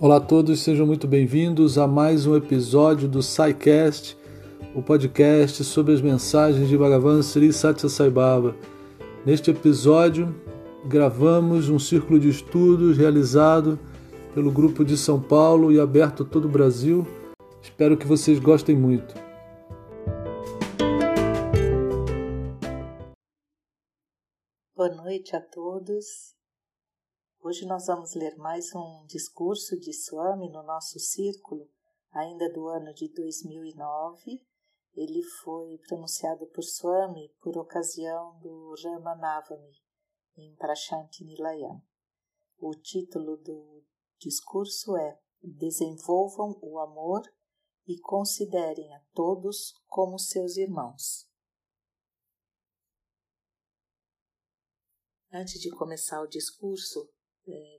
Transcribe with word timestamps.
Olá 0.00 0.18
a 0.18 0.20
todos, 0.20 0.60
sejam 0.60 0.86
muito 0.86 1.08
bem-vindos 1.08 1.76
a 1.76 1.84
mais 1.84 2.24
um 2.24 2.36
episódio 2.36 3.08
do 3.08 3.20
SciCast, 3.20 4.16
o 4.72 4.80
podcast 4.80 5.64
sobre 5.64 5.92
as 5.92 6.00
mensagens 6.00 6.68
de 6.68 6.78
Bhagavan 6.78 7.20
Sri 7.20 7.52
Satya 7.52 7.88
Sai 7.88 8.08
Baba. 8.08 8.54
Neste 9.26 9.50
episódio, 9.50 10.32
gravamos 10.84 11.68
um 11.68 11.80
círculo 11.80 12.20
de 12.20 12.28
estudos 12.28 12.96
realizado 12.96 13.76
pelo 14.32 14.52
grupo 14.52 14.84
de 14.84 14.96
São 14.96 15.20
Paulo 15.20 15.72
e 15.72 15.80
aberto 15.80 16.22
a 16.22 16.26
todo 16.26 16.44
o 16.44 16.48
Brasil. 16.48 17.04
Espero 17.60 17.96
que 17.96 18.06
vocês 18.06 18.38
gostem 18.38 18.76
muito. 18.76 19.16
Boa 24.76 24.94
noite 24.94 25.34
a 25.34 25.40
todos. 25.40 26.37
Hoje 27.48 27.64
nós 27.64 27.86
vamos 27.86 28.14
ler 28.14 28.36
mais 28.36 28.74
um 28.74 29.06
discurso 29.06 29.74
de 29.80 29.90
Swami 29.90 30.50
no 30.50 30.62
nosso 30.62 31.00
círculo, 31.00 31.66
ainda 32.10 32.52
do 32.52 32.68
ano 32.68 32.92
de 32.92 33.08
2009. 33.08 34.46
Ele 34.92 35.22
foi 35.42 35.78
pronunciado 35.78 36.46
por 36.48 36.62
Swami 36.62 37.34
por 37.40 37.56
ocasião 37.56 38.38
do 38.40 38.74
Ramanavami, 38.84 39.82
em 40.36 40.54
Prashanti 40.56 41.24
Nilayam. 41.24 41.82
O 42.58 42.72
título 42.74 43.38
do 43.38 43.82
discurso 44.18 44.94
é 44.98 45.18
Desenvolvam 45.42 46.58
o 46.60 46.78
amor 46.78 47.22
e 47.86 47.98
considerem 47.98 48.94
a 48.94 49.00
todos 49.14 49.72
como 49.86 50.18
seus 50.18 50.58
irmãos. 50.58 51.26
Antes 55.32 55.58
de 55.58 55.70
começar 55.70 56.20
o 56.20 56.28
discurso, 56.28 57.08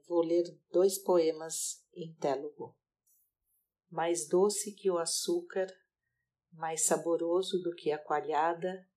vou 0.07 0.21
ler 0.21 0.43
dois 0.71 0.97
poemas 0.97 1.85
em 1.93 2.13
Télogo. 2.15 2.77
Mais 3.89 4.27
doce 4.27 4.73
que 4.73 4.89
o 4.89 4.97
açúcar, 4.97 5.67
mais 6.51 6.85
saboroso 6.85 7.61
do 7.61 7.73
que 7.75 7.91
a 7.91 7.97
coalhada 7.97 8.87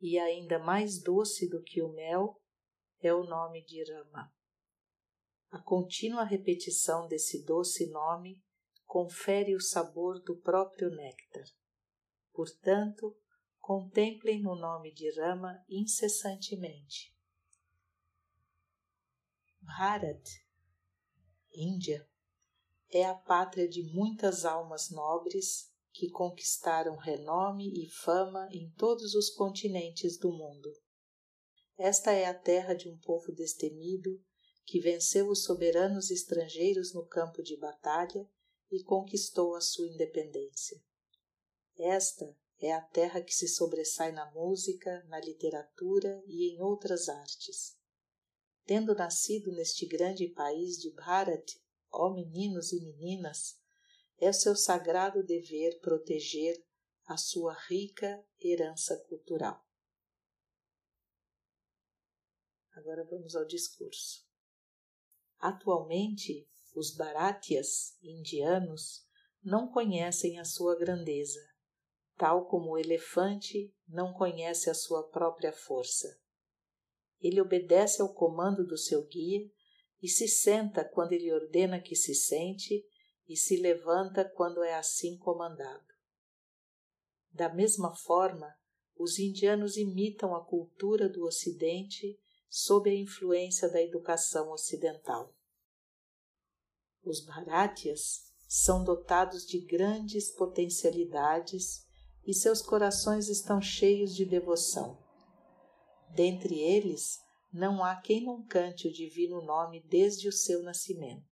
e 0.00 0.18
ainda 0.18 0.58
mais 0.58 1.02
doce 1.02 1.48
do 1.48 1.62
que 1.62 1.82
o 1.82 1.92
mel 1.92 2.40
é 3.00 3.12
o 3.12 3.24
nome 3.24 3.64
de 3.64 3.82
Rama. 3.92 4.32
A 5.50 5.60
contínua 5.60 6.24
repetição 6.24 7.08
desse 7.08 7.44
doce 7.44 7.90
nome 7.90 8.40
confere 8.84 9.54
o 9.54 9.60
sabor 9.60 10.22
do 10.22 10.36
próprio 10.40 10.90
néctar. 10.90 11.44
Portanto, 12.32 13.16
contemplem 13.58 14.40
no 14.42 14.54
nome 14.54 14.92
de 14.92 15.10
Rama 15.18 15.64
incessantemente. 15.68 17.14
Bharat, 19.62 20.28
Índia, 21.52 22.08
é 22.90 23.04
a 23.04 23.14
pátria 23.14 23.68
de 23.68 23.82
muitas 23.82 24.44
almas 24.44 24.90
nobres 24.90 25.70
que 25.92 26.10
conquistaram 26.10 26.96
renome 26.96 27.72
e 27.84 27.88
fama 27.88 28.48
em 28.52 28.70
todos 28.72 29.14
os 29.14 29.30
continentes 29.30 30.18
do 30.18 30.32
mundo. 30.32 30.72
Esta 31.76 32.12
é 32.12 32.26
a 32.26 32.34
terra 32.34 32.74
de 32.74 32.88
um 32.88 32.98
povo 32.98 33.32
destemido 33.32 34.22
que 34.64 34.80
venceu 34.80 35.28
os 35.28 35.44
soberanos 35.44 36.10
estrangeiros 36.10 36.92
no 36.94 37.06
campo 37.06 37.42
de 37.42 37.56
batalha 37.56 38.28
e 38.70 38.82
conquistou 38.82 39.54
a 39.54 39.60
sua 39.60 39.88
independência. 39.88 40.80
Esta 41.76 42.36
é 42.60 42.72
a 42.72 42.80
terra 42.80 43.22
que 43.22 43.34
se 43.34 43.48
sobressai 43.48 44.12
na 44.12 44.30
música, 44.32 45.02
na 45.08 45.18
literatura 45.18 46.22
e 46.26 46.54
em 46.54 46.60
outras 46.60 47.08
artes. 47.08 47.79
Tendo 48.70 48.94
nascido 48.94 49.50
neste 49.50 49.84
grande 49.84 50.28
país 50.28 50.76
de 50.76 50.92
Bharat, 50.92 51.60
ó 51.90 52.14
meninos 52.14 52.70
e 52.70 52.80
meninas, 52.80 53.58
é 54.16 54.32
seu 54.32 54.54
sagrado 54.54 55.24
dever 55.24 55.80
proteger 55.80 56.54
a 57.04 57.16
sua 57.16 57.52
rica 57.66 58.24
herança 58.40 58.96
cultural. 59.08 59.60
Agora 62.70 63.04
vamos 63.10 63.34
ao 63.34 63.44
discurso. 63.44 64.24
Atualmente, 65.40 66.48
os 66.72 66.94
Bharatias 66.94 67.98
indianos 68.00 69.04
não 69.42 69.66
conhecem 69.66 70.38
a 70.38 70.44
sua 70.44 70.78
grandeza, 70.78 71.44
tal 72.16 72.46
como 72.46 72.70
o 72.70 72.78
elefante 72.78 73.74
não 73.88 74.12
conhece 74.12 74.70
a 74.70 74.74
sua 74.74 75.10
própria 75.10 75.52
força. 75.52 76.20
Ele 77.20 77.40
obedece 77.40 78.00
ao 78.00 78.14
comando 78.14 78.66
do 78.66 78.78
seu 78.78 79.04
guia 79.06 79.50
e 80.02 80.08
se 80.08 80.26
senta 80.26 80.84
quando 80.84 81.12
ele 81.12 81.32
ordena 81.32 81.80
que 81.80 81.94
se 81.94 82.14
sente 82.14 82.84
e 83.28 83.36
se 83.36 83.56
levanta 83.56 84.24
quando 84.24 84.62
é 84.62 84.74
assim 84.74 85.16
comandado. 85.18 85.86
Da 87.32 87.48
mesma 87.48 87.94
forma, 87.94 88.52
os 88.96 89.18
indianos 89.18 89.76
imitam 89.76 90.34
a 90.34 90.44
cultura 90.44 91.08
do 91.08 91.24
Ocidente 91.24 92.18
sob 92.48 92.90
a 92.90 92.94
influência 92.94 93.68
da 93.68 93.80
educação 93.80 94.50
ocidental. 94.50 95.34
Os 97.02 97.24
Bharatias 97.24 98.30
são 98.48 98.82
dotados 98.82 99.46
de 99.46 99.60
grandes 99.60 100.30
potencialidades 100.30 101.86
e 102.26 102.34
seus 102.34 102.60
corações 102.60 103.28
estão 103.28 103.62
cheios 103.62 104.14
de 104.14 104.24
devoção. 104.24 104.99
Dentre 106.14 106.58
eles, 106.58 107.18
não 107.52 107.82
há 107.82 107.96
quem 107.96 108.24
não 108.24 108.44
cante 108.46 108.88
o 108.88 108.92
divino 108.92 109.42
nome 109.42 109.82
desde 109.88 110.28
o 110.28 110.32
seu 110.32 110.62
nascimento. 110.62 111.28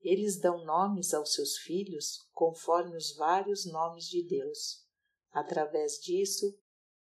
Eles 0.00 0.40
dão 0.40 0.64
nomes 0.64 1.14
aos 1.14 1.32
seus 1.32 1.56
filhos 1.58 2.28
conforme 2.32 2.96
os 2.96 3.14
vários 3.16 3.64
nomes 3.64 4.04
de 4.06 4.26
Deus. 4.26 4.84
Através 5.30 5.98
disso, 5.98 6.58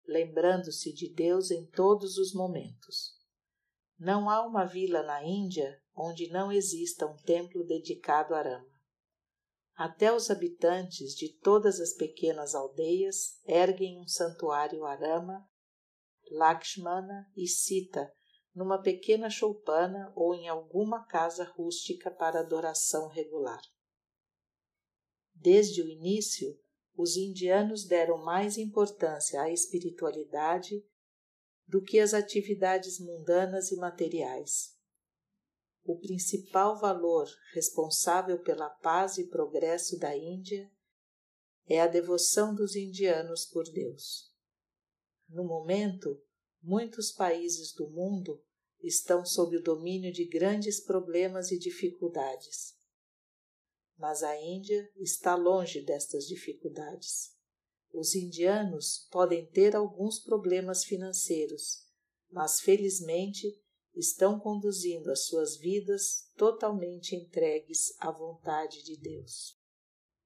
lembrando-se 0.07 0.93
de 0.93 1.13
Deus 1.13 1.51
em 1.51 1.67
todos 1.67 2.19
os 2.19 2.35
momentos. 2.35 3.19
Não 3.99 4.29
há 4.29 4.47
uma 4.47 4.65
vila 4.65 5.03
na 5.03 5.25
Índia 5.25 5.81
onde 5.95 6.31
não 6.31 6.51
exista 6.51 7.07
um 7.07 7.17
templo 7.17 7.65
dedicado 7.65 8.35
a 8.35 8.43
Rama. 8.43 8.71
Até 9.75 10.13
os 10.13 10.31
habitantes 10.31 11.15
de 11.15 11.39
todas 11.39 11.81
as 11.81 11.95
pequenas 11.95 12.55
aldeias 12.55 13.41
erguem 13.47 13.99
um 13.99 14.07
santuário 14.07 14.85
a 14.85 14.95
Rama, 14.95 15.49
Lakshmana 16.31 17.31
e 17.37 17.47
Sita 17.47 18.13
numa 18.55 18.81
pequena 18.81 19.31
choupana 19.31 20.13
ou 20.17 20.35
em 20.35 20.49
alguma 20.49 21.05
casa 21.07 21.45
rústica 21.45 22.11
para 22.11 22.41
adoração 22.41 23.09
regular. 23.09 23.61
Desde 25.35 25.83
o 25.83 25.89
início, 25.89 26.59
os 26.97 27.17
indianos 27.17 27.87
deram 27.87 28.19
mais 28.19 28.59
importância 28.59 29.41
à 29.41 29.51
espiritualidade 29.51 30.85
do 31.67 31.83
que 31.83 31.99
às 31.99 32.13
atividades 32.13 32.99
mundanas 32.99 33.71
e 33.71 33.77
materiais. 33.77 34.77
O 35.85 35.99
principal 35.99 36.79
valor 36.79 37.27
responsável 37.55 38.43
pela 38.43 38.69
paz 38.69 39.17
e 39.17 39.29
progresso 39.29 39.99
da 39.99 40.15
Índia 40.15 40.71
é 41.67 41.81
a 41.81 41.87
devoção 41.87 42.55
dos 42.55 42.75
indianos 42.75 43.47
por 43.47 43.65
Deus. 43.65 44.30
No 45.31 45.45
momento, 45.45 46.23
muitos 46.63 47.11
países 47.11 47.73
do 47.73 47.89
mundo 47.89 48.43
estão 48.83 49.25
sob 49.25 49.57
o 49.57 49.63
domínio 49.63 50.13
de 50.13 50.27
grandes 50.27 50.81
problemas 50.81 51.51
e 51.51 51.59
dificuldades 51.59 52.79
mas 54.01 54.23
a 54.23 54.35
Índia 54.43 54.91
está 54.97 55.37
longe 55.37 55.83
destas 55.83 56.27
dificuldades. 56.27 57.37
Os 57.93 58.15
indianos 58.15 59.07
podem 59.11 59.45
ter 59.47 59.77
alguns 59.77 60.19
problemas 60.19 60.85
financeiros, 60.85 61.85
mas 62.31 62.61
felizmente 62.61 63.47
estão 63.95 64.41
conduzindo 64.41 65.11
as 65.11 65.27
suas 65.27 65.59
vidas 65.59 66.31
totalmente 66.37 67.15
entregues 67.15 67.95
à 67.99 68.11
vontade 68.11 68.83
de 68.83 68.97
Deus. 68.97 69.59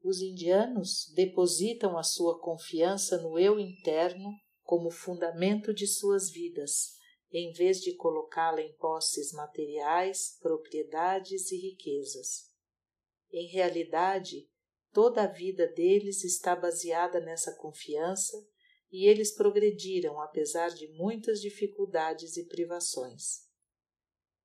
Os 0.00 0.20
indianos 0.20 1.10
depositam 1.14 1.98
a 1.98 2.02
sua 2.04 2.38
confiança 2.38 3.20
no 3.20 3.38
eu 3.38 3.58
interno 3.58 4.30
como 4.64 4.90
fundamento 4.90 5.72
de 5.72 5.86
suas 5.86 6.30
vidas, 6.30 6.94
em 7.30 7.52
vez 7.52 7.80
de 7.80 7.94
colocá-la 7.94 8.62
em 8.62 8.72
posses 8.76 9.32
materiais, 9.32 10.38
propriedades 10.40 11.52
e 11.52 11.56
riquezas. 11.56 12.50
Em 13.30 13.46
realidade, 13.48 14.48
toda 14.92 15.24
a 15.24 15.26
vida 15.26 15.68
deles 15.68 16.24
está 16.24 16.56
baseada 16.56 17.20
nessa 17.20 17.54
confiança 17.56 18.36
e 18.90 19.06
eles 19.06 19.34
progrediram 19.34 20.20
apesar 20.20 20.70
de 20.70 20.88
muitas 20.92 21.40
dificuldades 21.40 22.36
e 22.36 22.46
privações. 22.46 23.44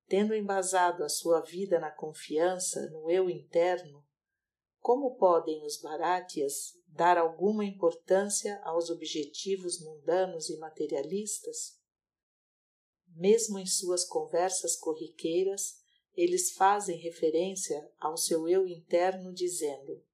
Tendo 0.06 0.34
embasado 0.34 1.04
a 1.04 1.08
sua 1.08 1.40
vida 1.40 1.78
na 1.78 1.90
confiança 1.90 2.90
no 2.90 3.08
eu 3.08 3.30
interno, 3.30 4.04
como 4.80 5.16
podem 5.16 5.64
os 5.64 5.80
Bharatias 5.80 6.79
dar 6.92 7.18
alguma 7.18 7.64
importância 7.64 8.60
aos 8.64 8.90
objetivos 8.90 9.80
mundanos 9.80 10.48
e 10.50 10.56
materialistas? 10.58 11.78
Mesmo 13.08 13.58
em 13.58 13.66
suas 13.66 14.04
conversas 14.04 14.76
corriqueiras, 14.76 15.80
eles 16.14 16.52
fazem 16.52 16.98
referência 16.98 17.90
ao 17.98 18.16
seu 18.16 18.48
eu 18.48 18.66
interno 18.66 19.32
dizendo: 19.32 20.04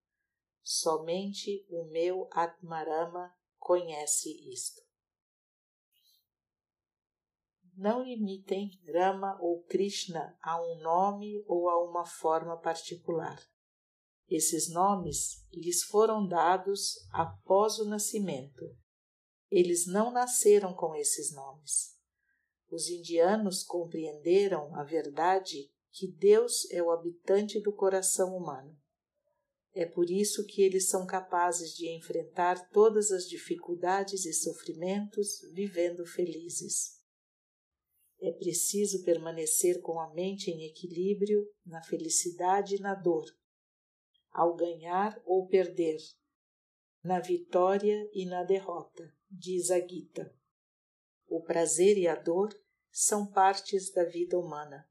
somente 0.63 1.67
o 1.69 1.85
meu 1.85 2.29
Atmarama 2.31 3.35
conhece 3.59 4.31
isto. 4.53 4.81
Não 7.77 8.03
limitem 8.03 8.71
Rama 8.91 9.39
ou 9.41 9.63
Krishna 9.65 10.39
a 10.43 10.63
um 10.63 10.81
nome 10.81 11.45
ou 11.47 11.69
a 11.69 11.85
uma 11.85 12.07
forma 12.07 12.57
particular. 12.57 13.39
Esses 14.29 14.69
nomes 14.69 15.45
lhes 15.53 15.85
foram 15.85 16.27
dados 16.27 16.97
após 17.13 17.79
o 17.79 17.85
nascimento. 17.85 18.65
Eles 19.51 19.87
não 19.87 20.11
nasceram 20.11 20.75
com 20.75 20.95
esses 20.97 21.33
nomes. 21.33 21.97
Os 22.69 22.89
indianos 22.89 23.63
compreenderam 23.63 24.75
a 24.75 24.83
verdade 24.83 25.71
que 25.93 26.11
Deus 26.11 26.69
é 26.71 26.83
o 26.83 26.91
habitante 26.91 27.61
do 27.61 27.73
coração 27.73 28.37
humano. 28.37 28.77
É 29.73 29.87
por 29.87 30.11
isso 30.11 30.45
que 30.47 30.63
eles 30.63 30.89
são 30.89 31.07
capazes 31.07 31.77
de 31.77 31.89
enfrentar 31.95 32.69
todas 32.71 33.13
as 33.13 33.29
dificuldades 33.29 34.25
e 34.25 34.33
sofrimentos 34.33 35.41
vivendo 35.53 36.05
felizes. 36.05 36.97
É 38.21 38.33
preciso 38.33 39.05
permanecer 39.05 39.81
com 39.83 40.01
a 40.01 40.13
mente 40.13 40.51
em 40.51 40.67
equilíbrio 40.67 41.47
na 41.65 41.83
felicidade 41.83 42.77
e 42.77 42.81
na 42.81 42.95
dor, 42.95 43.27
ao 44.37 44.55
ganhar 44.55 45.19
ou 45.25 45.47
perder, 45.47 45.97
na 47.03 47.21
vitória 47.21 48.07
e 48.13 48.27
na 48.27 48.45
derrota, 48.45 49.11
diz 49.31 49.71
a 49.71 49.81
Gita. 49.81 50.31
O 51.27 51.41
prazer 51.41 51.97
e 51.97 52.07
a 52.07 52.15
dor 52.15 52.51
são 52.91 53.27
partes 53.27 53.91
da 53.91 54.05
vida 54.05 54.39
humana. 54.39 54.87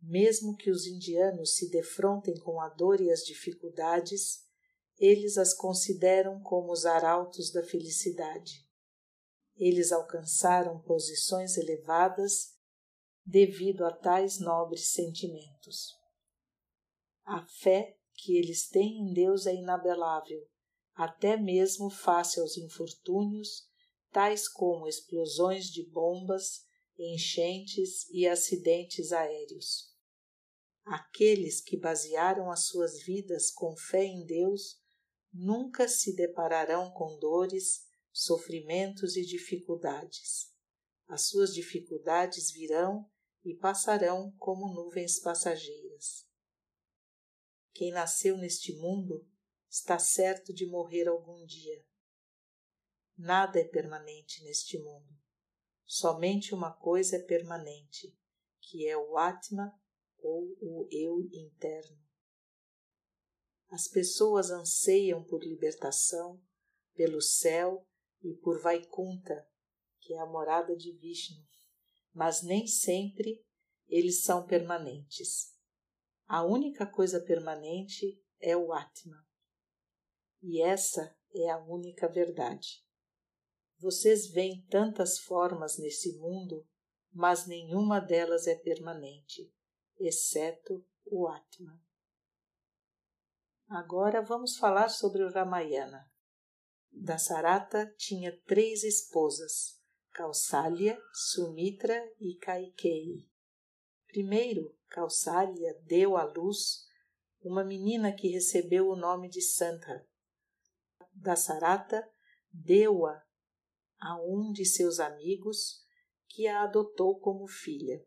Mesmo 0.00 0.56
que 0.56 0.70
os 0.70 0.86
indianos 0.86 1.56
se 1.56 1.68
defrontem 1.68 2.38
com 2.38 2.60
a 2.60 2.68
dor 2.68 3.00
e 3.00 3.10
as 3.10 3.24
dificuldades, 3.24 4.46
eles 4.96 5.36
as 5.36 5.52
consideram 5.52 6.40
como 6.42 6.70
os 6.70 6.86
arautos 6.86 7.50
da 7.50 7.64
felicidade. 7.64 8.64
Eles 9.56 9.90
alcançaram 9.90 10.80
posições 10.80 11.56
elevadas 11.56 12.56
devido 13.26 13.84
a 13.84 13.90
tais 13.90 14.38
nobres 14.38 14.92
sentimentos. 14.92 15.88
A 17.24 17.44
fé 17.44 17.98
que 18.22 18.36
eles 18.36 18.68
têm 18.68 19.00
em 19.00 19.12
Deus 19.12 19.46
é 19.46 19.54
inabelável, 19.54 20.48
até 20.94 21.36
mesmo 21.36 21.90
face 21.90 22.38
aos 22.38 22.56
infortúnios, 22.56 23.66
tais 24.12 24.48
como 24.48 24.86
explosões 24.86 25.66
de 25.66 25.84
bombas, 25.90 26.64
enchentes 26.96 28.08
e 28.10 28.28
acidentes 28.28 29.12
aéreos. 29.12 29.90
Aqueles 30.84 31.60
que 31.60 31.76
basearam 31.76 32.50
as 32.50 32.66
suas 32.66 33.02
vidas 33.02 33.50
com 33.50 33.76
fé 33.76 34.04
em 34.04 34.24
Deus 34.24 34.80
nunca 35.32 35.88
se 35.88 36.14
depararão 36.14 36.92
com 36.92 37.18
dores, 37.18 37.86
sofrimentos 38.12 39.16
e 39.16 39.24
dificuldades. 39.24 40.52
As 41.08 41.26
suas 41.26 41.52
dificuldades 41.52 42.52
virão 42.52 43.10
e 43.44 43.54
passarão 43.54 44.32
como 44.38 44.72
nuvens 44.72 45.18
passageiras. 45.18 46.30
Quem 47.72 47.90
nasceu 47.90 48.36
neste 48.36 48.74
mundo 48.76 49.26
está 49.68 49.98
certo 49.98 50.52
de 50.52 50.66
morrer 50.66 51.08
algum 51.08 51.44
dia. 51.44 51.84
Nada 53.16 53.58
é 53.58 53.64
permanente 53.64 54.42
neste 54.44 54.78
mundo. 54.78 55.18
Somente 55.84 56.54
uma 56.54 56.72
coisa 56.72 57.16
é 57.16 57.22
permanente, 57.22 58.16
que 58.60 58.86
é 58.86 58.96
o 58.96 59.16
Atma 59.16 59.72
ou 60.18 60.56
o 60.60 60.88
eu 60.90 61.20
interno. 61.32 61.98
As 63.70 63.88
pessoas 63.88 64.50
anseiam 64.50 65.24
por 65.24 65.42
libertação, 65.42 66.42
pelo 66.94 67.22
céu 67.22 67.86
e 68.22 68.34
por 68.34 68.60
Vaikunta, 68.60 69.48
que 69.98 70.12
é 70.14 70.18
a 70.18 70.26
morada 70.26 70.76
de 70.76 70.92
Vishnu, 70.92 71.42
mas 72.12 72.42
nem 72.42 72.66
sempre 72.66 73.44
eles 73.88 74.22
são 74.22 74.46
permanentes. 74.46 75.51
A 76.26 76.44
única 76.44 76.86
coisa 76.86 77.20
permanente 77.20 78.20
é 78.40 78.56
o 78.56 78.72
Atma. 78.72 79.24
E 80.40 80.62
essa 80.62 81.16
é 81.34 81.50
a 81.50 81.58
única 81.58 82.08
verdade. 82.08 82.84
Vocês 83.78 84.28
veem 84.28 84.64
tantas 84.66 85.18
formas 85.18 85.78
nesse 85.78 86.16
mundo, 86.18 86.66
mas 87.12 87.46
nenhuma 87.46 88.00
delas 88.00 88.46
é 88.46 88.54
permanente, 88.54 89.52
exceto 89.98 90.84
o 91.04 91.28
Atma. 91.28 91.80
Agora 93.68 94.22
vamos 94.22 94.56
falar 94.56 94.88
sobre 94.88 95.24
o 95.24 95.30
Ramayana. 95.30 96.10
Dasarata 96.90 97.86
tinha 97.96 98.38
três 98.42 98.84
esposas, 98.84 99.80
Kausalya, 100.10 101.00
Sumitra 101.12 101.98
e 102.20 102.36
Kaikeyi. 102.36 103.28
Primeiro, 104.06 104.76
Kausalya 104.92 105.72
deu 105.86 106.18
à 106.18 106.24
luz 106.24 106.86
uma 107.40 107.64
menina 107.64 108.12
que 108.12 108.28
recebeu 108.28 108.88
o 108.88 108.94
nome 108.94 109.26
de 109.26 109.40
Santa. 109.40 110.06
Dasarata 111.14 112.06
deu-a 112.52 113.24
a 113.98 114.22
um 114.22 114.52
de 114.52 114.66
seus 114.66 115.00
amigos 115.00 115.82
que 116.28 116.46
a 116.46 116.64
adotou 116.64 117.18
como 117.18 117.48
filha. 117.48 118.06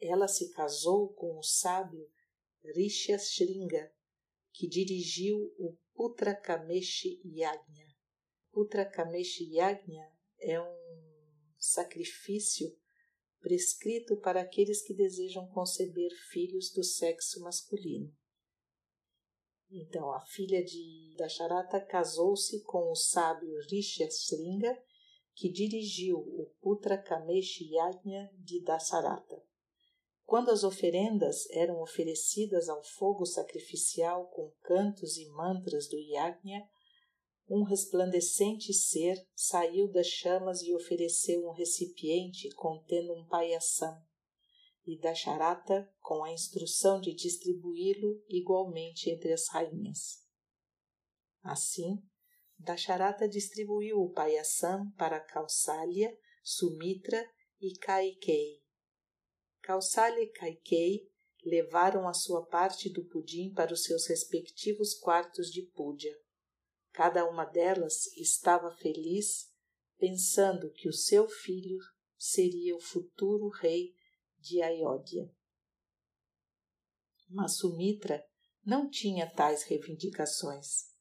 Ela 0.00 0.26
se 0.26 0.52
casou 0.52 1.14
com 1.14 1.38
o 1.38 1.44
sábio 1.44 2.10
Rishyashringa, 2.64 3.94
que 4.52 4.68
dirigiu 4.68 5.38
o 5.58 5.78
Putra 5.94 6.34
Kameshi 6.34 7.22
Yagna. 7.24 7.86
Putra 8.50 8.84
Kameshi 8.84 9.44
Yagna 9.54 10.12
é 10.40 10.60
um 10.60 11.54
sacrifício 11.56 12.81
prescrito 13.42 14.16
para 14.16 14.40
aqueles 14.40 14.80
que 14.80 14.94
desejam 14.94 15.46
conceber 15.48 16.10
filhos 16.30 16.70
do 16.70 16.82
sexo 16.82 17.40
masculino. 17.40 18.10
Então, 19.70 20.12
a 20.12 20.20
filha 20.20 20.62
de 20.62 21.14
Dasharata 21.16 21.80
casou-se 21.80 22.62
com 22.62 22.90
o 22.90 22.94
sábio 22.94 23.58
Rishyasringa, 23.70 24.78
que 25.34 25.50
dirigiu 25.50 26.18
o 26.18 26.52
Putra 26.60 26.96
Kameshi 26.96 27.74
Yajna 27.74 28.30
de 28.38 28.62
Dasarata. 28.62 29.42
Quando 30.24 30.50
as 30.50 30.62
oferendas 30.62 31.48
eram 31.50 31.80
oferecidas 31.80 32.68
ao 32.68 32.82
fogo 32.82 33.24
sacrificial 33.24 34.28
com 34.28 34.50
cantos 34.62 35.16
e 35.16 35.26
mantras 35.30 35.88
do 35.88 35.98
Yajna, 35.98 36.68
um 37.54 37.64
resplandecente 37.64 38.72
ser 38.72 39.14
saiu 39.34 39.86
das 39.86 40.06
chamas 40.06 40.62
e 40.62 40.74
ofereceu 40.74 41.46
um 41.46 41.52
recipiente 41.52 42.48
contendo 42.54 43.12
um 43.12 43.26
paiaçam, 43.26 44.02
e 44.86 44.98
Dasharata 44.98 45.86
com 46.00 46.24
a 46.24 46.32
instrução 46.32 46.98
de 46.98 47.12
distribuí-lo 47.12 48.24
igualmente 48.26 49.10
entre 49.10 49.34
as 49.34 49.50
rainhas. 49.50 50.26
Assim, 51.42 52.02
Dasharata 52.58 53.28
distribuiu 53.28 54.00
o 54.00 54.10
paiaçam 54.10 54.90
para 54.92 55.20
Kausalya, 55.20 56.10
Sumitra 56.42 57.22
e 57.60 57.76
Kaikei. 57.76 58.62
Kausalya 59.60 60.22
e 60.22 60.28
Kaikei 60.28 61.06
levaram 61.44 62.08
a 62.08 62.14
sua 62.14 62.46
parte 62.46 62.88
do 62.88 63.04
pudim 63.04 63.52
para 63.52 63.74
os 63.74 63.84
seus 63.84 64.06
respectivos 64.06 64.94
quartos 64.94 65.50
de 65.50 65.60
púdia. 65.66 66.16
Cada 66.92 67.24
uma 67.28 67.44
delas 67.46 68.06
estava 68.18 68.70
feliz, 68.70 69.50
pensando 69.98 70.70
que 70.70 70.88
o 70.88 70.92
seu 70.92 71.26
filho 71.26 71.78
seria 72.18 72.76
o 72.76 72.80
futuro 72.80 73.48
rei 73.48 73.94
de 74.38 74.60
Ayodhya. 74.60 75.30
Mas 77.28 77.56
Sumitra 77.56 78.22
não 78.64 78.90
tinha 78.90 79.28
tais 79.28 79.62
reivindicações. 79.62 80.92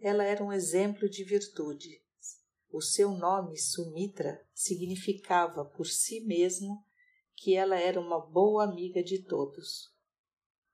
Ela 0.00 0.24
era 0.24 0.44
um 0.44 0.52
exemplo 0.52 1.08
de 1.08 1.24
virtude. 1.24 2.04
O 2.70 2.82
seu 2.82 3.10
nome, 3.12 3.56
Sumitra, 3.56 4.46
significava 4.52 5.64
por 5.64 5.86
si 5.86 6.20
mesmo 6.20 6.84
que 7.34 7.54
ela 7.54 7.78
era 7.78 7.98
uma 7.98 8.20
boa 8.20 8.64
amiga 8.64 9.02
de 9.02 9.24
todos. 9.24 9.90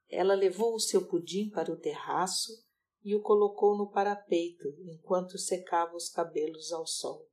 Ela 0.09 0.35
levou 0.35 0.75
o 0.75 0.81
seu 0.81 1.07
pudim 1.07 1.50
para 1.50 1.73
o 1.73 1.79
terraço 1.79 2.63
e 3.04 3.14
o 3.14 3.20
colocou 3.20 3.76
no 3.76 3.90
parapeito 3.90 4.66
enquanto 4.80 5.38
secava 5.38 5.94
os 5.94 6.08
cabelos 6.08 6.73
ao 6.73 6.87
sol. 6.87 7.30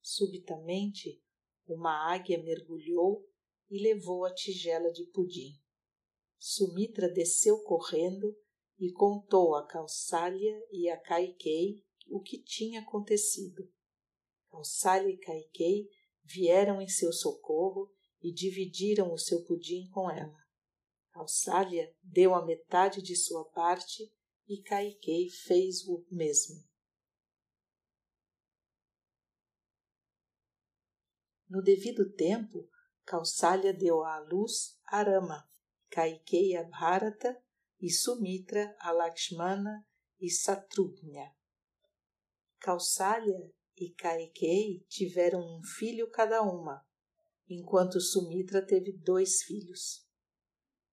Subitamente, 0.00 1.22
uma 1.66 2.10
águia 2.10 2.42
mergulhou 2.42 3.28
e 3.68 3.82
levou 3.82 4.24
a 4.24 4.32
tigela 4.32 4.90
de 4.90 5.04
pudim. 5.04 5.60
Sumitra 6.38 7.08
desceu 7.12 7.62
correndo 7.62 8.34
e 8.78 8.90
contou 8.90 9.54
a 9.54 9.66
Kausalya 9.66 10.58
e 10.72 10.88
a 10.88 10.96
Kaikei 10.96 11.84
o 12.08 12.20
que 12.20 12.42
tinha 12.42 12.80
acontecido. 12.80 13.70
Kausalya 14.48 15.10
e 15.10 15.18
Kaikei 15.18 15.90
vieram 16.24 16.80
em 16.80 16.88
seu 16.88 17.12
socorro 17.12 17.92
e 18.22 18.32
dividiram 18.32 19.12
o 19.12 19.18
seu 19.18 19.44
pudim 19.44 19.88
com 19.90 20.10
ela. 20.10 20.36
Alsália 21.12 21.92
deu 22.02 22.34
a 22.34 22.44
metade 22.44 23.02
de 23.02 23.16
sua 23.16 23.44
parte 23.46 24.10
e 24.48 24.62
Caiquei 24.62 25.28
fez 25.28 25.86
o 25.86 26.06
mesmo. 26.10 26.66
No 31.48 31.62
devido 31.62 32.10
tempo, 32.14 32.68
Kausalya 33.04 33.74
deu 33.74 34.02
à 34.04 34.18
luz 34.18 34.78
Arama, 34.86 35.50
Caiquei 35.90 36.56
a 36.56 36.64
Bharata 36.64 37.42
e 37.80 37.90
Sumitra 37.90 38.74
a 38.80 38.90
Lakshmana 38.90 39.86
e 40.18 40.30
Satrugna. 40.30 41.34
Kausalya 42.58 43.52
e 43.76 43.94
Caiquei 43.94 44.84
tiveram 44.88 45.40
um 45.40 45.62
filho 45.62 46.10
cada 46.10 46.42
uma, 46.42 46.84
enquanto 47.48 48.00
Sumitra 48.00 48.64
teve 48.64 48.92
dois 48.92 49.42
filhos. 49.42 50.07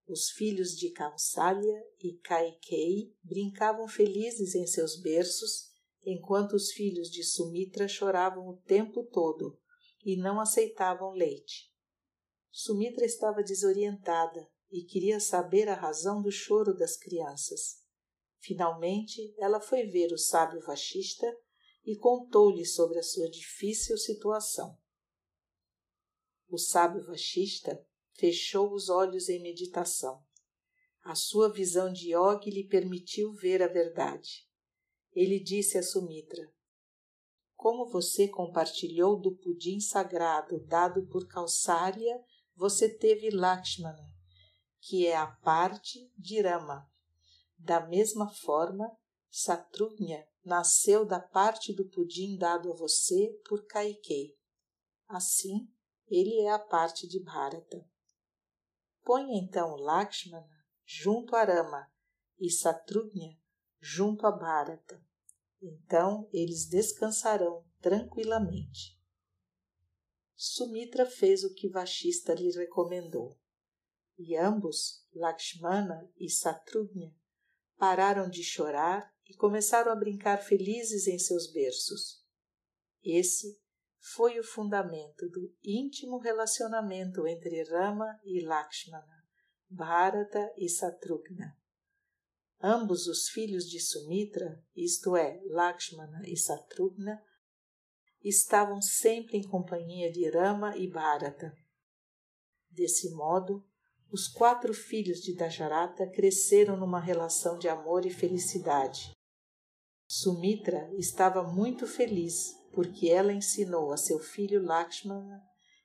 Os 0.08 0.30
filhos 0.30 0.76
de 0.76 0.92
Kausalya 0.92 1.84
e 2.00 2.14
Kaikei 2.20 3.16
brincavam 3.24 3.88
felizes 3.88 4.54
em 4.54 4.68
seus 4.68 5.02
berços, 5.02 5.72
enquanto 6.04 6.54
os 6.54 6.72
filhos 6.72 7.10
de 7.10 7.24
Sumitra 7.24 7.88
choravam 7.88 8.48
o 8.48 8.58
tempo 8.58 9.04
todo 9.04 9.60
e 10.04 10.16
não 10.16 10.40
aceitavam 10.40 11.12
leite. 11.12 11.74
Sumitra 12.52 13.04
estava 13.04 13.42
desorientada 13.42 14.48
e 14.72 14.84
queria 14.84 15.20
saber 15.20 15.68
a 15.68 15.74
razão 15.74 16.22
do 16.22 16.32
choro 16.32 16.76
das 16.76 16.96
crianças. 16.96 17.84
Finalmente, 18.38 19.34
ela 19.40 19.60
foi 19.60 19.88
ver 19.88 20.14
o 20.14 20.18
sábio 20.20 20.62
Vashista 20.62 21.26
e 21.84 21.98
contou-lhe 21.98 22.66
sobre 22.66 23.00
a 23.00 23.04
sua 23.04 23.28
difícil 23.28 23.98
situação. 23.98 24.78
O 26.48 26.60
sábio 26.60 27.04
Vashista 27.04 27.84
fechou 28.18 28.74
os 28.74 28.90
olhos 28.90 29.30
em 29.30 29.42
meditação. 29.42 30.24
A 31.04 31.14
sua 31.14 31.52
visão 31.52 31.92
de 31.92 32.16
Yogi 32.16 32.50
lhe 32.50 32.68
permitiu 32.68 33.34
ver 33.34 33.62
a 33.62 33.68
verdade. 33.68 34.48
Ele 35.14 35.40
disse 35.40 35.78
a 35.78 35.84
Sumitra: 35.84 36.52
Como 37.56 37.90
você 37.90 38.28
compartilhou 38.28 39.20
do 39.20 39.36
pudim 39.36 39.80
sagrado 39.80 40.60
dado 40.66 41.06
por 41.08 41.28
Kausalya, 41.28 42.20
você 42.56 42.90
teve 42.90 43.30
Lakshmana, 43.30 44.12
que 44.82 45.06
é 45.06 45.16
a 45.16 45.28
parte 45.28 46.12
de 46.18 46.42
Rama. 46.42 46.90
Da 47.58 47.86
mesma 47.86 48.30
forma, 48.30 48.90
Satrugna 49.30 50.26
nasceu 50.44 51.06
da 51.06 51.20
parte 51.20 51.74
do 51.74 51.90
pudim 51.90 52.38
dado 52.38 52.72
a 52.72 52.76
você 52.76 53.40
por 53.48 53.66
Kaikei. 53.68 54.36
Assim, 55.08 55.68
ele 56.08 56.42
é 56.42 56.52
a 56.52 56.60
parte 56.60 57.08
de 57.08 57.20
Bharata. 57.24 57.86
Põe 59.06 59.38
então 59.38 59.76
Lakshmana 59.76 60.50
junto 60.84 61.36
a 61.36 61.44
Rama 61.44 61.88
e 62.40 62.50
Satrugna 62.50 63.38
junto 63.80 64.26
a 64.26 64.32
Bharata. 64.32 65.00
Então 65.62 66.28
eles 66.34 66.68
descansarão 66.68 67.64
tranquilamente. 67.80 69.00
Sumitra 70.36 71.06
fez 71.06 71.44
o 71.44 71.54
que 71.54 71.70
Vashista 71.70 72.34
lhe 72.34 72.52
recomendou. 72.52 73.40
E 74.18 74.36
ambos, 74.36 75.06
Lakshmana 75.14 76.12
e 76.18 76.28
Satrugna, 76.28 77.16
pararam 77.78 78.28
de 78.28 78.44
chorar 78.44 79.14
e 79.30 79.36
começaram 79.36 79.92
a 79.92 79.96
brincar 79.96 80.40
felizes 80.40 81.06
em 81.06 81.20
seus 81.20 81.52
berços. 81.52 82.26
Esse 83.04 83.62
foi 84.14 84.40
o 84.40 84.44
fundamento 84.44 85.28
do 85.30 85.52
íntimo 85.64 86.20
relacionamento 86.20 87.26
entre 87.26 87.64
Rama 87.64 88.20
e 88.24 88.40
Lakshmana, 88.46 89.24
Bharata 89.68 90.54
e 90.56 90.70
Satrugna. 90.70 91.58
Ambos 92.62 93.08
os 93.08 93.30
filhos 93.30 93.66
de 93.66 93.80
Sumitra, 93.80 94.64
isto 94.76 95.16
é, 95.16 95.42
Lakshmana 95.48 96.22
e 96.28 96.38
Satrugna, 96.38 97.20
estavam 98.24 98.80
sempre 98.80 99.38
em 99.38 99.44
companhia 99.44 100.12
de 100.12 100.30
Rama 100.30 100.78
e 100.78 100.88
Bharata. 100.88 101.52
Desse 102.70 103.10
modo, 103.10 103.68
os 104.12 104.28
quatro 104.28 104.72
filhos 104.72 105.20
de 105.20 105.36
Dasharata 105.36 106.08
cresceram 106.12 106.78
numa 106.78 107.00
relação 107.00 107.58
de 107.58 107.68
amor 107.68 108.06
e 108.06 108.12
felicidade. 108.12 109.16
Sumitra 110.08 110.94
estava 110.94 111.42
muito 111.42 111.88
feliz 111.88 112.54
porque 112.76 113.10
ela 113.10 113.32
ensinou 113.32 113.94
a 113.94 113.98
seu 113.98 114.20
filho 114.20 114.62
Lakshmana 114.62 115.42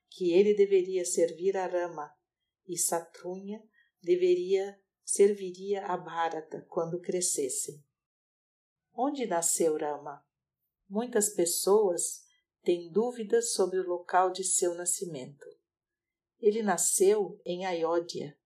que 0.08 0.32
ele 0.32 0.52
deveria 0.54 1.04
servir 1.04 1.56
a 1.56 1.64
Rama 1.64 2.12
e 2.66 2.76
Satrunya 2.76 3.62
deveria 4.02 4.76
serviria 5.04 5.86
a 5.86 5.96
Bharata 5.96 6.66
quando 6.68 7.00
crescessem. 7.00 7.80
Onde 8.92 9.24
nasceu 9.24 9.78
Rama? 9.78 10.26
Muitas 10.88 11.28
pessoas 11.28 12.24
têm 12.64 12.90
dúvidas 12.90 13.52
sobre 13.52 13.78
o 13.78 13.86
local 13.86 14.32
de 14.32 14.42
seu 14.42 14.74
nascimento. 14.74 15.46
Ele 16.40 16.60
nasceu 16.60 17.40
em 17.44 17.66
Ayodhya. 17.66 18.36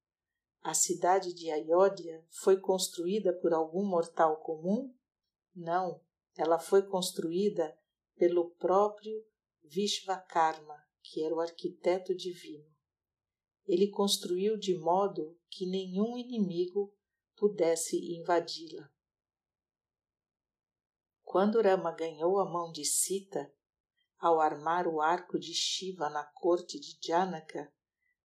A 0.63 0.75
cidade 0.75 1.33
de 1.33 1.51
Ayodhya 1.51 2.23
foi 2.31 2.61
construída 2.61 3.33
por 3.33 3.55
algum 3.55 3.87
mortal 3.87 4.37
comum? 4.43 4.95
Não, 5.55 6.03
ela 6.37 6.59
foi 6.59 6.83
construída 6.83 7.75
pelo 8.16 8.50
próprio 8.56 9.25
Vishvakarma, 9.62 10.76
que 11.02 11.23
era 11.23 11.35
o 11.35 11.40
arquiteto 11.40 12.14
divino. 12.14 12.73
Ele 13.66 13.88
construiu 13.88 14.59
de 14.59 14.76
modo 14.76 15.38
que 15.50 15.66
nenhum 15.66 16.16
inimigo 16.18 16.94
pudesse 17.37 17.97
invadi-la. 18.16 18.90
Quando 21.23 21.61
Rama 21.61 21.90
ganhou 21.92 22.38
a 22.38 22.44
mão 22.44 22.71
de 22.71 22.85
Sita, 22.85 23.52
ao 24.18 24.40
armar 24.40 24.87
o 24.87 25.00
arco 25.00 25.38
de 25.38 25.52
Shiva 25.52 26.09
na 26.09 26.25
corte 26.25 26.78
de 26.78 26.97
Janaka, 27.04 27.73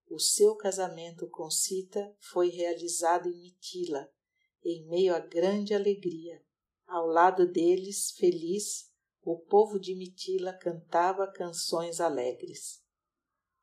o 0.10 0.20
seu 0.20 0.56
casamento 0.56 1.30
com 1.30 1.50
Sita 1.50 2.16
foi 2.20 2.50
realizado 2.50 3.30
em 3.30 3.40
Mitila, 3.40 4.12
em 4.64 4.88
meio 4.88 5.16
a 5.16 5.20
grande 5.20 5.74
alegria. 5.74 6.44
Ao 6.88 7.06
lado 7.06 7.48
deles, 7.48 8.12
feliz, 8.12 8.89
o 9.24 9.38
povo 9.38 9.80
de 9.80 9.94
Mitila 9.94 10.54
cantava 10.54 11.28
canções 11.28 12.00
alegres. 12.00 12.82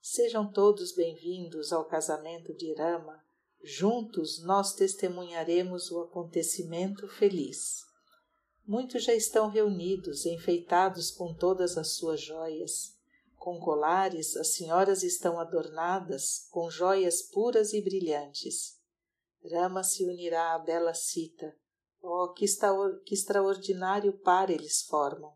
Sejam 0.00 0.50
todos 0.50 0.92
bem-vindos 0.92 1.72
ao 1.72 1.86
casamento 1.86 2.54
de 2.54 2.74
Rama. 2.74 3.24
Juntos 3.62 4.42
nós 4.44 4.74
testemunharemos 4.74 5.90
o 5.90 6.02
acontecimento 6.02 7.08
feliz. 7.08 7.84
Muitos 8.66 9.04
já 9.04 9.14
estão 9.14 9.48
reunidos, 9.48 10.26
enfeitados 10.26 11.10
com 11.10 11.34
todas 11.34 11.78
as 11.78 11.96
suas 11.96 12.20
joias. 12.20 12.94
Com 13.36 13.58
colares, 13.58 14.36
as 14.36 14.54
senhoras 14.54 15.02
estão 15.02 15.40
adornadas 15.40 16.46
com 16.50 16.70
joias 16.70 17.22
puras 17.22 17.72
e 17.72 17.80
brilhantes. 17.80 18.78
Rama 19.50 19.82
se 19.82 20.04
unirá 20.04 20.54
à 20.54 20.58
bela 20.58 20.92
Sita. 20.94 21.56
Oh, 22.02 22.32
que 22.32 22.44
extraordinário 23.14 24.12
par 24.12 24.50
eles 24.50 24.82
formam! 24.82 25.32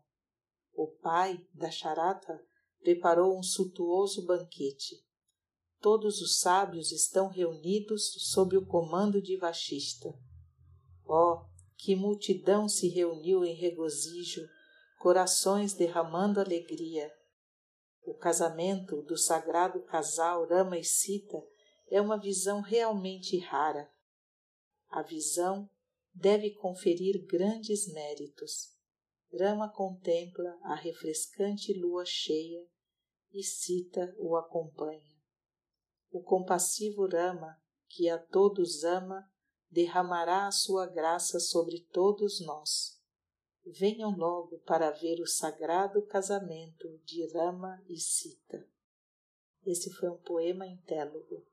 O 0.73 0.87
pai 0.87 1.45
da 1.53 1.69
Charata 1.69 2.43
preparou 2.81 3.37
um 3.37 3.43
suntuoso 3.43 4.25
banquete. 4.25 5.03
Todos 5.79 6.21
os 6.21 6.39
sábios 6.39 6.91
estão 6.91 7.27
reunidos 7.27 8.13
sob 8.31 8.55
o 8.57 8.65
comando 8.65 9.21
de 9.21 9.37
Vashista. 9.37 10.13
Oh, 11.05 11.45
que 11.75 11.95
multidão 11.95 12.69
se 12.69 12.87
reuniu 12.87 13.43
em 13.43 13.55
regozijo, 13.55 14.47
corações 14.99 15.73
derramando 15.73 16.39
alegria. 16.39 17.11
O 18.03 18.13
casamento 18.13 19.01
do 19.01 19.17
sagrado 19.17 19.81
casal 19.81 20.47
Rama 20.47 20.77
e 20.77 20.83
Sita 20.83 21.43
é 21.89 21.99
uma 21.99 22.19
visão 22.19 22.61
realmente 22.61 23.37
rara. 23.39 23.91
A 24.89 25.01
visão 25.01 25.69
deve 26.13 26.51
conferir 26.51 27.25
grandes 27.25 27.91
méritos. 27.91 28.75
Rama 29.33 29.69
contempla 29.69 30.59
a 30.63 30.75
refrescante 30.75 31.73
lua 31.73 32.03
cheia 32.05 32.67
e 33.31 33.41
Sita 33.43 34.13
o 34.17 34.35
acompanha. 34.35 35.15
O 36.11 36.21
compassivo 36.21 37.07
Rama, 37.07 37.57
que 37.87 38.09
a 38.09 38.19
todos 38.19 38.83
ama, 38.83 39.31
derramará 39.69 40.47
a 40.47 40.51
sua 40.51 40.85
graça 40.85 41.39
sobre 41.39 41.79
todos 41.91 42.45
nós. 42.45 42.99
Venham 43.65 44.11
logo 44.17 44.59
para 44.59 44.91
ver 44.91 45.21
o 45.21 45.27
sagrado 45.27 46.05
casamento 46.07 46.87
de 47.05 47.25
Rama 47.33 47.81
e 47.87 47.97
Sita. 47.97 48.67
Esse 49.65 49.91
foi 49.91 50.09
um 50.09 50.17
poema 50.17 50.67
intélogo. 50.67 51.45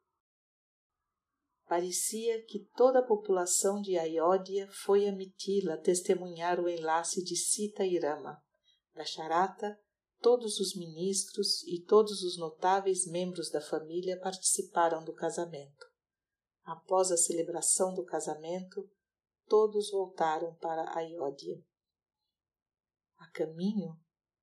Parecia 1.69 2.43
que 2.47 2.67
toda 2.75 3.01
a 3.01 3.07
população 3.07 3.81
de 3.81 3.99
Ayodhya 3.99 4.69
foi 4.73 5.07
a 5.07 5.13
Mitila 5.13 5.77
testemunhar 5.77 6.59
o 6.59 6.69
enlace 6.69 7.23
de 7.23 7.37
Sita 7.37 7.85
e 7.85 7.99
Rama. 7.99 8.43
Dasharata 8.95 9.79
Todos 10.21 10.59
os 10.59 10.75
ministros 10.75 11.63
e 11.63 11.81
todos 11.81 12.25
os 12.25 12.37
notáveis 12.37 13.07
membros 13.07 13.51
da 13.51 13.61
família 13.61 14.19
participaram 14.19 15.05
do 15.05 15.15
casamento. 15.15 15.87
Após 16.65 17.13
a 17.13 17.17
celebração 17.17 17.95
do 17.95 18.05
casamento, 18.05 18.91
todos 19.47 19.93
voltaram 19.93 20.57
para 20.57 20.93
Ayodhya. 20.99 21.63
A 23.17 23.31
caminho, 23.31 23.97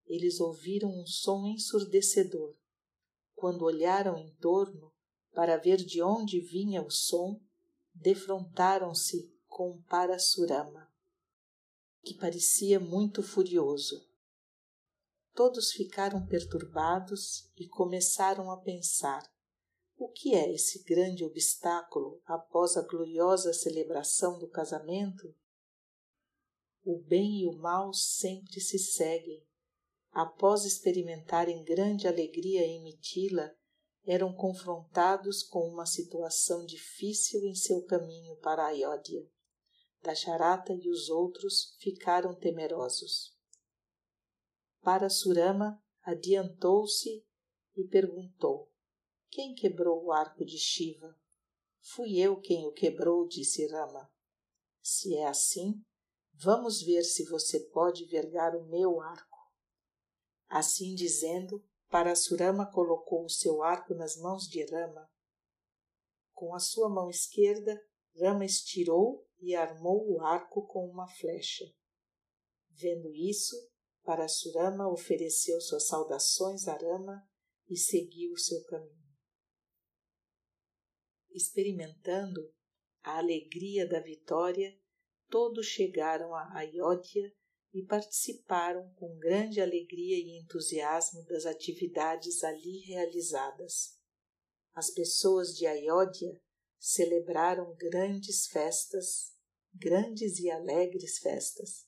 eles 0.06 0.40
ouviram 0.40 0.90
um 0.90 1.06
som 1.06 1.46
ensurdecedor. 1.46 2.56
Quando 3.34 3.66
olharam 3.66 4.18
em 4.18 4.34
torno 4.38 4.95
para 5.36 5.58
ver 5.58 5.78
de 5.78 6.02
onde 6.02 6.40
vinha 6.40 6.82
o 6.82 6.90
som, 6.90 7.40
defrontaram-se 7.94 9.30
com 9.46 9.82
Parasurama, 9.84 10.90
que 12.02 12.14
parecia 12.14 12.80
muito 12.80 13.22
furioso. 13.22 14.08
Todos 15.34 15.74
ficaram 15.74 16.26
perturbados 16.26 17.52
e 17.58 17.68
começaram 17.68 18.50
a 18.50 18.58
pensar: 18.58 19.30
o 19.98 20.08
que 20.08 20.34
é 20.34 20.54
esse 20.54 20.84
grande 20.84 21.26
obstáculo 21.26 22.22
após 22.26 22.78
a 22.78 22.82
gloriosa 22.82 23.54
celebração 23.54 24.40
do 24.40 24.48
casamento? 24.48 25.36
O 26.84 26.98
bem 27.00 27.42
e 27.42 27.46
o 27.46 27.58
mal 27.58 27.94
sempre 27.94 28.62
se 28.62 28.80
seguem. 28.80 29.46
Após 30.12 30.64
experimentarem 30.64 31.64
grande 31.64 32.08
alegria 32.08 32.66
em 32.66 32.82
Mitila, 32.82 33.54
eram 34.06 34.32
confrontados 34.34 35.42
com 35.42 35.68
uma 35.68 35.86
situação 35.86 36.66
difícil 36.66 37.44
em 37.46 37.56
seu 37.56 37.84
caminho 37.84 38.36
para 38.38 38.68
Ayodhya. 38.68 39.28
Dasharata 40.02 40.74
e 40.74 40.90
os 40.90 41.10
outros 41.10 41.76
ficaram 41.80 42.36
temerosos. 42.36 43.36
Parasurama 44.82 45.84
adiantou-se 46.04 47.26
e 47.76 47.84
perguntou: 47.86 48.72
Quem 49.30 49.56
quebrou 49.56 50.06
o 50.06 50.12
arco 50.12 50.46
de 50.46 50.60
Shiva? 50.60 51.20
Fui 51.82 52.20
eu 52.20 52.40
quem 52.40 52.68
o 52.68 52.72
quebrou, 52.72 53.28
disse 53.28 53.66
Rama. 53.68 54.12
Se 54.82 55.16
é 55.18 55.26
assim, 55.26 55.84
vamos 56.34 56.84
ver 56.84 57.04
se 57.04 57.26
você 57.26 57.60
pode 57.60 58.06
vergar 58.06 58.56
o 58.56 58.68
meu 58.68 59.02
arco. 59.02 59.52
Assim 60.48 60.94
dizendo, 60.94 61.68
Parasurama 61.96 62.70
colocou 62.70 63.24
o 63.24 63.30
seu 63.30 63.64
arco 63.64 63.96
nas 63.96 64.18
mãos 64.18 64.50
de 64.50 64.66
Rama. 64.66 65.10
Com 66.34 66.54
a 66.54 66.60
sua 66.60 66.90
mão 66.90 67.10
esquerda, 67.10 67.82
Rama 68.20 68.44
estirou 68.44 69.26
e 69.40 69.56
armou 69.56 70.06
o 70.12 70.22
arco 70.22 70.68
com 70.68 70.90
uma 70.90 71.08
flecha. 71.08 71.64
Vendo 72.70 73.14
isso, 73.14 73.56
Parasurama 74.04 74.92
ofereceu 74.92 75.62
suas 75.62 75.88
saudações 75.88 76.68
a 76.68 76.76
Rama 76.76 77.26
e 77.70 77.78
seguiu 77.78 78.34
o 78.34 78.40
seu 78.40 78.62
caminho. 78.66 79.16
Experimentando 81.30 82.54
a 83.04 83.20
alegria 83.20 83.88
da 83.88 84.02
vitória, 84.02 84.78
todos 85.30 85.68
chegaram 85.68 86.36
a 86.36 86.58
Ayodhya 86.58 87.34
e 87.76 87.84
participaram 87.86 88.90
com 88.96 89.18
grande 89.18 89.62
alegria 89.62 90.18
e 90.18 90.40
entusiasmo 90.40 91.24
das 91.26 91.46
atividades 91.46 92.44
ali 92.44 92.80
realizadas. 92.80 94.00
As 94.74 94.90
pessoas 94.90 95.56
de 95.56 95.68
Ayodhya 95.68 96.42
celebraram 96.80 97.76
grandes 97.76 98.48
festas, 98.48 99.36
grandes 99.74 100.40
e 100.40 100.50
alegres 100.50 101.20
festas 101.20 101.86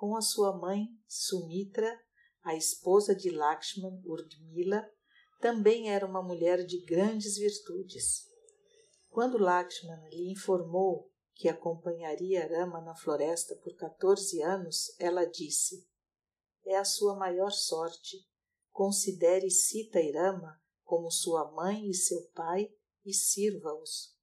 com 0.00 0.16
a 0.16 0.22
sua 0.22 0.56
mãe 0.56 0.88
Sumitra, 1.06 1.94
a 2.42 2.56
esposa 2.56 3.14
de 3.14 3.28
Lakshman 3.28 4.00
Urdmila, 4.06 4.82
também 5.42 5.90
era 5.90 6.06
uma 6.06 6.22
mulher 6.22 6.64
de 6.64 6.80
grandes 6.86 7.36
virtudes. 7.36 8.26
Quando 9.10 9.36
Lakshman 9.36 10.08
lhe 10.08 10.32
informou 10.32 11.09
que 11.40 11.48
acompanharia 11.48 12.46
Rama 12.46 12.82
na 12.82 12.94
floresta 12.94 13.56
por 13.56 13.74
14 13.74 14.42
anos, 14.42 14.94
ela 14.98 15.24
disse: 15.24 15.88
É 16.66 16.76
a 16.76 16.84
sua 16.84 17.16
maior 17.16 17.50
sorte. 17.50 18.28
Considere 18.70 19.50
Sita 19.50 19.98
e 20.00 20.12
Rama 20.12 20.60
como 20.84 21.10
sua 21.10 21.50
mãe 21.50 21.88
e 21.88 21.94
seu 21.94 22.28
pai 22.34 22.70
e 23.04 23.14
sirva-os. 23.14 24.14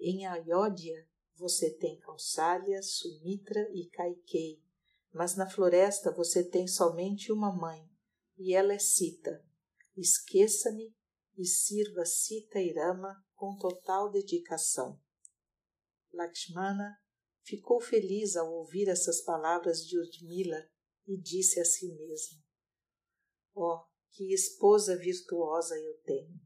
Em 0.00 0.26
Ayodhya 0.26 1.06
você 1.36 1.70
tem 1.76 1.98
Kausalya, 1.98 2.82
Sumitra 2.82 3.68
e 3.72 3.90
Kaikei 3.90 4.62
mas 5.12 5.36
na 5.36 5.48
floresta 5.48 6.10
você 6.10 6.42
tem 6.42 6.66
somente 6.66 7.30
uma 7.30 7.54
mãe, 7.54 7.86
e 8.38 8.54
ela 8.54 8.72
é 8.72 8.78
Sita. 8.78 9.44
Esqueça-me 9.94 10.94
e 11.36 11.44
sirva 11.44 12.04
Sita 12.06 12.58
Irama 12.58 13.14
com 13.34 13.54
total 13.56 14.10
dedicação. 14.10 14.98
Lakshmana 16.12 16.98
ficou 17.42 17.80
feliz 17.80 18.36
ao 18.36 18.52
ouvir 18.52 18.88
essas 18.88 19.22
palavras 19.22 19.86
de 19.86 19.98
Urdmila 19.98 20.68
e 21.06 21.20
disse 21.20 21.60
a 21.60 21.64
si 21.64 21.92
mesmo: 21.94 22.42
Oh, 23.54 23.84
que 24.10 24.32
esposa 24.32 24.96
virtuosa 24.96 25.78
eu 25.78 25.98
tenho! 26.02 26.40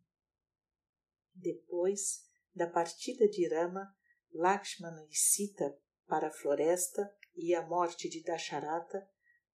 Depois 1.34 2.24
da 2.54 2.66
partida 2.66 3.28
de 3.28 3.46
Rama, 3.48 3.94
Lakshmana 4.32 5.06
e 5.10 5.14
Sita 5.14 5.78
para 6.06 6.28
a 6.28 6.32
floresta 6.32 7.14
e 7.34 7.54
a 7.54 7.66
morte 7.66 8.08
de 8.08 8.22
Dasharata, 8.22 9.06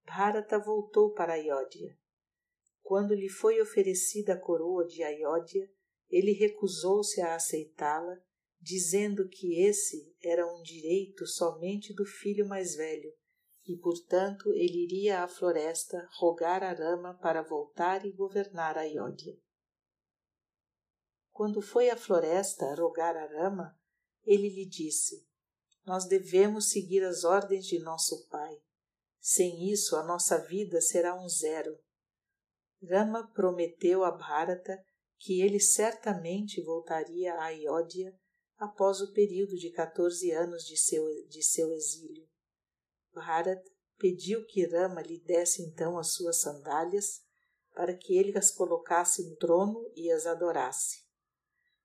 Bharata 0.05 0.59
voltou 0.59 1.13
para 1.13 1.33
Ayodhya. 1.33 1.97
Quando 2.81 3.13
lhe 3.13 3.29
foi 3.29 3.61
oferecida 3.61 4.33
a 4.33 4.39
coroa 4.39 4.85
de 4.85 5.01
Ayodhya, 5.03 5.71
ele 6.09 6.33
recusou-se 6.33 7.21
a 7.21 7.35
aceitá-la, 7.35 8.21
dizendo 8.61 9.27
que 9.27 9.59
esse 9.61 10.15
era 10.21 10.45
um 10.45 10.61
direito 10.61 11.25
somente 11.25 11.93
do 11.93 12.05
filho 12.05 12.47
mais 12.47 12.75
velho, 12.75 13.11
e 13.67 13.75
portanto 13.77 14.53
ele 14.53 14.83
iria 14.83 15.23
à 15.23 15.27
floresta 15.27 16.07
rogar 16.19 16.63
a 16.63 16.73
Rama 16.73 17.13
para 17.15 17.41
voltar 17.41 18.05
e 18.05 18.11
governar 18.11 18.77
Ayodhya. 18.77 19.35
Quando 21.31 21.61
foi 21.61 21.89
à 21.89 21.97
floresta 21.97 22.75
rogar 22.75 23.15
a 23.17 23.25
Rama, 23.25 23.75
ele 24.23 24.49
lhe 24.49 24.65
disse: 24.65 25.25
nós 25.85 26.05
devemos 26.05 26.69
seguir 26.69 27.03
as 27.03 27.23
ordens 27.23 27.65
de 27.65 27.79
nosso 27.79 28.27
Pai. 28.27 28.61
Sem 29.19 29.69
isso, 29.71 29.95
a 29.95 30.03
nossa 30.03 30.37
vida 30.37 30.79
será 30.81 31.19
um 31.19 31.27
zero. 31.27 31.77
Rama 32.89 33.31
prometeu 33.33 34.03
a 34.03 34.11
Bharata 34.11 34.83
que 35.17 35.41
ele 35.41 35.59
certamente 35.59 36.61
voltaria 36.63 37.33
a 37.35 37.45
Ayodhya 37.45 38.13
após 38.61 39.01
o 39.01 39.11
período 39.11 39.57
de 39.57 39.71
14 39.71 40.29
anos 40.33 40.63
de 40.63 40.77
seu, 40.77 41.03
de 41.27 41.41
seu 41.41 41.73
exílio. 41.73 42.29
Bharata 43.11 43.59
pediu 43.97 44.45
que 44.45 44.63
Rama 44.67 45.01
lhe 45.01 45.19
desse 45.19 45.63
então 45.63 45.97
as 45.97 46.13
suas 46.13 46.41
sandálias 46.41 47.23
para 47.73 47.97
que 47.97 48.15
ele 48.15 48.37
as 48.37 48.51
colocasse 48.51 49.27
no 49.27 49.35
trono 49.37 49.91
e 49.95 50.11
as 50.11 50.27
adorasse. 50.27 51.03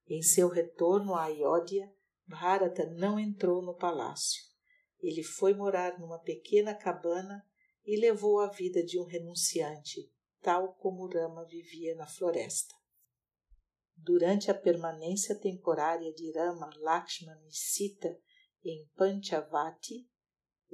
Em 0.07 0.21
seu 0.21 0.49
retorno 0.49 1.15
a 1.15 1.25
Ayodhya, 1.25 1.91
Bharata 2.27 2.85
não 2.91 3.19
entrou 3.19 3.62
no 3.62 3.75
palácio. 3.75 4.43
Ele 5.01 5.23
foi 5.23 5.55
morar 5.55 5.99
numa 5.99 6.19
pequena 6.19 6.75
cabana 6.75 7.43
e 7.87 7.97
levou 7.97 8.39
a 8.39 8.49
vida 8.49 8.85
de 8.85 9.01
um 9.01 9.05
renunciante, 9.05 10.12
tal 10.43 10.75
como 10.75 11.09
Rama 11.09 11.47
vivia 11.47 11.95
na 11.95 12.07
floresta. 12.07 12.75
Durante 13.97 14.51
a 14.51 14.55
permanência 14.55 15.39
temporária 15.39 16.13
de 16.13 16.33
Rama, 16.33 16.71
Lakshmana 16.77 17.47
e 17.47 17.55
Sita 17.55 18.19
em 18.65 18.87
Panchavati, 18.95 20.09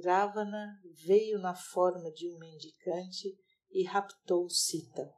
Ravana 0.03 0.79
veio 1.05 1.39
na 1.39 1.55
forma 1.55 2.11
de 2.11 2.29
um 2.29 2.37
mendicante 2.37 3.37
e 3.71 3.83
raptou 3.83 4.49
Sita. 4.49 5.13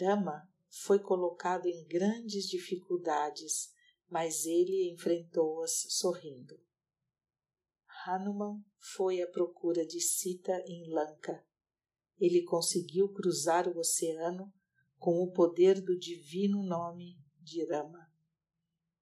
Rama 0.00 0.48
foi 0.68 0.98
colocado 0.98 1.66
em 1.66 1.86
grandes 1.86 2.46
dificuldades 2.46 3.74
mas 4.14 4.44
ele 4.44 4.92
enfrentou-as 4.92 5.86
sorrindo. 5.88 6.56
Hanuman 8.06 8.62
foi 8.94 9.20
à 9.22 9.26
procura 9.26 9.84
de 9.84 10.00
Sita 10.00 10.62
em 10.66 10.88
Lanka. 10.88 11.44
Ele 12.18 12.44
conseguiu 12.44 13.08
cruzar 13.12 13.66
o 13.66 13.78
oceano 13.78 14.52
com 15.04 15.22
o 15.22 15.30
poder 15.30 15.82
do 15.82 15.98
divino 15.98 16.62
nome 16.62 17.18
de 17.38 17.62
Rama. 17.66 18.10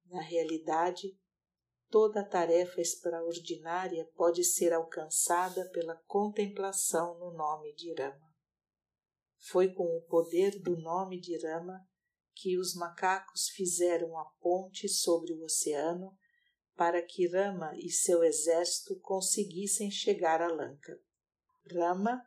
Na 0.07 0.21
realidade, 0.21 1.17
toda 1.89 2.29
tarefa 2.29 2.81
extraordinária 2.81 4.11
pode 4.17 4.43
ser 4.43 4.73
alcançada 4.73 5.71
pela 5.71 5.95
contemplação 6.09 7.17
no 7.21 7.33
nome 7.33 7.73
de 7.77 7.95
Rama. 7.95 8.35
Foi 9.39 9.73
com 9.73 9.97
o 9.97 10.03
poder 10.09 10.61
do 10.61 10.77
nome 10.77 11.21
de 11.21 11.39
Rama 11.39 11.79
que 12.35 12.59
os 12.59 12.75
macacos 12.75 13.51
fizeram 13.51 14.19
a 14.19 14.25
ponte 14.41 14.89
sobre 14.89 15.33
o 15.33 15.45
oceano 15.45 16.19
para 16.75 17.01
que 17.01 17.29
Rama 17.29 17.77
e 17.77 17.89
seu 17.89 18.25
exército 18.25 18.99
conseguissem 18.99 19.89
chegar 19.89 20.43
a 20.43 20.49
Lanka. 20.49 20.99
Rama 21.73 22.21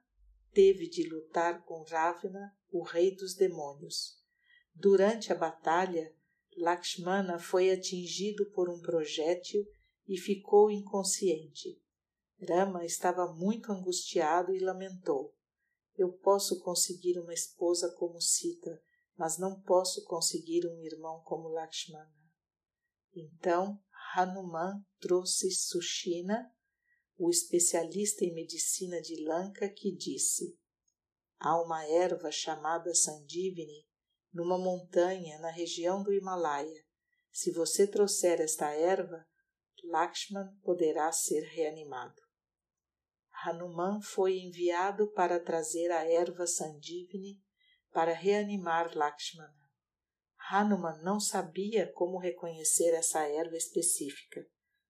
teve 0.54 0.88
de 0.88 1.04
lutar 1.10 1.66
com 1.66 1.84
Ravana, 1.84 2.58
o 2.78 2.84
rei 2.84 3.16
dos 3.16 3.36
demônios. 3.36 4.22
Durante 4.74 5.32
a 5.32 5.36
batalha, 5.36 6.14
Lakshmana 6.58 7.40
foi 7.40 7.72
atingido 7.72 8.52
por 8.52 8.70
um 8.70 8.82
projétil 8.82 9.66
e 10.06 10.18
ficou 10.18 10.70
inconsciente. 10.70 11.82
Rama 12.38 12.86
estava 12.86 13.32
muito 13.32 13.72
angustiado 13.72 14.54
e 14.54 14.60
lamentou: 14.60 15.34
Eu 15.98 16.12
posso 16.12 16.60
conseguir 16.60 17.18
uma 17.18 17.34
esposa 17.34 17.94
como 17.98 18.20
Sita, 18.20 18.84
mas 19.16 19.38
não 19.38 19.62
posso 19.62 20.04
conseguir 20.04 20.68
um 20.68 20.84
irmão 20.84 21.22
como 21.24 21.48
Lakshmana. 21.48 22.14
Então 23.14 23.82
Hanuman 24.14 24.86
trouxe 25.00 25.50
Sushina, 25.50 26.54
o 27.18 27.30
especialista 27.30 28.26
em 28.26 28.34
medicina 28.34 29.02
de 29.02 29.24
Lanka, 29.24 29.70
que 29.70 29.96
disse: 29.96 30.60
Há 31.46 31.62
uma 31.62 31.86
erva 31.86 32.32
chamada 32.32 32.92
Sandivini 32.96 33.86
numa 34.34 34.58
montanha 34.58 35.38
na 35.38 35.52
região 35.52 36.02
do 36.02 36.12
Himalaia. 36.12 36.84
Se 37.32 37.52
você 37.52 37.86
trouxer 37.86 38.42
esta 38.42 38.72
erva, 38.72 39.24
Lakshman 39.84 40.58
poderá 40.64 41.12
ser 41.12 41.42
reanimado. 41.42 42.20
Hanuman 43.44 44.02
foi 44.02 44.40
enviado 44.40 45.12
para 45.12 45.40
trazer 45.40 45.92
a 45.92 46.04
erva 46.04 46.48
Sandivini 46.48 47.40
para 47.92 48.12
reanimar 48.12 48.98
Lakshmana. 48.98 49.70
Hanuman 50.50 51.00
não 51.04 51.20
sabia 51.20 51.94
como 51.94 52.18
reconhecer 52.18 52.90
essa 52.96 53.22
erva 53.22 53.56
específica. 53.56 54.44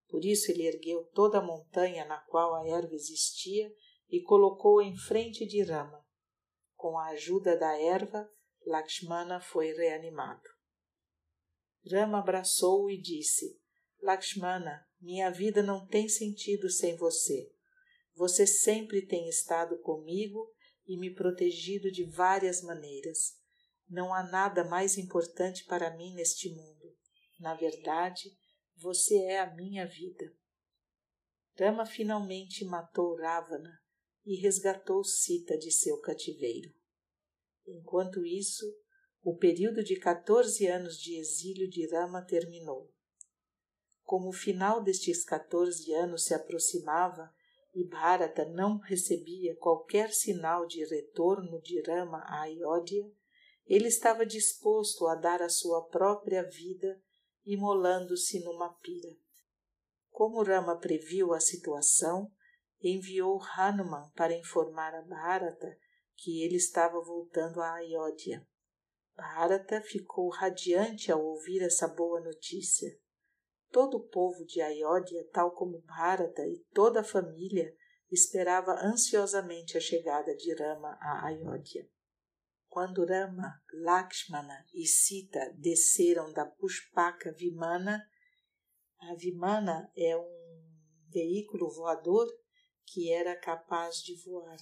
Por 0.08 0.24
isso 0.24 0.50
ele 0.52 0.66
ergueu 0.66 1.04
toda 1.14 1.40
a 1.40 1.46
montanha 1.46 2.06
na 2.06 2.20
qual 2.20 2.56
a 2.56 2.66
erva 2.66 2.96
existia 2.96 3.70
e 4.08 4.22
colocou 4.22 4.82
em 4.82 4.96
frente 4.96 5.46
de 5.46 5.62
Rama. 5.62 6.05
Com 6.86 7.00
a 7.00 7.08
ajuda 7.08 7.58
da 7.58 7.76
erva, 7.82 8.32
Lakshmana 8.64 9.42
foi 9.42 9.74
reanimado. 9.74 10.48
Rama 11.92 12.20
abraçou-o 12.20 12.92
e 12.92 13.02
disse: 13.02 13.60
Lakshmana, 14.04 14.88
minha 15.02 15.32
vida 15.32 15.64
não 15.64 15.88
tem 15.88 16.08
sentido 16.08 16.70
sem 16.70 16.96
você. 16.96 17.52
Você 18.14 18.46
sempre 18.46 19.04
tem 19.04 19.28
estado 19.28 19.80
comigo 19.80 20.48
e 20.86 20.96
me 21.00 21.12
protegido 21.12 21.92
de 21.92 22.04
várias 22.04 22.62
maneiras. 22.62 23.34
Não 23.90 24.14
há 24.14 24.22
nada 24.22 24.64
mais 24.64 24.96
importante 24.96 25.66
para 25.66 25.98
mim 25.98 26.14
neste 26.14 26.54
mundo. 26.54 26.96
Na 27.40 27.56
verdade, 27.56 28.30
você 28.76 29.24
é 29.24 29.40
a 29.40 29.56
minha 29.56 29.88
vida. 29.88 30.32
Rama 31.58 31.84
finalmente 31.84 32.64
matou 32.64 33.16
Ravana 33.16 33.84
e 34.26 34.36
resgatou 34.36 35.04
Sita 35.04 35.58
de 35.58 35.72
seu 35.72 36.00
cativeiro. 36.00 36.74
Enquanto 37.68 38.26
isso, 38.26 38.66
o 39.22 39.36
período 39.36 39.84
de 39.84 40.00
14 40.00 40.68
anos 40.68 41.00
de 41.00 41.18
exílio 41.18 41.70
de 41.70 41.88
Rama 41.88 42.22
terminou. 42.22 42.92
Como 44.04 44.30
o 44.30 44.34
final 44.34 44.84
destes 44.84 45.24
14 45.24 45.92
anos 45.94 46.26
se 46.26 46.34
aproximava, 46.34 47.34
e 47.74 47.84
Bharata 47.84 48.46
não 48.46 48.78
recebia 48.78 49.54
qualquer 49.58 50.14
sinal 50.14 50.66
de 50.66 50.86
retorno 50.86 51.62
de 51.62 51.82
Rama 51.82 52.20
a 52.26 52.44
Ayodhya, 52.44 53.12
ele 53.68 53.88
estava 53.88 54.26
disposto 54.26 55.08
a 55.08 55.16
dar 55.16 55.42
a 55.42 55.50
sua 55.50 55.84
própria 55.90 56.44
vida 56.44 57.02
imolando-se 57.46 58.40
numa 58.40 58.74
pira. 58.76 59.10
Como 60.10 60.42
Rama 60.42 60.78
previu 60.78 61.34
a 61.34 61.40
situação, 61.40 62.32
enviou 62.90 63.42
Hanuman 63.42 64.12
para 64.16 64.38
informar 64.38 64.94
a 64.94 65.02
Bharata 65.02 65.78
que 66.16 66.44
ele 66.44 66.56
estava 66.56 67.02
voltando 67.02 67.62
a 67.62 67.74
Ayodhya. 67.74 68.48
Bharata 69.16 69.82
ficou 69.82 70.30
radiante 70.30 71.12
ao 71.12 71.24
ouvir 71.24 71.62
essa 71.62 71.88
boa 71.88 72.22
notícia. 72.22 72.90
Todo 73.72 73.98
o 73.98 74.08
povo 74.08 74.46
de 74.46 74.62
Ayodhya, 74.62 75.28
tal 75.32 75.52
como 75.52 75.82
Bharata 75.82 76.46
e 76.46 76.66
toda 76.74 77.02
a 77.02 77.04
família, 77.04 77.74
esperava 78.12 78.74
ansiosamente 78.82 79.78
a 79.78 79.82
chegada 79.82 80.36
de 80.36 80.54
Rama 80.54 80.98
a 81.02 81.28
Ayodhya. 81.28 81.90
Quando 82.68 83.06
Rama, 83.06 83.62
Lakshmana 83.74 84.66
e 84.74 84.86
Sita 84.86 85.54
desceram 85.58 86.32
da 86.34 86.46
Pushpaka 86.46 87.32
Vimana, 87.32 88.06
a 89.00 89.16
Vimana 89.16 89.92
é 89.96 90.16
um 90.18 90.36
veículo 91.10 91.70
voador 91.70 92.28
que 92.86 93.12
era 93.12 93.36
capaz 93.36 93.98
de 93.98 94.16
voar 94.24 94.58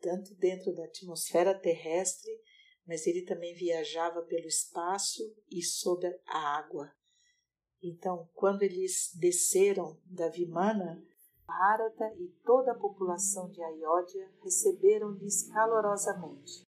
tanto 0.00 0.34
dentro 0.34 0.74
da 0.74 0.84
atmosfera 0.84 1.58
terrestre, 1.58 2.30
mas 2.86 3.06
ele 3.06 3.24
também 3.24 3.54
viajava 3.54 4.22
pelo 4.22 4.46
espaço 4.46 5.22
e 5.50 5.62
sob 5.62 6.06
a 6.26 6.58
água. 6.58 6.92
Então, 7.80 8.28
quando 8.34 8.62
eles 8.62 9.12
desceram 9.14 10.00
da 10.04 10.28
Vimana, 10.28 11.04
Bharata 11.46 12.14
e 12.16 12.28
toda 12.44 12.72
a 12.72 12.78
população 12.78 13.48
de 13.50 13.62
Ayodhya 13.62 14.32
receberam-lhes 14.42 15.48
calorosamente. 15.52 16.66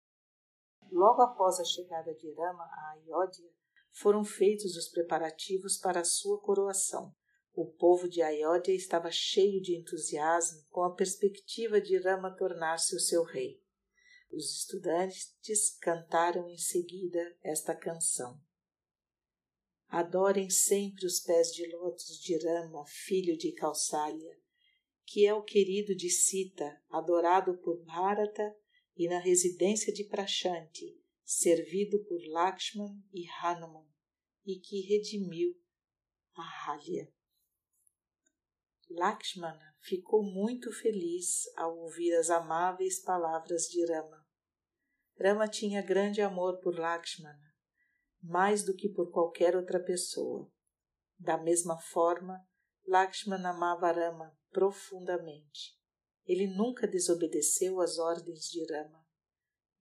Logo 0.92 1.22
após 1.22 1.60
a 1.60 1.64
chegada 1.64 2.14
de 2.14 2.34
Rama 2.34 2.64
a 2.64 2.92
Ayodhya, 2.92 3.50
foram 3.92 4.24
feitos 4.24 4.76
os 4.76 4.90
preparativos 4.90 5.78
para 5.78 6.02
a 6.02 6.06
sua 6.06 6.40
coroação. 6.42 7.14
O 7.54 7.66
povo 7.66 8.08
de 8.08 8.22
Ayodhya 8.22 8.74
estava 8.74 9.12
cheio 9.12 9.62
de 9.62 9.76
entusiasmo 9.76 10.66
com 10.70 10.84
a 10.84 10.96
perspectiva 10.96 11.82
de 11.82 11.98
Rama 11.98 12.36
tornar-se 12.36 12.96
o 12.96 13.00
seu 13.00 13.24
rei. 13.24 13.62
Os 14.32 14.60
estudantes 14.60 15.78
cantaram 15.82 16.48
em 16.48 16.58
seguida 16.58 17.38
esta 17.44 17.76
canção. 17.76 18.42
Adorem 19.90 20.50
sempre 20.50 21.06
os 21.06 21.20
pés 21.20 21.52
de 21.52 21.70
lótus 21.76 22.18
de 22.22 22.38
Rama, 22.38 22.86
filho 22.88 23.38
de 23.38 23.52
Kausalya, 23.52 24.40
que 25.06 25.26
é 25.26 25.34
o 25.34 25.44
querido 25.44 25.94
de 25.94 26.10
Sita, 26.10 26.82
adorado 26.90 27.58
por 27.58 27.84
Bharata 27.84 28.56
e 28.96 29.10
na 29.10 29.20
residência 29.20 29.92
de 29.92 30.06
Prashanti, 30.06 30.98
servido 31.26 32.02
por 32.06 32.22
Lakshman 32.26 33.04
e 33.14 33.28
Hanuman, 33.42 33.86
e 34.46 34.56
que 34.62 34.80
redimiu 34.82 35.54
a 36.34 36.72
Halya. 36.72 37.12
Lakshmana 38.94 39.76
ficou 39.80 40.24
muito 40.24 40.72
feliz 40.72 41.44
ao 41.58 41.78
ouvir 41.78 42.14
as 42.16 42.30
amáveis 42.30 43.02
palavras 43.02 43.64
de 43.64 43.86
Rama. 43.86 44.26
Rama 45.20 45.48
tinha 45.48 45.82
grande 45.82 46.22
amor 46.22 46.60
por 46.60 46.78
Lakshmana 46.78 47.52
mais 48.22 48.64
do 48.64 48.76
que 48.76 48.88
por 48.88 49.12
qualquer 49.12 49.56
outra 49.56 49.80
pessoa. 49.80 50.52
Da 51.18 51.38
mesma 51.38 51.78
forma, 51.78 52.46
Lakshmana 52.88 53.50
amava 53.50 53.92
Rama 53.92 54.38
profundamente. 54.52 55.80
Ele 56.26 56.48
nunca 56.48 56.88
desobedeceu 56.88 57.82
às 57.82 57.98
ordens 57.98 58.46
de 58.46 58.64
Rama. 58.72 59.04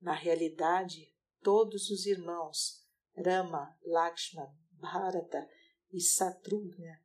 Na 0.01 0.15
realidade, 0.15 1.15
todos 1.43 1.91
os 1.91 2.07
irmãos, 2.07 2.87
Rama, 3.15 3.77
Lakshmana, 3.85 4.59
Bharata 4.73 5.47
e 5.93 6.01
Satrugna, 6.01 6.99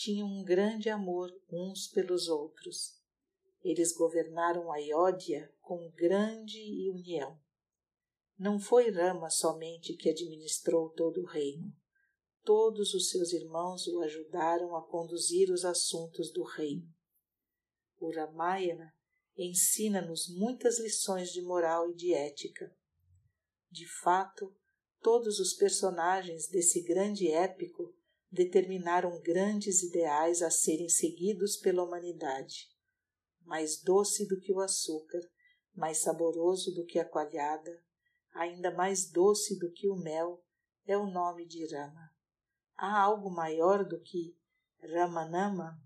tinham 0.00 0.26
um 0.26 0.42
grande 0.42 0.88
amor 0.88 1.30
uns 1.52 1.86
pelos 1.88 2.26
outros. 2.26 2.98
Eles 3.62 3.92
governaram 3.92 4.72
Ayodhya 4.72 5.52
com 5.60 5.90
grande 5.90 6.90
união. 6.90 7.38
Não 8.38 8.58
foi 8.58 8.90
Rama 8.90 9.28
somente 9.28 9.94
que 9.94 10.08
administrou 10.08 10.88
todo 10.88 11.20
o 11.20 11.26
reino. 11.26 11.70
Todos 12.42 12.94
os 12.94 13.10
seus 13.10 13.34
irmãos 13.34 13.86
o 13.88 14.00
ajudaram 14.00 14.74
a 14.74 14.82
conduzir 14.88 15.50
os 15.50 15.66
assuntos 15.66 16.32
do 16.32 16.44
reino. 16.44 16.90
O 17.98 18.10
Ramayana 18.10 18.94
ensina-nos 19.36 20.34
muitas 20.34 20.78
lições 20.78 21.30
de 21.30 21.42
moral 21.42 21.90
e 21.90 21.94
de 21.94 22.14
ética. 22.14 22.74
De 23.70 23.86
fato, 24.00 24.56
todos 25.02 25.38
os 25.38 25.52
personagens 25.52 26.48
desse 26.48 26.80
grande 26.80 27.30
épico 27.30 27.94
determinaram 28.30 29.20
grandes 29.20 29.82
ideais 29.82 30.42
a 30.42 30.50
serem 30.50 30.88
seguidos 30.88 31.56
pela 31.56 31.82
humanidade. 31.82 32.68
Mais 33.42 33.82
doce 33.82 34.26
do 34.28 34.38
que 34.38 34.52
o 34.52 34.60
açúcar, 34.60 35.20
mais 35.74 35.98
saboroso 35.98 36.72
do 36.74 36.84
que 36.84 36.98
a 36.98 37.04
coalhada, 37.04 37.82
ainda 38.32 38.70
mais 38.70 39.10
doce 39.10 39.58
do 39.58 39.70
que 39.72 39.88
o 39.88 39.96
mel, 39.96 40.44
é 40.86 40.96
o 40.96 41.06
nome 41.06 41.46
de 41.46 41.66
Rama. 41.66 42.10
Há 42.76 43.00
algo 43.00 43.30
maior 43.30 43.84
do 43.84 44.00
que 44.00 44.36
Ramanama? 44.94 45.78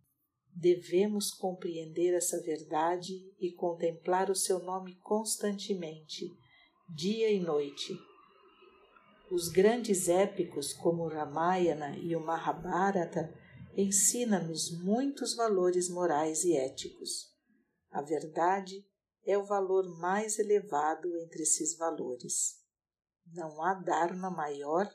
Devemos 0.57 1.33
compreender 1.33 2.15
essa 2.15 2.41
verdade 2.41 3.13
e 3.41 3.53
contemplar 3.53 4.31
o 4.31 4.35
seu 4.35 4.61
nome 4.61 4.95
constantemente, 5.01 6.27
dia 6.89 7.31
e 7.31 7.41
noite. 7.41 7.93
Os 9.31 9.49
grandes 9.49 10.09
épicos 10.09 10.73
como 10.75 11.05
o 11.05 11.09
Ramayana 11.09 11.97
e 11.97 12.15
o 12.15 12.21
Mahabharata 12.21 13.33
ensinam-nos 13.77 14.71
muitos 14.83 15.35
valores 15.35 15.89
morais 15.89 16.45
e 16.45 16.57
éticos. 16.57 17.35
A 17.91 18.03
verdade 18.03 18.87
é 19.25 19.39
o 19.39 19.45
valor 19.45 19.89
mais 19.99 20.39
elevado 20.39 21.17
entre 21.19 21.43
esses 21.43 21.77
valores. 21.77 22.63
Não 23.27 23.63
há 23.63 23.75
Dharma 23.75 24.31
maior 24.31 24.87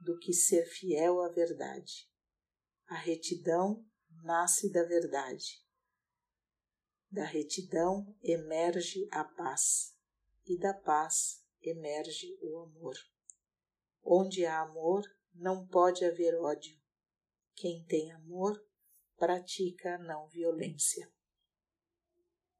do 0.00 0.18
que 0.18 0.32
ser 0.32 0.64
fiel 0.64 1.20
à 1.22 1.28
verdade. 1.28 2.08
A 2.88 2.96
retidão 2.96 3.84
nasce 4.24 4.72
da 4.72 4.82
verdade. 4.84 5.62
Da 7.10 7.24
retidão 7.24 8.16
emerge 8.22 9.06
a 9.12 9.22
paz, 9.22 9.94
e 10.46 10.58
da 10.58 10.72
paz 10.72 11.44
emerge 11.60 12.38
o 12.40 12.58
amor. 12.58 12.94
Onde 14.02 14.44
há 14.44 14.60
amor, 14.60 15.02
não 15.34 15.66
pode 15.66 16.04
haver 16.04 16.34
ódio. 16.34 16.78
Quem 17.54 17.84
tem 17.84 18.10
amor, 18.12 18.62
pratica 19.16 19.94
a 19.94 19.98
não 19.98 20.28
violência. 20.28 21.10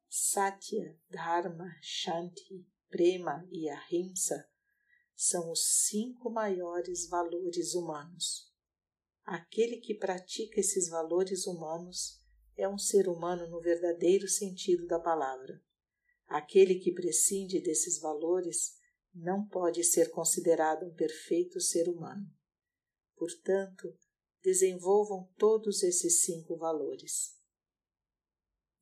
Satya, 0.08 0.98
Dharma, 1.08 1.70
Shanti, 1.80 2.66
Prema 2.88 3.46
e 3.50 3.68
Ahimsa 3.68 4.50
são 5.14 5.50
os 5.52 5.86
cinco 5.86 6.30
maiores 6.30 7.06
valores 7.08 7.74
humanos. 7.74 8.50
Aquele 9.22 9.76
que 9.76 9.94
pratica 9.94 10.58
esses 10.58 10.88
valores 10.88 11.46
humanos 11.46 12.20
é 12.56 12.68
um 12.68 12.78
ser 12.78 13.08
humano 13.08 13.46
no 13.48 13.60
verdadeiro 13.60 14.26
sentido 14.26 14.86
da 14.86 14.98
palavra. 14.98 15.62
Aquele 16.26 16.76
que 16.76 16.90
prescinde 16.92 17.60
desses 17.60 18.00
valores 18.00 18.79
não 19.14 19.46
pode 19.46 19.82
ser 19.84 20.10
considerado 20.10 20.86
um 20.86 20.94
perfeito 20.94 21.60
ser 21.60 21.88
humano. 21.88 22.26
Portanto, 23.16 23.92
desenvolvam 24.42 25.28
todos 25.36 25.82
esses 25.82 26.22
cinco 26.22 26.56
valores. 26.56 27.36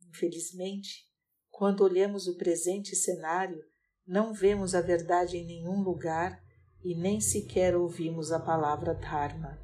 Infelizmente, 0.09 1.09
quando 1.51 1.83
olhamos 1.83 2.29
o 2.29 2.37
presente 2.37 2.95
cenário, 2.95 3.65
não 4.07 4.33
vemos 4.33 4.75
a 4.75 4.81
verdade 4.81 5.37
em 5.37 5.45
nenhum 5.45 5.83
lugar 5.83 6.43
e 6.85 6.95
nem 6.95 7.21
sequer 7.21 7.77
ouvimos 7.77 8.31
a 8.31 8.39
palavra 8.39 8.95
Dharma. 8.95 9.59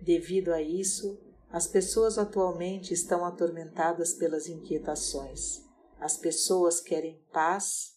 Devido 0.00 0.52
a 0.52 0.62
isso, 0.62 1.20
as 1.50 1.66
pessoas 1.66 2.18
atualmente 2.18 2.94
estão 2.94 3.24
atormentadas 3.24 4.14
pelas 4.14 4.48
inquietações. 4.48 5.62
As 5.98 6.16
pessoas 6.16 6.80
querem 6.80 7.22
paz, 7.32 7.93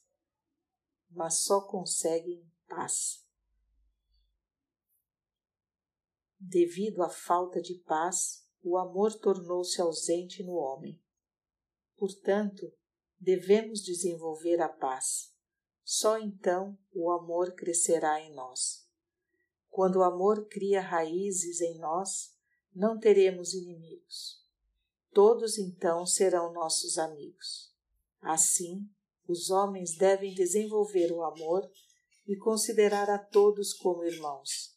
mas 1.17 1.39
só 1.39 1.61
conseguem 1.61 2.47
paz. 2.67 3.25
Devido 6.39 7.01
à 7.01 7.09
falta 7.09 7.59
de 7.59 7.73
paz, 7.73 8.47
o 8.61 8.77
amor 8.77 9.15
tornou-se 9.15 9.81
ausente 9.81 10.43
no 10.43 10.53
homem. 10.53 11.03
Portanto, 11.95 12.71
devemos 13.19 13.81
desenvolver 13.81 14.61
a 14.61 14.69
paz. 14.69 15.33
Só 15.83 16.19
então 16.19 16.77
o 16.93 17.09
amor 17.09 17.55
crescerá 17.55 18.21
em 18.21 18.31
nós. 18.35 18.87
Quando 19.69 19.95
o 19.97 20.03
amor 20.03 20.47
cria 20.47 20.81
raízes 20.81 21.61
em 21.61 21.79
nós, 21.79 22.37
não 22.71 22.99
teremos 22.99 23.55
inimigos. 23.55 24.45
Todos 25.11 25.57
então 25.57 26.05
serão 26.05 26.53
nossos 26.53 26.99
amigos. 26.99 27.75
Assim, 28.21 28.87
os 29.27 29.49
homens 29.49 29.95
devem 29.95 30.33
desenvolver 30.33 31.11
o 31.11 31.23
amor 31.23 31.69
e 32.27 32.35
considerar 32.37 33.09
a 33.09 33.17
todos 33.17 33.73
como 33.73 34.03
irmãos. 34.03 34.75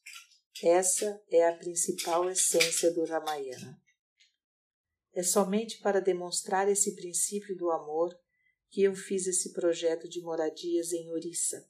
Essa 0.62 1.22
é 1.30 1.48
a 1.48 1.56
principal 1.56 2.28
essência 2.28 2.92
do 2.92 3.04
Ramayana. 3.04 3.80
É 5.12 5.22
somente 5.22 5.78
para 5.80 6.00
demonstrar 6.00 6.68
esse 6.68 6.94
princípio 6.94 7.56
do 7.56 7.70
amor 7.70 8.14
que 8.68 8.82
eu 8.82 8.94
fiz 8.94 9.26
esse 9.26 9.52
projeto 9.52 10.08
de 10.08 10.20
moradias 10.20 10.92
em 10.92 11.10
Orissa. 11.10 11.68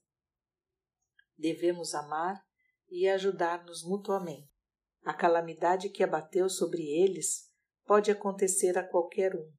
Devemos 1.39 1.95
amar 1.95 2.45
e 2.89 3.09
ajudar-nos 3.09 3.83
mutuamente. 3.83 4.51
A 5.03 5.15
calamidade 5.15 5.89
que 5.89 6.03
abateu 6.03 6.51
sobre 6.51 6.83
eles 6.83 7.51
pode 7.87 8.11
acontecer 8.11 8.77
a 8.77 8.87
qualquer 8.87 9.35
um. 9.35 9.51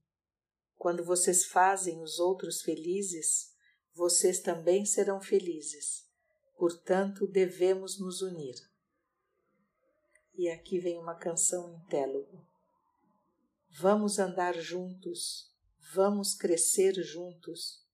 Quando 0.81 1.03
vocês 1.03 1.45
fazem 1.45 2.01
os 2.01 2.17
outros 2.17 2.63
felizes, 2.63 3.53
vocês 3.93 4.39
também 4.39 4.83
serão 4.83 5.21
felizes. 5.21 6.07
Portanto, 6.57 7.27
devemos 7.27 7.99
nos 7.99 8.23
unir. 8.23 8.55
E 10.33 10.49
aqui 10.49 10.79
vem 10.79 10.97
uma 10.97 11.13
canção 11.13 11.71
em 11.71 11.79
Télogo. 11.87 12.43
Vamos 13.69 14.17
andar 14.17 14.55
juntos 14.55 15.51
Vamos 15.93 16.33
crescer 16.33 16.93
juntos. 17.03 17.85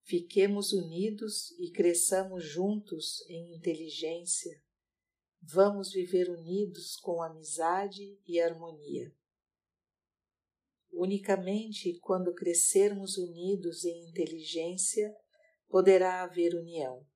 Fiquemos 0.00 0.72
unidos 0.72 1.50
e 1.58 1.70
cresçamos 1.70 2.42
juntos 2.42 3.22
em 3.28 3.54
inteligência. 3.54 4.58
Vamos 5.42 5.92
viver 5.92 6.30
unidos 6.30 6.96
com 6.96 7.22
amizade 7.22 8.18
e 8.26 8.40
harmonia. 8.40 9.14
Unicamente 10.92 11.98
quando 12.00 12.34
crescermos 12.34 13.16
unidos 13.16 13.84
em 13.84 14.08
inteligência 14.10 15.12
poderá 15.68 16.22
haver 16.22 16.54
união. 16.54 17.06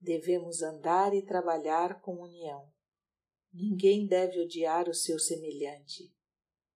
Devemos 0.00 0.62
andar 0.62 1.14
e 1.14 1.24
trabalhar 1.24 2.00
com 2.00 2.20
união. 2.20 2.72
Ninguém 3.52 4.06
deve 4.06 4.40
odiar 4.40 4.88
o 4.88 4.94
seu 4.94 5.18
semelhante. 5.18 6.12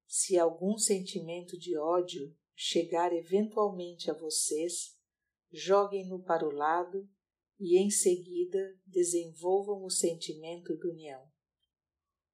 Se 0.07 0.39
algum 0.39 0.79
sentimento 0.79 1.59
de 1.59 1.77
ódio 1.77 2.35
chegar 2.55 3.13
eventualmente 3.13 4.11
a 4.11 4.15
vocês, 4.15 4.97
joguem-no 5.51 6.23
para 6.23 6.47
o 6.47 6.53
lado 6.53 7.09
e 7.59 7.77
em 7.79 7.91
seguida 7.91 8.59
desenvolvam 8.87 9.85
o 9.85 9.91
sentimento 9.91 10.77
de 10.77 10.87
união. 10.87 11.31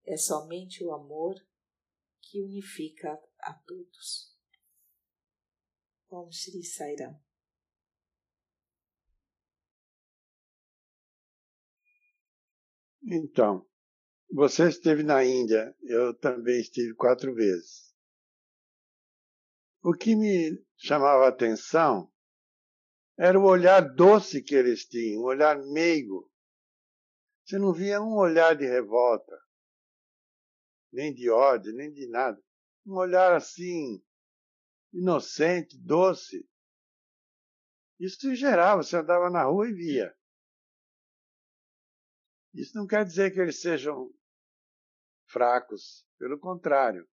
É 0.04 0.16
somente 0.16 0.84
o 0.84 0.92
amor 0.92 1.34
que 2.20 2.42
unifica 2.42 3.18
a 3.40 3.54
todos. 3.54 4.36
Om 6.10 6.30
Shri 6.30 6.64
Sairam. 6.64 7.20
Então, 13.10 13.66
você 14.30 14.68
esteve 14.68 15.02
na 15.02 15.24
Índia, 15.24 15.74
eu 15.82 16.12
também 16.14 16.60
estive 16.60 16.94
quatro 16.94 17.34
vezes. 17.34 17.94
O 19.82 19.94
que 19.94 20.14
me 20.14 20.62
chamava 20.76 21.24
a 21.24 21.28
atenção 21.28 22.12
era 23.16 23.38
o 23.38 23.44
olhar 23.44 23.80
doce 23.80 24.42
que 24.42 24.54
eles 24.54 24.84
tinham, 24.84 25.22
um 25.22 25.24
olhar 25.24 25.58
meigo. 25.58 26.30
Você 27.44 27.58
não 27.58 27.72
via 27.72 28.00
um 28.00 28.16
olhar 28.16 28.54
de 28.54 28.66
revolta, 28.66 29.36
nem 30.92 31.14
de 31.14 31.30
ódio, 31.30 31.72
nem 31.72 31.90
de 31.90 32.06
nada. 32.08 32.38
Um 32.88 32.96
olhar 32.96 33.34
assim, 33.34 34.02
inocente, 34.94 35.76
doce. 35.76 36.48
Isso 38.00 38.30
em 38.30 38.34
geral, 38.34 38.82
você 38.82 38.96
andava 38.96 39.28
na 39.28 39.44
rua 39.44 39.68
e 39.68 39.74
via. 39.74 40.16
Isso 42.54 42.74
não 42.74 42.86
quer 42.86 43.04
dizer 43.04 43.30
que 43.30 43.40
eles 43.40 43.60
sejam 43.60 44.10
fracos, 45.26 46.06
pelo 46.18 46.38
contrário. 46.38 47.06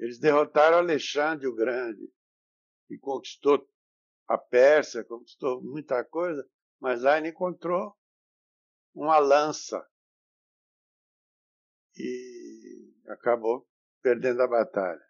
Eles 0.00 0.18
derrotaram 0.18 0.78
Alexandre 0.78 1.46
o 1.46 1.54
Grande 1.54 2.12
e 2.90 2.98
conquistou 2.98 3.70
a 4.26 4.36
Pérsia, 4.36 5.04
conquistou 5.04 5.62
muita 5.62 6.04
coisa, 6.04 6.44
mas 6.80 7.02
lá 7.02 7.18
ele 7.18 7.28
encontrou 7.28 7.96
uma 8.92 9.20
lança 9.20 9.88
e 11.96 12.92
acabou 13.06 13.64
perdendo 14.02 14.42
a 14.42 14.48
batalha. 14.48 15.02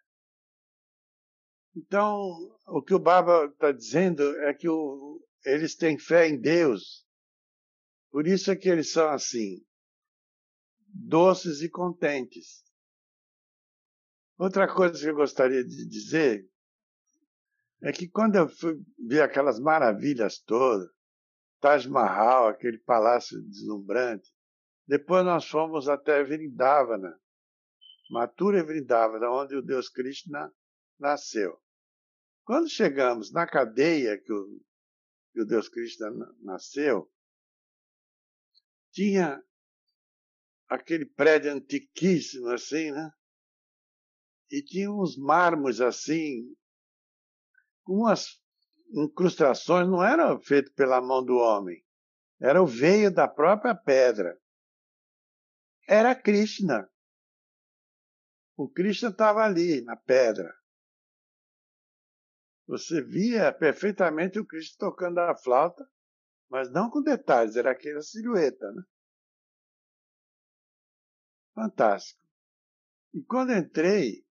Então, 1.75 2.35
o 2.67 2.81
que 2.81 2.93
o 2.93 2.99
Baba 2.99 3.45
está 3.45 3.71
dizendo 3.71 4.23
é 4.41 4.53
que 4.53 4.67
o, 4.67 5.21
eles 5.45 5.75
têm 5.75 5.97
fé 5.97 6.27
em 6.27 6.39
Deus, 6.39 7.05
por 8.11 8.27
isso 8.27 8.51
é 8.51 8.55
que 8.55 8.67
eles 8.67 8.91
são 8.91 9.09
assim, 9.09 9.63
doces 10.87 11.61
e 11.61 11.69
contentes. 11.69 12.63
Outra 14.37 14.67
coisa 14.73 14.99
que 14.99 15.09
eu 15.09 15.15
gostaria 15.15 15.63
de 15.63 15.87
dizer 15.87 16.49
é 17.81 17.91
que 17.91 18.07
quando 18.07 18.35
eu 18.35 18.49
fui 18.49 18.81
ver 18.97 19.21
aquelas 19.21 19.59
maravilhas 19.59 20.39
todas, 20.39 20.89
Taj 21.59 21.87
Mahal, 21.87 22.47
aquele 22.47 22.77
palácio 22.79 23.41
deslumbrante, 23.43 24.33
depois 24.87 25.23
nós 25.23 25.45
fomos 25.45 25.87
até 25.87 26.23
Vrindavana, 26.23 27.19
Mathura 28.09 28.63
Vrindavana, 28.63 29.29
onde 29.29 29.55
o 29.55 29.61
Deus 29.61 29.87
Krishna 29.87 30.51
nasceu. 30.99 31.61
Quando 32.43 32.67
chegamos 32.67 33.31
na 33.31 33.45
cadeia 33.45 34.17
que 34.17 34.33
o, 34.33 34.59
que 35.31 35.41
o 35.41 35.45
Deus 35.45 35.69
Krishna 35.69 36.09
nasceu, 36.41 37.09
tinha 38.91 39.41
aquele 40.67 41.05
prédio 41.05 41.51
antiquíssimo 41.51 42.49
assim, 42.49 42.91
né? 42.91 43.11
e 44.51 44.63
tinha 44.63 44.91
uns 44.91 45.15
mármores 45.15 45.79
assim, 45.79 46.55
com 47.83 47.99
umas 47.99 48.41
incrustações 48.91 49.87
não 49.87 50.03
eram 50.03 50.41
feitas 50.41 50.73
pela 50.73 50.99
mão 50.99 51.23
do 51.23 51.37
homem, 51.37 51.85
era 52.41 52.61
o 52.61 52.65
veio 52.65 53.13
da 53.13 53.27
própria 53.27 53.75
pedra. 53.75 54.39
Era 55.87 56.15
Krishna. 56.15 56.89
O 58.59 58.67
Krishna 58.67 59.07
estava 59.07 59.45
ali, 59.45 59.79
na 59.85 59.95
pedra. 59.95 60.53
Você 62.67 63.01
via 63.01 63.53
perfeitamente 63.53 64.37
o 64.37 64.45
Krishna 64.45 64.75
tocando 64.77 65.19
a 65.19 65.33
flauta, 65.33 65.89
mas 66.49 66.69
não 66.69 66.89
com 66.89 67.01
detalhes, 67.01 67.55
era 67.55 67.71
aquela 67.71 68.01
silhueta. 68.01 68.69
Né? 68.73 68.83
Fantástico. 71.55 72.21
E 73.13 73.23
quando 73.23 73.53
entrei, 73.53 74.27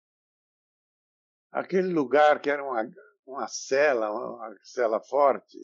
aquele 1.51 1.89
lugar 1.89 2.41
que 2.41 2.49
era 2.49 2.65
uma, 2.65 2.83
uma 3.27 3.47
cela, 3.47 4.11
uma 4.11 4.57
cela 4.63 5.03
forte, 5.03 5.59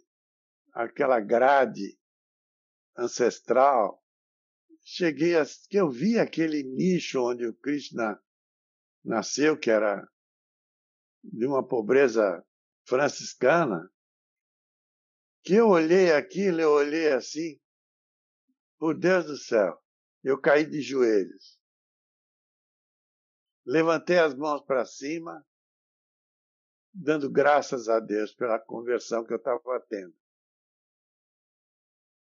aquela 0.74 1.18
grade 1.18 1.98
ancestral, 2.94 4.04
cheguei 4.82 5.38
a 5.38 5.46
que 5.46 5.78
eu 5.78 5.88
vi 5.88 6.18
aquele 6.18 6.62
nicho 6.62 7.22
onde 7.22 7.46
o 7.46 7.54
Krishna 7.54 8.22
nasceu, 9.04 9.58
que 9.58 9.70
era 9.70 10.06
de 11.22 11.46
uma 11.46 11.66
pobreza 11.66 12.44
franciscana, 12.86 13.90
que 15.42 15.54
eu 15.54 15.68
olhei 15.68 16.12
aquilo, 16.12 16.60
eu 16.60 16.70
olhei 16.72 17.12
assim, 17.12 17.60
por 18.78 18.98
Deus 18.98 19.26
do 19.26 19.36
céu, 19.36 19.78
eu 20.22 20.40
caí 20.40 20.66
de 20.68 20.80
joelhos. 20.80 21.58
Levantei 23.64 24.18
as 24.18 24.34
mãos 24.34 24.62
para 24.62 24.84
cima, 24.84 25.46
dando 26.92 27.30
graças 27.30 27.88
a 27.88 28.00
Deus 28.00 28.34
pela 28.34 28.58
conversão 28.58 29.24
que 29.24 29.32
eu 29.32 29.36
estava 29.36 29.80
tendo. 29.88 30.14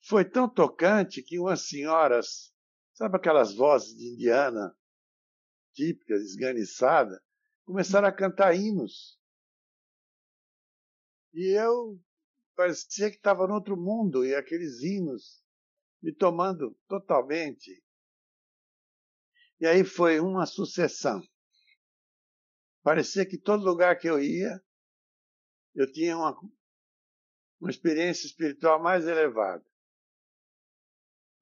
Foi 0.08 0.24
tão 0.24 0.48
tocante 0.48 1.24
que 1.24 1.40
umas 1.40 1.68
senhoras, 1.68 2.54
sabe 2.94 3.18
aquelas 3.18 3.56
vozes 3.56 3.96
de 3.98 4.14
indiana 4.14 4.76
típicas, 5.76 6.22
esganiçadas, 6.24 7.20
começaram 7.66 8.08
a 8.08 8.12
cantar 8.12 8.56
hinos. 8.56 9.20
E 11.34 11.48
eu 11.50 12.02
parecia 12.56 13.12
que 13.12 13.18
estava 13.18 13.46
no 13.46 13.54
outro 13.54 13.76
mundo 13.76 14.26
e 14.26 14.34
aqueles 14.34 14.82
hinos 14.82 15.44
me 16.02 16.14
tomando 16.14 16.74
totalmente. 16.88 17.84
E 19.60 19.68
aí 19.68 19.84
foi 19.84 20.20
uma 20.20 20.46
sucessão. 20.46 21.22
Parecia 22.82 23.26
que 23.26 23.38
todo 23.38 23.66
lugar 23.66 23.98
que 23.98 24.08
eu 24.08 24.22
ia, 24.22 24.62
eu 25.74 25.92
tinha 25.92 26.16
uma, 26.16 26.40
uma 27.60 27.70
experiência 27.70 28.28
espiritual 28.28 28.82
mais 28.82 29.06
elevada. 29.06 29.66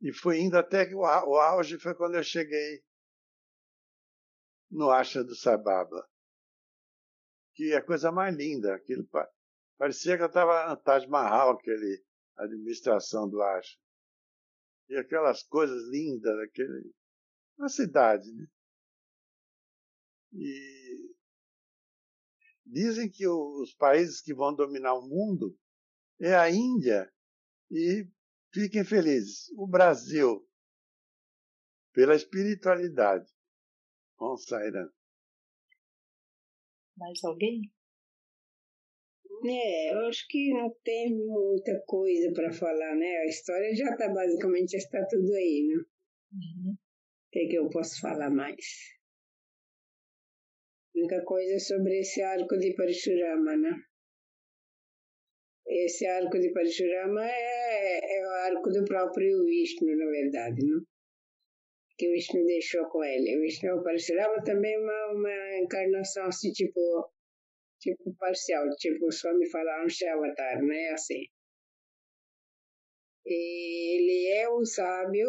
E 0.02 0.12
foi 0.12 0.40
indo 0.40 0.58
até 0.58 0.86
que 0.86 0.96
o 0.96 1.06
auge 1.06 1.78
foi 1.78 1.94
quando 1.94 2.16
eu 2.16 2.24
cheguei 2.24 2.84
no 4.74 4.90
Asha 4.90 5.24
do 5.24 5.36
Sababa. 5.36 6.08
Que 7.56 7.74
é 7.74 7.78
a 7.78 7.86
coisa 7.86 8.12
mais 8.12 8.36
linda. 8.36 8.76
Aquilo, 8.76 9.08
parecia 9.78 10.18
que 10.18 10.24
estava 10.24 10.68
na 10.68 10.76
Taj 10.76 11.08
Mahal, 11.08 11.52
aquele 11.52 12.04
administração 12.38 13.30
do 13.30 13.42
Asha. 13.42 13.78
E 14.90 14.98
aquelas 14.98 15.44
coisas 15.44 15.90
lindas, 15.90 16.38
aquele, 16.40 16.94
uma 17.58 17.70
cidade, 17.70 18.32
né? 18.34 18.48
E 20.34 20.94
Dizem 22.66 23.10
que 23.10 23.28
os 23.28 23.74
países 23.74 24.22
que 24.22 24.34
vão 24.34 24.54
dominar 24.54 24.94
o 24.94 25.08
mundo 25.08 25.58
é 26.20 26.34
a 26.36 26.50
Índia 26.50 27.12
e 27.70 28.08
fiquem 28.54 28.84
felizes. 28.84 29.50
O 29.58 29.68
Brasil, 29.68 30.48
pela 31.94 32.16
espiritualidade. 32.16 33.32
Bom, 34.24 34.38
Sairã. 34.38 34.88
Mais 36.96 37.22
alguém? 37.26 37.60
É, 39.46 39.94
eu 39.94 40.08
acho 40.08 40.26
que 40.30 40.54
não 40.54 40.74
tem 40.82 41.14
muita 41.14 41.84
coisa 41.86 42.32
para 42.32 42.54
falar, 42.54 42.96
né? 42.96 43.18
A 43.18 43.26
história 43.26 43.76
já 43.76 43.90
está 43.92 44.08
basicamente 44.08 44.78
está 44.78 45.06
tudo 45.10 45.30
aí, 45.34 45.68
né? 45.68 45.84
Uhum. 46.32 46.72
O 46.72 46.78
que, 47.34 47.40
é 47.40 47.48
que 47.50 47.56
eu 47.58 47.70
posso 47.70 48.00
falar 48.00 48.30
mais? 48.30 48.66
única 50.96 51.22
coisa 51.26 51.60
sobre 51.60 52.00
esse 52.00 52.22
arco 52.22 52.58
de 52.58 52.74
Parashurama, 52.78 53.58
né? 53.58 53.76
Esse 55.68 56.08
arco 56.08 56.40
de 56.40 56.54
Parashurama 56.54 57.26
é, 57.26 58.20
é 58.20 58.26
o 58.26 58.32
arco 58.54 58.70
do 58.70 58.86
próprio 58.86 59.44
Vishnu, 59.44 59.98
na 59.98 60.06
verdade, 60.06 60.66
né? 60.66 60.93
Que 61.98 62.12
Vishnu 62.12 62.46
deixou 62.46 62.86
com 62.90 63.04
ele. 63.04 63.40
Vishnu 63.42 63.84
Parashurama 63.84 64.44
também 64.44 64.74
é 64.74 64.80
uma, 64.80 65.14
uma 65.14 65.58
encarnação 65.60 66.26
assim, 66.26 66.52
tipo, 66.52 67.10
tipo 67.80 68.16
parcial, 68.18 68.68
tipo 68.78 69.12
só 69.12 69.34
me 69.34 69.50
falar 69.50 69.86
um 69.86 70.08
Avatar, 70.14 70.64
né? 70.64 70.90
Assim. 70.90 71.26
E 73.26 73.98
ele 73.98 74.28
é 74.40 74.50
um 74.50 74.66
sábio, 74.66 75.28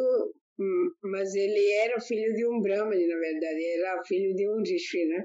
hum, 0.59 0.93
mas 1.03 1.35
ele 1.35 1.73
era 1.75 2.01
filho 2.01 2.35
de 2.35 2.47
um 2.47 2.61
Brahmani, 2.61 3.07
na 3.07 3.19
verdade, 3.19 3.65
era 3.79 4.03
filho 4.05 4.35
de 4.35 4.49
um 4.49 4.63
Rishi, 4.63 5.05
né? 5.07 5.25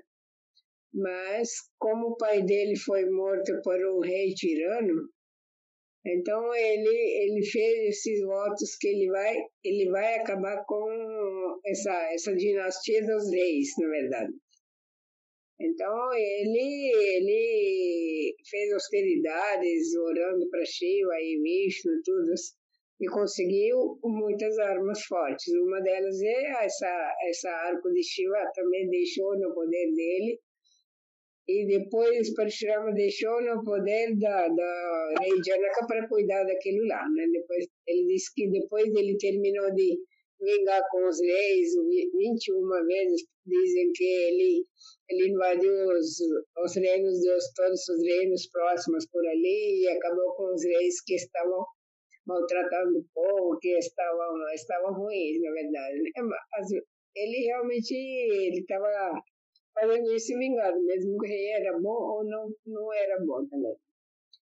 Mas, 0.93 1.49
como 1.77 2.09
o 2.09 2.17
pai 2.17 2.43
dele 2.43 2.75
foi 2.77 3.05
morto 3.09 3.61
por 3.63 3.77
um 3.77 3.99
rei 3.99 4.33
tirano, 4.33 5.09
então 6.05 6.55
ele, 6.55 6.89
ele 6.89 7.45
fez 7.45 7.89
esses 7.89 8.21
votos 8.23 8.75
que 8.77 8.87
ele 8.87 9.09
vai, 9.09 9.35
ele 9.63 9.89
vai 9.89 10.15
acabar 10.15 10.63
com 10.65 11.59
essa, 11.65 12.13
essa 12.13 12.35
dinastia 12.35 13.05
dos 13.05 13.29
reis, 13.31 13.69
na 13.77 13.87
verdade. 13.89 14.33
Então 15.59 16.13
ele, 16.13 16.91
ele 17.15 18.35
fez 18.49 18.71
austeridades, 18.71 19.93
orando 19.95 20.49
para 20.49 20.65
Shiva 20.65 21.19
e 21.19 21.41
Vishnu, 21.41 22.01
tudo, 22.05 22.33
e 23.01 23.07
conseguiu 23.07 23.99
muitas 24.01 24.57
armas 24.57 25.03
fortes. 25.03 25.53
Uma 25.53 25.81
delas 25.81 26.21
é 26.21 26.65
essa, 26.65 27.15
essa 27.27 27.49
arco 27.49 27.91
de 27.91 28.01
Shiva, 28.01 28.49
também 28.55 28.89
deixou 28.89 29.37
no 29.37 29.53
poder 29.53 29.91
dele 29.93 30.39
e 31.49 31.65
depois 31.65 32.31
Parashurama 32.35 32.93
deixou 32.93 33.41
no 33.41 33.63
poder 33.63 34.15
da, 34.19 34.47
da 34.47 35.13
rei 35.19 35.31
Janaka 35.43 35.87
para 35.87 36.07
cuidar 36.07 36.43
daquilo 36.43 36.85
lá, 36.85 37.03
né? 37.09 37.25
Depois 37.33 37.65
ele 37.87 38.05
disse 38.05 38.31
que 38.35 38.51
depois 38.51 38.85
ele 38.93 39.17
terminou 39.17 39.73
de 39.73 39.97
vingar 40.39 40.81
com 40.91 41.07
os 41.07 41.19
reis 41.19 41.73
21 42.13 42.85
vezes, 42.85 43.23
dizem 43.47 43.91
que 43.93 44.03
ele 44.03 44.65
ele 45.09 45.31
invadiu 45.31 45.73
os, 45.87 46.19
os 46.63 46.75
reinos 46.75 47.19
dos 47.19 47.51
todos 47.55 47.89
os 47.89 48.03
reinos 48.03 48.47
próximos 48.51 49.07
por 49.11 49.25
ali 49.25 49.81
e 49.81 49.87
acabou 49.87 50.35
com 50.35 50.53
os 50.53 50.63
reis 50.63 51.01
que 51.03 51.15
estavam 51.15 51.65
maltratando 52.27 52.99
o 52.99 53.05
povo, 53.11 53.57
que 53.59 53.75
estavam 53.79 54.53
estavam 54.53 54.93
ruins, 54.93 55.41
na 55.41 55.51
verdade. 55.51 55.97
Né? 55.97 56.11
Ele 57.15 57.37
realmente 57.47 57.95
ele 59.81 59.93
estava 59.93 59.93
fazendo 59.93 60.15
isso 60.15 60.37
vingado, 60.37 60.81
mesmo 60.81 61.15
o 61.15 61.25
rei 61.25 61.51
era 61.53 61.77
bom 61.79 61.89
ou 61.89 62.25
não, 62.25 62.53
não 62.65 62.93
era 62.93 63.19
bom 63.23 63.47
também. 63.47 63.75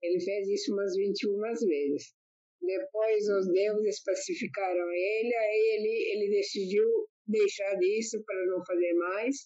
Ele 0.02 0.20
fez 0.20 0.48
isso 0.48 0.72
umas 0.72 0.94
21 0.94 1.40
vezes. 1.40 2.14
Depois 2.60 3.28
os 3.28 3.46
deuses 3.52 4.02
pacificaram 4.02 4.90
ele, 4.90 5.34
aí 5.34 5.76
ele, 5.76 6.12
ele 6.12 6.36
decidiu 6.36 6.84
deixar 7.26 7.74
disso 7.76 8.22
para 8.24 8.46
não 8.46 8.64
fazer 8.64 8.92
mais. 8.94 9.36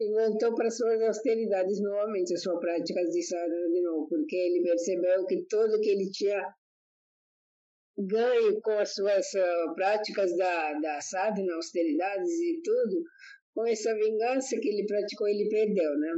E 0.00 0.10
voltou 0.12 0.54
para 0.54 0.70
suas 0.70 1.00
austeridades 1.02 1.80
novamente, 1.82 2.38
suas 2.38 2.58
práticas 2.58 3.10
de 3.10 3.22
sadhana 3.22 3.68
de 3.68 3.82
novo, 3.82 4.08
porque 4.08 4.36
ele 4.36 4.62
percebeu 4.62 5.26
que 5.26 5.44
tudo 5.46 5.80
que 5.80 5.90
ele 5.90 6.10
tinha 6.10 6.42
ganho 7.98 8.60
com 8.62 8.78
as 8.78 8.94
suas 8.94 9.26
uh, 9.34 9.74
práticas 9.74 10.34
da, 10.36 10.72
da 10.80 11.00
sadhana, 11.02 11.54
austeridades 11.54 12.30
e 12.30 12.62
tudo, 12.62 13.04
com 13.54 13.66
essa 13.66 13.94
vingança 13.94 14.58
que 14.60 14.68
ele 14.68 14.86
praticou, 14.86 15.28
ele 15.28 15.48
perdeu, 15.48 15.98
né? 15.98 16.12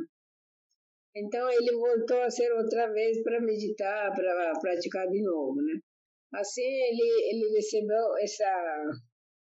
Então 1.14 1.50
ele 1.50 1.72
voltou 1.72 2.22
a 2.22 2.30
ser 2.30 2.50
outra 2.52 2.90
vez 2.92 3.22
para 3.22 3.40
meditar, 3.40 4.12
para 4.14 4.52
praticar 4.60 5.06
de 5.08 5.22
novo, 5.22 5.56
né? 5.62 5.78
Assim 6.34 6.62
ele, 6.62 7.02
ele 7.30 7.54
recebeu 7.54 8.16
essa 8.18 8.90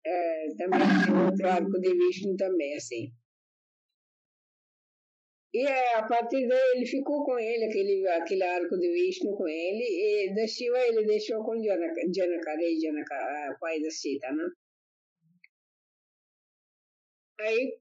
é, 0.05 0.49
também 0.59 0.81
outro 1.27 1.47
arco 1.49 1.81
de 1.81 1.95
Vishnu 1.95 2.37
também, 2.37 2.75
assim. 2.75 3.13
E 5.55 5.67
é, 5.67 5.95
a 5.97 6.07
partir 6.07 6.49
daí 6.49 6.77
ele 6.77 6.87
ficou 6.87 7.25
com 7.25 7.39
ele, 7.39 7.65
aquele, 7.67 8.09
aquele 8.09 8.43
arco 8.43 8.79
de 8.79 8.89
Vishnu 8.91 9.37
com 9.37 9.47
ele, 9.47 9.85
e 9.85 10.35
da 10.35 10.47
Shiva 10.47 10.79
ele 10.81 11.05
deixou 11.05 11.45
com 11.45 11.63
Janaka, 11.63 12.01
Janaka, 12.13 12.57
Janaka, 12.83 13.57
pai 13.61 13.81
da 13.81 13.91
Sita, 13.91 14.33
né? 14.33 14.45
Aí, 17.43 17.75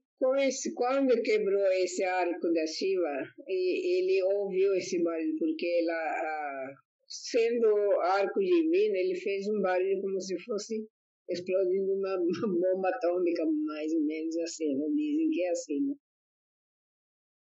quando 0.74 1.22
quebrou 1.22 1.66
esse 1.72 2.02
arco 2.02 2.52
da 2.52 2.66
Shiva, 2.66 3.22
ele 3.48 4.22
ouviu 4.24 4.74
esse 4.74 5.00
barulho, 5.02 5.36
porque 5.38 5.66
ela, 5.82 6.74
sendo 7.08 8.00
arco 8.00 8.40
divino, 8.40 8.96
ele 8.96 9.14
fez 9.14 9.46
um 9.48 9.60
barulho 9.60 10.00
como 10.00 10.20
se 10.20 10.36
fosse 10.42 10.84
explodindo 11.28 11.92
uma 11.94 12.18
bomba 12.18 12.88
atômica, 12.88 13.44
mais 13.46 13.92
ou 13.94 14.02
menos 14.04 14.36
assim, 14.38 14.76
né? 14.76 14.86
dizem 14.96 15.30
que 15.30 15.42
é 15.42 15.50
assim, 15.50 15.80
né? 15.86 15.94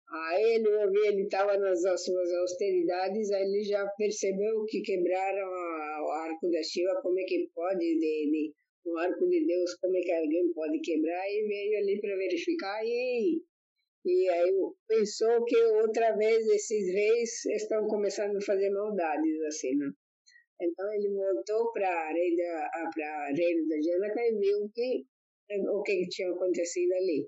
Aí 0.08 0.43
ele 0.56 0.70
ouviu, 0.70 1.06
ele 1.06 1.24
estava 1.24 1.58
nas 1.58 1.82
suas 1.82 2.32
austeridades, 2.32 3.32
aí 3.32 3.41
ele 3.41 3.64
já 3.64 3.86
percebeu 3.97 4.64
que 4.66 4.82
quebraram 4.82 5.47
a, 5.47 6.03
o 6.06 6.12
arco 6.12 6.49
da 6.51 6.62
Shiva, 6.62 7.01
como 7.01 7.20
é 7.20 7.24
que 7.24 7.49
pode, 7.56 7.80
de, 7.80 7.99
de, 7.99 8.53
um 8.86 8.98
arco 8.98 9.28
de 9.28 9.46
Deus, 9.46 9.76
como 9.76 9.98
é 9.98 10.02
que 10.02 10.12
alguém 10.12 10.54
pode 10.54 10.80
quebrar, 10.80 11.28
e 11.30 11.48
veio 11.48 11.78
ali 11.80 12.00
para 12.00 12.16
verificar, 12.16 12.86
e, 12.86 13.42
e 14.06 14.30
aí 14.30 14.54
pensou 14.88 15.44
que 15.46 15.58
outra 15.58 16.16
vez 16.16 16.46
esses 16.48 16.94
reis 16.94 17.46
estão 17.46 17.88
começando 17.88 18.38
a 18.38 18.46
fazer 18.46 18.70
maldades, 18.70 19.42
assim, 19.48 19.76
né? 19.76 19.92
Então 20.62 20.94
ele 20.94 21.10
voltou 21.14 21.72
para 21.74 21.90
a 21.90 22.12
reina 22.14 23.68
da 23.68 23.82
Janaka 23.82 24.22
e 24.22 24.38
viu 24.40 24.70
que, 24.74 25.06
o 25.70 25.84
que 25.84 26.08
tinha 26.08 26.32
acontecido 26.32 26.94
ali. 26.94 27.28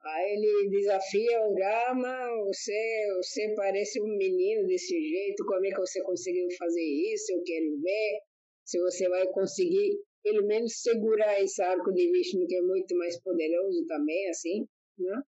Aí 0.00 0.32
ele 0.32 0.70
desafia 0.70 1.42
o 1.42 1.54
Rama, 1.54 2.44
você, 2.46 3.08
você 3.16 3.54
parece 3.54 4.00
um 4.00 4.16
menino 4.16 4.66
desse 4.66 4.94
jeito, 4.94 5.44
como 5.44 5.66
é 5.66 5.70
que 5.70 5.80
você 5.80 6.00
conseguiu 6.02 6.46
fazer 6.56 6.82
isso? 6.82 7.32
Eu 7.32 7.42
quero 7.42 7.80
ver 7.82 8.20
se 8.64 8.78
você 8.78 9.08
vai 9.08 9.26
conseguir 9.28 9.98
pelo 10.22 10.46
menos 10.46 10.80
segurar 10.82 11.40
esse 11.42 11.62
arco 11.62 11.92
de 11.92 12.10
Vishnu 12.12 12.46
que 12.46 12.56
é 12.56 12.62
muito 12.62 12.96
mais 12.96 13.20
poderoso 13.22 13.86
também, 13.86 14.28
assim, 14.28 14.66
né? 14.98 15.22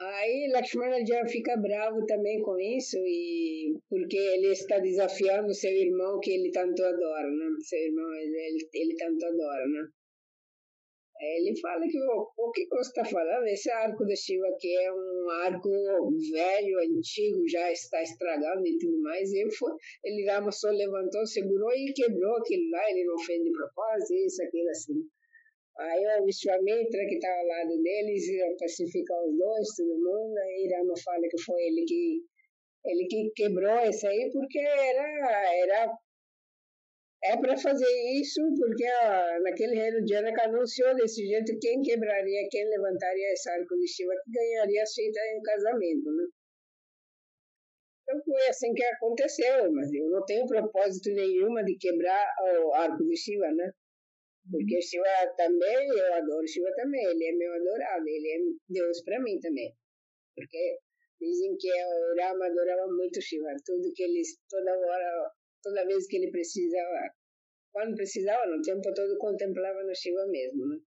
Aí 0.00 0.48
Lakshmana 0.52 1.04
já 1.04 1.26
fica 1.26 1.56
bravo 1.56 2.06
também 2.06 2.40
com 2.42 2.56
isso, 2.58 2.96
e 2.98 3.76
porque 3.90 4.16
ele 4.16 4.52
está 4.52 4.78
desafiando 4.78 5.52
seu 5.52 5.72
irmão 5.72 6.20
que 6.20 6.30
ele 6.30 6.52
tanto 6.52 6.84
adora, 6.84 7.28
né? 7.28 7.46
Seu 7.62 7.78
irmão, 7.80 8.14
ele, 8.14 8.68
ele 8.74 8.96
tanto 8.96 9.26
adora, 9.26 9.66
né? 9.66 9.88
Ele 11.20 11.58
fala 11.60 11.84
que 11.88 11.98
o, 11.98 12.50
que 12.52 12.66
você 12.68 12.88
está 12.90 13.04
falando, 13.04 13.46
esse 13.46 13.70
arco 13.70 14.04
de 14.06 14.16
Shiva 14.16 14.46
aqui 14.48 14.76
é 14.76 14.92
um 14.92 15.30
arco 15.46 15.68
velho, 16.32 16.78
antigo, 16.78 17.48
já 17.48 17.72
está 17.72 18.02
estragado 18.02 18.64
e 18.64 18.78
tudo 18.78 19.00
mais. 19.02 19.32
E 19.32 19.50
foi, 19.50 19.72
ele 20.04 20.30
Rama 20.30 20.52
só 20.52 20.70
levantou, 20.70 21.26
segurou 21.26 21.72
e 21.72 21.92
quebrou 21.92 22.36
aquilo 22.36 22.70
lá, 22.70 22.90
ele 22.90 23.04
não 23.04 23.18
fez 23.18 23.42
de 23.42 23.50
propósito, 23.50 24.14
isso, 24.14 24.42
aquilo 24.42 24.70
assim. 24.70 25.02
Aí 25.78 26.20
o 26.20 26.24
Vishwamitra, 26.24 27.06
que 27.06 27.14
estava 27.14 27.38
ao 27.38 27.46
lado 27.46 27.82
deles, 27.82 28.24
pacificar 28.58 29.18
os 29.24 29.36
dois, 29.36 29.68
todo 29.76 29.94
mundo, 29.94 30.36
aí 30.38 30.68
Rama 30.72 30.94
fala 31.04 31.22
que 31.28 31.42
foi 31.42 31.60
ele 31.62 31.84
que 31.84 32.22
ele 32.84 33.06
que 33.06 33.30
quebrou 33.34 33.80
isso 33.80 34.06
aí 34.06 34.30
porque 34.32 34.58
era, 34.58 35.54
era 35.56 35.98
é 37.24 37.36
para 37.36 37.56
fazer 37.56 37.90
isso 38.20 38.40
porque 38.56 38.84
a, 38.84 39.40
naquele 39.40 39.74
reino 39.74 40.04
de 40.04 40.12
Janaka 40.12 40.44
anunciou 40.44 40.94
desse 40.94 41.26
jeito 41.26 41.58
quem 41.60 41.82
quebraria, 41.82 42.48
quem 42.50 42.68
levantaria 42.68 43.32
esse 43.32 43.50
arco 43.50 43.76
de 43.76 43.88
Shiva, 43.88 44.12
que 44.24 44.30
ganharia 44.30 44.82
aceita 44.82 45.20
em 45.34 45.42
casamento, 45.42 46.10
né? 46.12 46.24
Então 48.02 48.22
foi 48.24 48.48
assim 48.48 48.72
que 48.72 48.84
aconteceu, 48.84 49.72
mas 49.72 49.92
eu 49.92 50.08
não 50.10 50.24
tenho 50.24 50.46
propósito 50.46 51.10
nenhuma 51.10 51.62
de 51.64 51.76
quebrar 51.76 52.24
o 52.64 52.72
arco 52.74 53.04
de 53.04 53.16
Shiva, 53.16 53.50
né? 53.52 53.70
Porque 54.50 54.80
Shiva 54.80 55.04
também, 55.36 55.88
eu 55.88 56.14
adoro 56.14 56.46
Shiva 56.46 56.70
também, 56.76 57.04
ele 57.04 57.24
é 57.24 57.32
meu 57.32 57.52
adorado, 57.52 58.08
ele 58.08 58.28
é 58.28 58.38
Deus 58.68 59.02
para 59.02 59.20
mim 59.20 59.38
também. 59.40 59.74
Porque 60.34 60.78
dizem 61.20 61.56
que 61.58 61.68
o 61.68 62.22
Rama 62.22 62.46
adorava 62.46 62.86
muito 62.86 63.20
Shiva, 63.20 63.50
tudo 63.64 63.92
que 63.92 64.04
ele, 64.04 64.22
toda 64.48 64.70
hora 64.72 65.32
toda 65.68 65.86
vez 65.86 66.06
que 66.06 66.16
ele 66.16 66.30
precisava, 66.30 67.12
quando 67.72 67.94
precisava, 67.94 68.46
no 68.46 68.60
tempo 68.62 68.82
todo 68.94 69.18
contemplava 69.18 69.82
no 69.84 69.94
Shiva 69.94 70.26
mesmo, 70.26 70.66
né? 70.66 70.78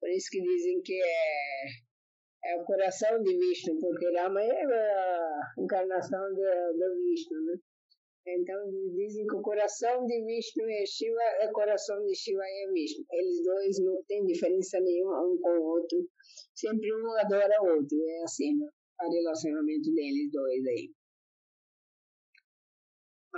Por 0.00 0.10
isso 0.10 0.28
que 0.30 0.42
dizem 0.42 0.82
que 0.82 1.00
é, 1.00 2.50
é 2.52 2.56
o 2.60 2.64
coração 2.64 3.22
de 3.22 3.36
Vishnu, 3.38 3.78
porque 3.80 4.10
Rama 4.10 4.42
é 4.42 4.64
a 4.64 5.54
encarnação 5.58 6.34
do 6.34 7.02
Vishnu, 7.02 7.44
né? 7.46 7.58
Então 8.28 8.58
dizem 8.92 9.24
que 9.24 9.36
o 9.36 9.40
coração 9.40 10.04
de 10.04 10.24
Vishnu 10.24 10.68
é 10.68 10.84
Shiva, 10.84 11.22
é 11.40 11.52
coração 11.52 12.04
de 12.04 12.14
Shiva 12.14 12.42
é 12.42 12.72
Vishnu. 12.72 13.04
Eles 13.12 13.44
dois 13.44 13.78
não 13.84 14.02
têm 14.08 14.26
diferença 14.26 14.80
nenhuma 14.80 15.24
um 15.24 15.38
com 15.38 15.58
o 15.60 15.62
outro. 15.62 15.98
Sempre 16.52 16.92
um 16.92 17.12
adora 17.12 17.62
o 17.62 17.76
outro. 17.76 17.96
É 18.08 18.22
assim, 18.24 18.56
né? 18.58 18.68
O 19.00 19.12
relacionamento 19.12 19.94
deles 19.94 20.30
dois 20.32 20.66
aí. 20.66 20.90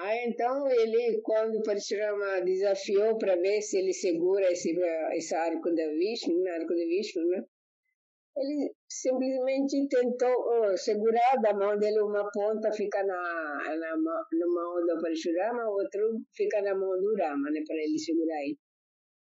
Aí 0.00 0.26
então 0.28 0.68
ele, 0.70 1.20
quando 1.22 1.62
Parashurama 1.62 2.40
desafiou 2.42 3.18
para 3.18 3.34
ver 3.34 3.60
se 3.62 3.78
ele 3.78 3.92
segura 3.92 4.52
esse, 4.52 4.70
esse 5.14 5.34
arco 5.34 5.74
da 5.74 5.88
Vishnu, 5.88 6.40
né, 6.42 6.50
arco 6.52 6.74
de 6.74 6.86
Vishnu, 6.86 7.26
né? 7.26 7.42
Ele 8.36 8.72
simplesmente 8.88 9.88
tentou 9.88 10.30
uh, 10.30 10.78
segurar 10.78 11.36
da 11.42 11.52
mão 11.52 11.76
dele 11.76 12.00
uma 12.00 12.30
ponta 12.30 12.72
fica 12.72 13.02
na, 13.02 13.76
na, 13.76 13.96
na 13.96 14.46
mão 14.46 14.86
do 14.86 15.02
Parashurama, 15.02 15.68
outro 15.68 16.20
fica 16.36 16.62
na 16.62 16.76
mão 16.76 16.96
do 17.00 17.16
Rama, 17.16 17.50
né, 17.50 17.60
para 17.66 17.76
ele 17.76 17.98
segurar 17.98 18.40
ele. 18.42 18.56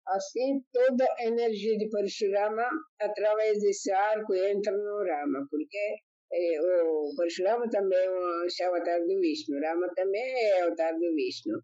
Assim, 0.06 0.62
toda 0.70 1.04
a 1.18 1.24
energia 1.24 1.78
de 1.78 1.88
Parashurama, 1.88 2.68
através 3.00 3.60
desse 3.62 3.90
arco, 3.90 4.34
entra 4.34 4.76
no 4.76 5.02
Rama, 5.02 5.46
porque 5.50 5.96
é, 6.32 6.60
o 6.60 7.14
Parashurama 7.16 7.68
também 7.70 7.98
é 7.98 8.10
um 8.10 8.66
avatar 8.68 9.00
do 9.00 9.20
Vishnu, 9.20 9.60
Rama 9.60 9.88
também 9.94 10.22
é 10.22 10.62
avatar 10.62 10.94
do 10.98 11.14
Vishnu. 11.14 11.58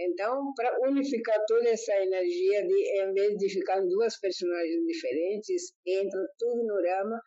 Então, 0.00 0.52
para 0.54 0.76
unificar 0.88 1.38
toda 1.46 1.68
essa 1.68 1.92
energia, 2.02 2.66
de, 2.66 3.02
em 3.02 3.12
vez 3.14 3.36
de 3.36 3.48
ficar 3.48 3.80
duas 3.80 4.18
personagens 4.20 4.86
diferentes, 4.86 5.72
entra 5.86 6.24
tudo 6.38 6.64
no 6.64 6.74
Rama 6.74 7.20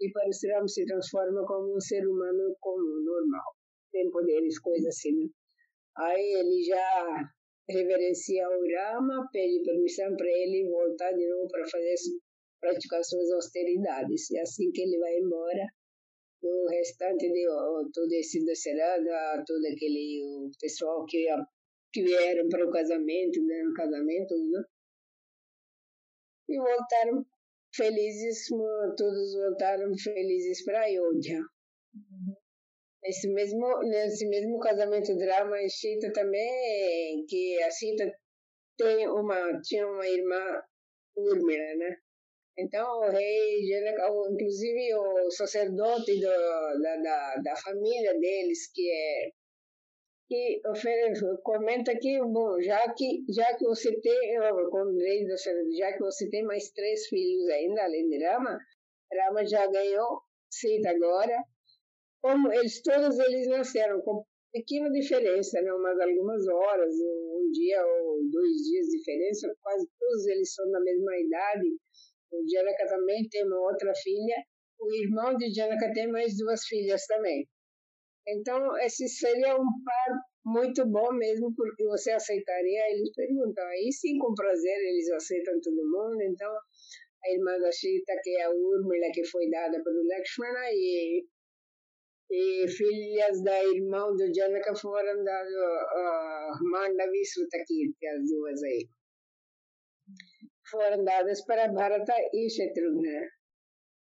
e 0.00 0.10
Parashurama 0.12 0.68
se 0.68 0.84
transforma 0.84 1.44
como 1.46 1.76
um 1.76 1.80
ser 1.80 2.06
humano 2.06 2.56
comum, 2.60 3.02
normal. 3.04 3.54
Tem 3.92 4.10
poderes, 4.10 4.58
coisas 4.58 4.86
assim, 4.86 5.12
né? 5.12 5.28
Aí 5.96 6.32
ele 6.34 6.62
já 6.62 7.30
reverencia 7.68 8.48
o 8.48 8.64
Rama, 8.74 9.28
pede 9.32 9.62
permissão 9.62 10.16
para 10.16 10.26
ele 10.26 10.68
voltar 10.70 11.12
de 11.12 11.28
novo 11.28 11.48
para 11.48 11.68
fazer 11.68 11.94
praticar 12.60 13.02
suas 13.04 13.30
austeridades. 13.30 14.30
E 14.30 14.38
assim 14.38 14.70
que 14.72 14.82
ele 14.82 14.98
vai 14.98 15.18
embora, 15.18 15.66
o 16.42 16.68
restante 16.68 17.28
de 17.30 17.46
todo 17.92 18.12
esse 18.12 18.44
Dacerada, 18.44 19.44
todo 19.46 19.64
aquele 19.66 20.22
o 20.24 20.50
pessoal 20.60 21.04
que, 21.06 21.26
que 21.92 22.02
vieram 22.02 22.48
para 22.48 22.66
o 22.66 22.70
casamento, 22.70 23.44
né, 23.44 23.62
no 23.62 23.74
casamento, 23.74 24.34
né? 24.36 24.62
E 26.48 26.58
voltaram 26.58 27.24
felizes, 27.74 28.48
todos 28.96 29.34
voltaram 29.34 29.92
felizes 29.96 30.64
para 30.64 30.82
Ayodhya. 30.82 31.40
Uhum. 31.94 32.34
Nesse 33.02 33.32
mesmo, 33.32 33.78
nesse 33.84 34.26
mesmo 34.28 34.58
casamento 34.58 35.16
drama 35.16 35.62
e 35.62 35.70
Sita 35.70 36.12
também, 36.12 37.24
que 37.26 37.62
a 37.62 37.70
Sita 37.70 38.12
tem 38.76 39.08
uma, 39.08 39.60
tinha 39.62 39.86
uma 39.86 40.06
irmã 40.06 40.62
Urmila, 41.16 41.74
né? 41.76 41.96
Então, 42.60 43.00
o 43.00 43.10
rei, 43.10 43.70
inclusive 44.30 44.94
o 44.94 45.30
sacerdote 45.30 46.20
do, 46.20 46.82
da, 46.82 46.96
da, 46.96 47.36
da 47.36 47.56
família 47.56 48.18
deles, 48.18 48.70
que 48.72 48.90
é 48.90 49.30
que 50.28 50.62
comenta 51.42 51.92
que 51.98 52.20
bom 52.20 52.60
já 52.62 52.94
que 52.94 53.24
já 53.28 53.52
que 53.56 53.64
você 53.64 53.90
tem 54.00 54.38
já 55.76 55.92
que 55.92 55.98
você 55.98 56.30
tem 56.30 56.44
mais 56.44 56.70
três 56.70 57.08
filhos 57.08 57.48
ainda 57.48 57.82
além 57.82 58.08
de 58.08 58.24
Rama 58.24 58.56
Rama 59.12 59.44
já 59.44 59.66
ganhou 59.66 60.22
Sita 60.52 60.90
agora. 60.90 61.36
Como 62.22 62.52
eles 62.52 62.82
todos 62.82 63.18
eles 63.18 63.48
nasceram 63.48 64.00
com 64.02 64.24
pequena 64.52 64.90
diferença 64.90 65.60
né? 65.62 65.72
Umas 65.72 65.98
algumas 65.98 66.46
horas 66.46 66.94
um 66.94 67.50
dia 67.52 67.84
ou 67.84 68.18
dois 68.30 68.56
dias 68.68 68.86
de 68.86 68.98
diferença 68.98 69.52
quase 69.62 69.88
todos 69.98 70.26
eles 70.28 70.54
são 70.54 70.70
da 70.70 70.80
mesma 70.80 71.16
idade 71.18 71.66
o 72.32 72.44
Janaka 72.48 72.86
também 72.86 73.28
tem 73.28 73.44
uma 73.44 73.60
outra 73.60 73.92
filha. 73.94 74.36
O 74.78 74.94
irmão 74.94 75.36
de 75.36 75.52
Janaka 75.52 75.92
tem 75.92 76.08
mais 76.08 76.36
duas 76.36 76.64
filhas 76.66 77.06
também. 77.06 77.48
Então, 78.26 78.76
esse 78.78 79.08
seria 79.08 79.56
um 79.56 79.66
par 79.84 80.20
muito 80.44 80.86
bom 80.86 81.12
mesmo, 81.12 81.54
porque 81.54 81.84
você 81.84 82.12
aceitaria? 82.12 82.90
Eles 82.90 83.12
perguntam. 83.14 83.64
Aí 83.66 83.92
sim, 83.92 84.18
com 84.18 84.34
prazer, 84.34 84.78
eles 84.78 85.10
aceitam 85.10 85.60
todo 85.60 85.76
mundo. 85.76 86.22
Então, 86.22 86.50
a 87.24 87.30
irmã 87.30 87.58
da 87.58 87.72
Sita, 87.72 88.14
que 88.22 88.30
é 88.36 88.44
a 88.44 88.50
Urmila, 88.50 89.10
que 89.12 89.24
foi 89.26 89.50
dada 89.50 89.82
pelo 89.82 90.06
Lakshmana, 90.06 90.70
e, 90.72 91.26
e 92.30 92.68
filhas 92.68 93.42
da 93.42 93.64
irmã 93.64 94.14
do 94.14 94.32
Janaka 94.34 94.74
foram 94.76 95.24
dadas 95.24 95.54
a 95.54 96.52
uh, 96.52 96.70
Mandavi 96.70 97.20
as 97.20 98.28
duas 98.28 98.62
aí. 98.62 98.88
Foram 100.70 101.04
dadas 101.04 101.44
para 101.44 101.68
Bharata 101.68 102.14
e 102.32 102.48
Shatrughna. 102.48 103.28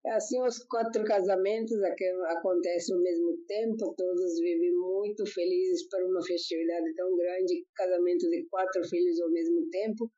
Assim, 0.07 0.41
os 0.41 0.59
quatro 0.66 1.03
casamentos 1.05 1.82
acontecem 1.82 2.95
ao 2.95 3.01
mesmo 3.01 3.38
tempo, 3.47 3.93
todos 3.95 4.39
vivem 4.39 4.74
muito 4.74 5.26
felizes 5.26 5.88
para 5.88 6.05
uma 6.05 6.22
festividade 6.26 6.93
tão 6.95 7.16
grande, 7.16 7.66
casamento 7.74 8.30
de 8.30 8.45
quatro 8.49 8.84
filhos 8.89 9.22
ao 9.22 9.32
mesmo 9.32 9.70
tempo, 9.70 10.11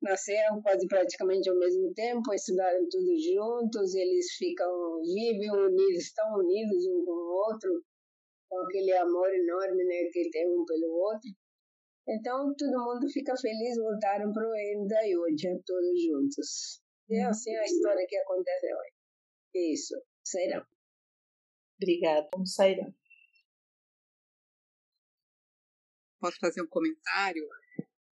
nasceram 0.00 0.62
quase 0.62 0.86
praticamente 0.86 1.50
ao 1.50 1.58
mesmo 1.58 1.92
tempo, 1.92 2.32
estudaram 2.32 2.86
tudo 2.90 3.12
juntos, 3.18 3.94
eles 3.94 4.26
ficam, 4.38 5.02
vivem 5.02 5.50
unidos, 5.50 6.02
estão 6.02 6.38
unidos 6.38 6.86
um 6.86 7.04
com 7.04 7.12
o 7.12 7.50
outro, 7.50 7.82
com 8.48 8.58
aquele 8.60 8.92
amor 8.92 9.28
enorme 9.34 9.84
né, 9.84 10.08
que 10.12 10.30
tem 10.30 10.46
um 10.48 10.64
pelo 10.64 10.88
outro. 10.92 11.30
Então, 12.08 12.54
todo 12.56 12.84
mundo 12.84 13.08
fica 13.10 13.36
feliz, 13.36 13.76
voltaram 13.76 14.32
para 14.32 14.48
o 14.48 14.52
reino 14.52 14.86
da 14.86 14.98
Ayodhya, 15.00 15.60
todos 15.66 16.02
juntos. 16.02 16.80
E 17.08 17.16
é 17.16 17.24
assim 17.24 17.54
a 17.56 17.64
história 17.64 18.06
que 18.08 18.16
acontece 18.16 18.66
hoje. 18.66 19.72
Isso, 19.72 19.94
sairão. 20.24 20.64
Obrigada, 21.80 22.28
como 22.32 22.46
sairão. 22.46 22.94
Posso 26.20 26.38
fazer 26.38 26.62
um 26.62 26.68
comentário? 26.68 27.46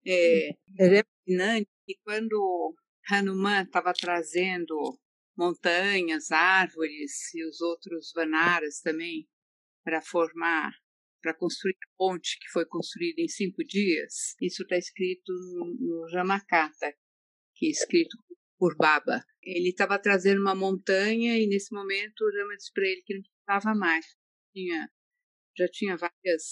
É, 0.06 0.48
é 0.50 1.04
fascinante 1.04 1.70
que 1.86 1.96
quando 2.04 2.74
Hanuman 3.10 3.62
estava 3.62 3.92
trazendo 3.92 4.98
montanhas, 5.36 6.30
árvores 6.30 7.32
e 7.34 7.44
os 7.46 7.60
outros 7.60 8.12
vanaras 8.14 8.80
também 8.80 9.28
para 9.82 10.00
formar, 10.00 10.72
para 11.24 11.32
construir 11.32 11.74
a 11.74 11.96
ponte 11.96 12.38
que 12.38 12.50
foi 12.50 12.66
construída 12.66 13.22
em 13.22 13.28
cinco 13.28 13.64
dias. 13.64 14.36
Isso 14.42 14.62
está 14.62 14.76
escrito 14.76 15.32
no, 15.32 16.06
Ramakata, 16.12 16.94
que 17.54 17.66
é 17.66 17.70
escrito 17.70 18.18
por 18.58 18.76
Baba. 18.76 19.24
Ele 19.42 19.70
estava 19.70 19.98
trazendo 19.98 20.42
uma 20.42 20.54
montanha 20.54 21.38
e 21.38 21.46
nesse 21.46 21.74
momento 21.74 22.20
o 22.20 22.38
Rama 22.38 22.54
disse 22.58 22.70
para 22.74 22.86
ele 22.86 23.02
que 23.06 23.14
não 23.14 23.22
precisava 23.22 23.74
mais. 23.74 24.04
Tinha, 24.52 24.90
já 25.56 25.66
tinha 25.68 25.96
várias, 25.96 26.42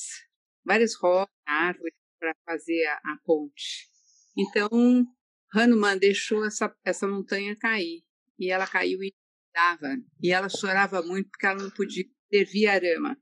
várias 0.65 0.95
rochas, 0.95 1.29
árvores 1.47 1.95
para 2.19 2.35
fazer 2.47 2.87
a, 2.87 2.95
a 2.95 3.19
ponte. 3.27 3.91
Então 4.39 5.07
Hanuman 5.55 5.99
deixou 5.99 6.47
essa, 6.47 6.75
essa 6.83 7.07
montanha 7.07 7.55
cair 7.57 8.03
e 8.39 8.51
ela 8.51 8.67
caiu 8.67 9.03
e 9.03 9.15
dava 9.53 9.99
e 10.23 10.33
ela 10.33 10.49
chorava 10.49 11.03
muito 11.03 11.29
porque 11.29 11.45
ela 11.45 11.63
não 11.63 11.71
podia 11.71 12.05
servir 12.33 12.69
Arama. 12.69 13.19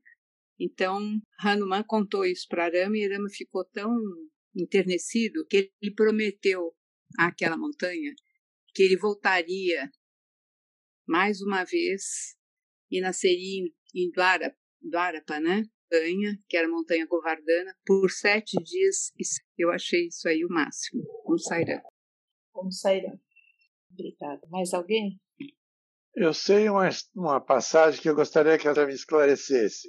Então 0.61 0.99
Hanuman 1.39 1.83
contou 1.83 2.25
isso 2.25 2.45
para 2.47 2.65
Arama 2.65 2.97
e 2.97 3.05
Arama 3.05 3.29
ficou 3.29 3.65
tão 3.65 3.89
enternecido 4.55 5.45
que 5.47 5.71
ele 5.81 5.93
prometeu 5.95 6.73
àquela 7.17 7.57
montanha 7.57 8.13
que 8.73 8.83
ele 8.83 8.97
voltaria 8.97 9.89
mais 11.07 11.41
uma 11.41 11.63
vez 11.63 12.35
e 12.89 13.01
nasceria 13.01 13.69
em 13.95 14.11
Dwarapa, 14.11 14.55
Dwarapa 14.81 15.39
né? 15.39 15.63
Montanha, 15.91 16.37
que 16.47 16.55
era 16.55 16.67
a 16.67 16.71
montanha 16.71 17.05
Govardhana, 17.05 17.75
por 17.85 18.09
sete 18.09 18.55
dias. 18.63 19.11
Eu 19.57 19.71
achei 19.71 20.07
isso 20.07 20.25
aí 20.25 20.45
o 20.45 20.49
máximo, 20.49 21.03
um 21.27 21.37
sairã 21.37 21.81
como 22.51 22.71
sairão. 22.71 23.19
Obrigada. 23.91 24.41
Mais 24.49 24.73
alguém? 24.73 25.19
Eu 26.15 26.33
sei 26.33 26.69
uma, 26.69 26.89
uma 27.15 27.41
passagem 27.41 28.01
que 28.01 28.09
eu 28.09 28.15
gostaria 28.15 28.57
que 28.57 28.67
ela 28.67 28.85
me 28.85 28.93
esclarecesse. 28.93 29.87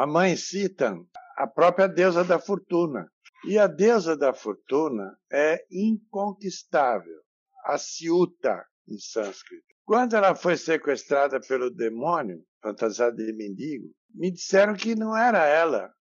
A 0.00 0.06
mãe 0.06 0.34
cita 0.34 0.96
a 1.36 1.46
própria 1.46 1.86
deusa 1.86 2.24
da 2.24 2.38
fortuna. 2.38 3.06
E 3.44 3.58
a 3.58 3.66
deusa 3.66 4.16
da 4.16 4.32
fortuna 4.32 5.14
é 5.30 5.62
inconquistável, 5.70 7.20
a 7.66 7.76
Ciuta, 7.76 8.64
em 8.88 8.98
sânscrito. 8.98 9.66
Quando 9.84 10.16
ela 10.16 10.34
foi 10.34 10.56
sequestrada 10.56 11.38
pelo 11.38 11.70
demônio, 11.70 12.42
fantasiada 12.62 13.14
de 13.14 13.30
mendigo, 13.34 13.94
me 14.14 14.30
disseram 14.30 14.74
que 14.74 14.94
não 14.94 15.14
era 15.14 15.44
ela, 15.44 15.92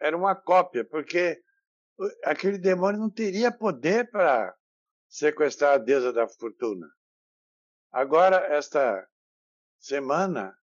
era 0.00 0.16
uma 0.16 0.34
cópia, 0.34 0.82
porque 0.82 1.38
aquele 2.24 2.56
demônio 2.56 3.00
não 3.00 3.10
teria 3.10 3.52
poder 3.52 4.10
para 4.10 4.56
sequestrar 5.10 5.74
a 5.74 5.78
deusa 5.78 6.10
da 6.10 6.26
fortuna. 6.26 6.88
Agora, 7.92 8.46
esta 8.46 9.06
semana, 9.78 10.56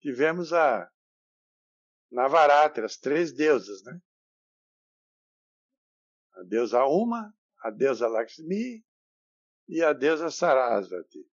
tivemos 0.00 0.54
a 0.54 0.90
Navaratri, 2.14 2.84
as 2.84 2.96
três 2.96 3.32
deusas, 3.32 3.82
né? 3.82 4.00
A 6.34 6.44
deusa 6.44 6.84
Uma, 6.84 7.34
a 7.58 7.70
deusa 7.70 8.06
Lakshmi 8.06 8.84
e 9.66 9.82
a 9.82 9.92
deusa 9.92 10.30
Sarasvati. 10.30 11.28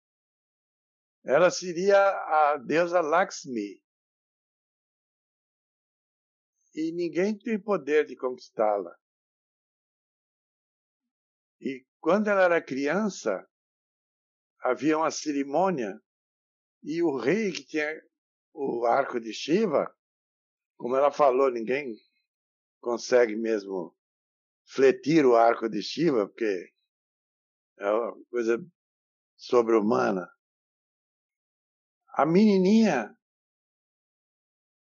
Ela 1.25 1.51
seria 1.51 1.99
a 1.99 2.57
deusa 2.57 3.01
Lakshmi. 3.01 3.83
E 6.73 6.93
ninguém 6.93 7.37
tem 7.37 7.61
poder 7.61 8.05
de 8.05 8.15
conquistá-la. 8.15 8.97
E 11.59 11.85
quando 11.99 12.29
ela 12.29 12.43
era 12.43 12.63
criança, 12.63 13.45
havia 14.61 14.97
uma 14.97 15.11
cerimônia 15.11 16.01
e 16.81 17.03
o 17.03 17.17
rei 17.17 17.51
que 17.51 17.65
tinha 17.65 18.01
o 18.53 18.85
arco 18.85 19.19
de 19.19 19.33
Shiva, 19.33 19.93
como 20.79 20.95
ela 20.95 21.11
falou, 21.11 21.51
ninguém 21.51 21.93
consegue 22.79 23.35
mesmo 23.35 23.93
fletir 24.65 25.25
o 25.25 25.35
arco 25.35 25.67
de 25.67 25.81
Shiva, 25.81 26.25
porque 26.25 26.71
é 27.77 27.91
uma 27.91 28.25
coisa 28.29 28.65
sobre-humana. 29.35 30.25
A 32.13 32.25
menininha 32.25 33.13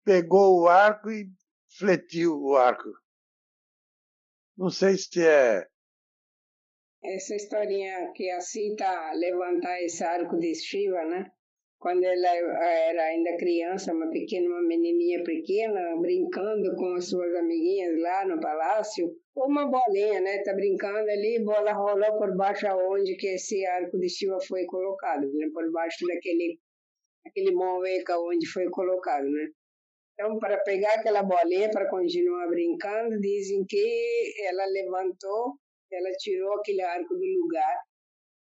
pegou 0.05 0.61
o 0.63 0.69
arco 0.69 1.11
e 1.11 1.29
fletiu 1.77 2.41
o 2.41 2.57
arco. 2.57 2.89
Não 4.57 4.71
sei 4.71 4.97
se 4.97 5.27
é 5.27 5.69
essa 7.03 7.35
historinha 7.35 8.13
que 8.15 8.31
a 8.31 8.41
Sita 8.41 9.13
levantar 9.15 9.83
esse 9.83 10.05
arco 10.05 10.39
de 10.39 10.55
Shiva, 10.55 11.05
né? 11.07 11.33
Quando 11.79 12.03
ela 12.03 12.29
era 12.29 13.03
ainda 13.05 13.37
criança, 13.37 13.93
uma 13.93 14.11
pequena, 14.11 14.49
uma 14.49 14.63
menininha 14.63 15.23
pequena, 15.23 15.97
brincando 16.01 16.75
com 16.75 16.95
as 16.95 17.09
suas 17.09 17.33
amiguinhas 17.37 18.01
lá 18.01 18.27
no 18.27 18.41
palácio, 18.41 19.15
uma 19.37 19.71
bolinha, 19.71 20.21
né? 20.21 20.43
Tá 20.43 20.53
brincando 20.55 21.09
ali, 21.09 21.43
bola 21.45 21.73
rolou 21.73 22.19
por 22.19 22.37
baixo 22.37 22.67
aonde 22.67 23.17
que 23.17 23.29
esse 23.29 23.65
arco 23.65 23.99
de 23.99 24.09
Shiva 24.09 24.39
foi 24.41 24.65
colocado, 24.67 25.31
né? 25.33 25.49
Por 25.53 25.71
baixo 25.71 26.05
daquele 26.07 26.59
aquele 27.27 27.53
moveca 27.53 28.19
onde 28.19 28.47
foi 28.49 28.69
colocado, 28.71 29.31
né? 29.31 29.49
Então, 30.15 30.39
para 30.39 30.59
pegar 30.65 30.95
aquela 30.95 31.23
bolinha, 31.23 31.71
para 31.71 31.89
continuar 31.89 32.49
brincando, 32.49 33.21
dizem 33.21 33.65
que 33.69 34.35
ela 34.49 34.67
levantou 34.67 35.55
ela 35.91 36.11
tirou 36.19 36.55
aquele 36.55 36.83
arco 36.83 37.15
do 37.15 37.25
lugar 37.25 37.83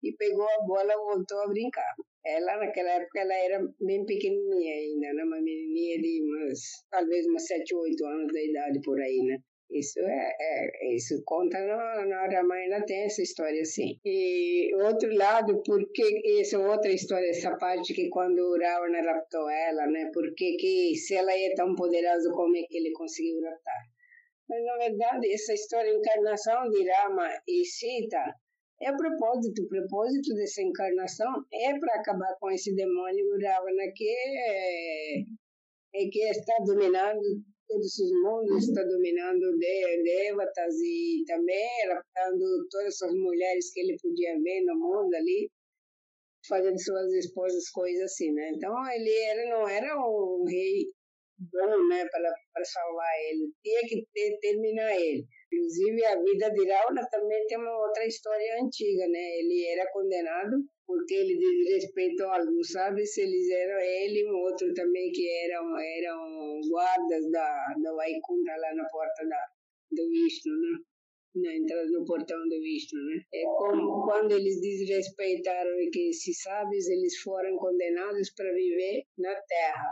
e 0.03 0.13
pegou 0.13 0.47
a 0.47 0.65
bola 0.65 0.93
e 0.93 0.97
voltou 0.97 1.39
a 1.41 1.47
brincar. 1.47 1.95
Ela, 2.25 2.57
naquela 2.57 2.91
época, 2.91 3.19
ela 3.19 3.33
era 3.33 3.67
bem 3.79 4.05
pequenininha 4.05 4.75
ainda, 4.75 5.13
né? 5.13 5.23
uma 5.23 5.41
menininha 5.41 5.99
de 5.99 6.21
umas, 6.23 6.59
talvez 6.89 7.25
umas 7.25 7.47
7, 7.47 7.73
8 7.73 8.05
anos 8.05 8.31
da 8.31 8.43
idade 8.43 8.79
por 8.83 8.99
aí, 8.99 9.23
né? 9.23 9.37
Isso 9.71 9.99
é, 10.01 10.35
é 10.37 10.95
isso 10.95 11.23
conta 11.25 11.57
na, 11.57 12.05
na 12.05 12.27
Ramayana 12.27 12.85
tem 12.85 13.05
essa 13.05 13.21
história 13.21 13.61
assim. 13.61 13.97
E 14.03 14.69
outro 14.75 15.09
lado, 15.15 15.63
porque 15.65 16.21
essa 16.41 16.59
outra 16.59 16.91
história, 16.91 17.29
essa 17.29 17.55
parte 17.55 17.93
que 17.93 18.09
quando 18.09 18.39
o 18.39 18.59
Ravana 18.59 19.01
raptou 19.01 19.49
ela, 19.49 19.87
né? 19.87 20.11
Porque 20.13 20.57
que 20.57 20.93
se 20.95 21.15
ela 21.15 21.31
é 21.31 21.53
tão 21.55 21.73
poderosa, 21.73 22.29
como 22.33 22.57
é 22.57 22.63
que 22.63 22.77
ele 22.77 22.91
conseguiu 22.91 23.39
raptar? 23.41 23.81
Mas, 24.49 24.65
na 24.65 24.75
verdade, 24.75 25.31
essa 25.31 25.53
história, 25.53 25.89
encarnação 25.89 26.69
de 26.69 26.83
Rama 26.91 27.29
e 27.47 27.63
Sita, 27.63 28.35
é 28.81 28.91
o 28.91 28.97
propósito. 28.97 29.63
O 29.63 29.67
propósito 29.67 30.33
dessa 30.33 30.61
encarnação 30.61 31.45
é 31.53 31.77
para 31.79 31.95
acabar 31.95 32.35
com 32.39 32.49
esse 32.51 32.73
demônio 32.75 33.39
Ravana 33.41 33.91
que, 33.95 34.09
é, 34.09 35.19
é, 35.95 36.09
que 36.11 36.19
está 36.29 36.53
dominando 36.65 37.21
todos 37.67 37.99
os 37.99 38.11
mundos, 38.23 38.67
está 38.67 38.83
dominando 38.83 39.57
de, 39.57 40.03
devatas 40.03 40.75
e 40.81 41.23
também 41.25 41.69
raptando 41.87 42.67
todas 42.69 43.01
as 43.01 43.13
mulheres 43.13 43.71
que 43.71 43.79
ele 43.79 43.97
podia 44.01 44.37
ver 44.41 44.61
no 44.65 44.75
mundo 44.77 45.13
ali, 45.13 45.49
fazendo 46.47 46.77
suas 46.79 47.13
esposas, 47.13 47.69
coisas 47.69 48.11
assim, 48.11 48.31
né? 48.33 48.51
Então 48.55 48.73
ele 48.91 49.09
era, 49.09 49.49
não 49.49 49.69
era 49.69 49.95
um 49.97 50.43
rei 50.45 50.91
bom 51.51 51.87
né, 51.87 52.05
para, 52.11 52.65
salvar 52.65 53.11
ele. 53.29 53.51
Tinha 53.63 53.81
que 53.81 54.05
ter, 54.13 54.37
terminar 54.39 54.95
ele. 54.99 55.25
Inclusive, 55.51 56.05
a 56.05 56.21
vida 56.21 56.49
de 56.51 56.71
Rauna 56.71 57.07
também 57.09 57.45
tem 57.47 57.57
uma 57.57 57.77
outra 57.85 58.05
história 58.05 58.61
antiga, 58.61 59.07
né? 59.07 59.39
Ele 59.39 59.65
era 59.67 59.91
condenado 59.91 60.63
porque 60.85 61.13
ele 61.13 61.37
desrespeitou 61.37 62.27
alguns? 62.27 62.67
Se 62.67 63.21
eles 63.21 63.49
eram 63.49 63.79
ele 63.79 64.29
um 64.29 64.35
outro 64.35 64.73
também 64.73 65.11
que 65.11 65.27
eram, 65.45 65.77
eram 65.79 66.61
guardas 66.69 67.31
da, 67.31 67.75
da 67.81 67.93
Vaikunta 67.93 68.55
lá 68.57 68.75
na 68.75 68.87
porta 68.89 69.27
da, 69.27 69.45
do 69.91 70.09
Vishnu, 70.09 70.53
né? 70.53 70.79
na 71.35 71.55
entrada 71.55 71.89
no 71.91 72.05
portão 72.05 72.37
do 72.49 72.59
Vishnu, 72.59 72.99
né? 73.05 73.23
É 73.33 73.43
como 73.43 74.03
quando 74.03 74.33
eles 74.33 74.59
desrespeitaram 74.59 75.71
que 75.91 76.11
se 76.11 76.33
sábios 76.33 76.87
eles 76.87 77.17
foram 77.21 77.55
condenados 77.57 78.31
para 78.31 78.51
viver 78.51 79.03
na 79.17 79.33
Terra, 79.33 79.91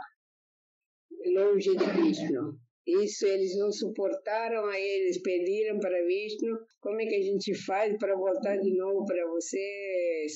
longe 1.26 1.76
de 1.76 1.84
Vishnu. 1.84 2.58
Isso 2.86 3.26
eles 3.26 3.56
não 3.58 3.70
suportaram, 3.70 4.66
aí 4.66 4.82
eles 4.82 5.22
pediram 5.22 5.78
para 5.78 6.04
Vishnu, 6.06 6.58
como 6.80 7.00
é 7.00 7.06
que 7.06 7.14
a 7.14 7.22
gente 7.22 7.54
faz 7.64 7.96
para 7.98 8.16
voltar 8.16 8.56
de 8.56 8.74
novo 8.76 9.04
para 9.04 9.24
você, 9.28 10.26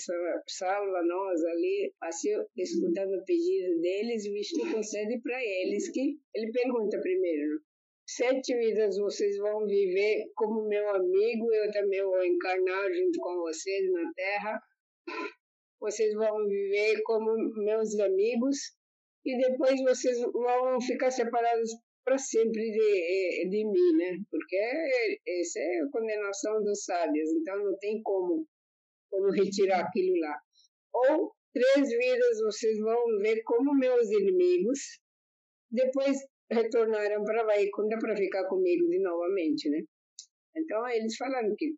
salva 0.47 1.03
nós 1.03 1.43
ali. 1.43 1.93
Assim, 2.03 2.30
escutando 2.57 3.14
o 3.14 3.24
pedido 3.24 3.80
deles, 3.80 4.24
Vishnu 4.24 4.72
concede 4.72 5.20
para 5.22 5.43
eles 5.43 5.91
que, 5.91 6.18
ele 6.35 6.53
pergunta 6.53 7.01
primeiro, 7.01 7.61
sete 8.07 8.57
vidas 8.57 8.99
vocês 8.99 9.37
vão 9.39 9.66
viver 9.66 10.24
como 10.35 10.68
meu 10.68 10.89
amigo, 10.91 11.53
eu 11.53 11.72
também 11.72 12.03
vou 12.03 12.24
encarnar 12.24 12.93
junto 12.93 13.18
com 13.20 13.41
vocês 13.41 13.91
na 13.91 14.12
Terra. 14.12 14.61
Vocês 15.80 16.14
vão 16.14 16.47
viver 16.47 17.03
como 17.03 17.35
meus 17.57 17.99
amigos 17.99 18.59
e 19.25 19.39
depois 19.39 19.81
vocês 19.83 20.20
vão 20.20 20.81
ficar 20.81 21.11
separados 21.11 21.70
para 22.05 22.18
sempre 22.18 22.70
de, 22.70 23.49
de 23.49 23.64
mim, 23.64 23.97
né? 23.97 24.18
Porque 24.31 24.57
essa 24.57 25.59
é 25.59 25.81
a 25.81 25.91
condenação 25.91 26.62
dos 26.62 26.85
sábios, 26.85 27.31
então 27.33 27.57
não 27.64 27.77
tem 27.79 28.03
como, 28.03 28.47
como 29.11 29.31
retirar 29.31 29.81
aquilo 29.81 30.18
lá. 30.20 30.39
Ou 30.93 31.33
três 31.55 31.89
vidas 31.89 32.41
vocês 32.43 32.79
vão 32.79 33.18
ver 33.20 33.43
como 33.45 33.75
meus 33.75 34.11
inimigos, 34.11 35.01
depois 35.70 36.18
retornaram 36.51 37.25
para 37.25 37.45
Vaikunta 37.45 37.99
para 37.99 38.16
ficar 38.16 38.47
comigo 38.49 38.87
de 38.89 39.01
novamente, 39.01 39.70
né? 39.70 39.83
Então 40.57 40.87
eles 40.89 41.16
falaram 41.16 41.55
que 41.57 41.75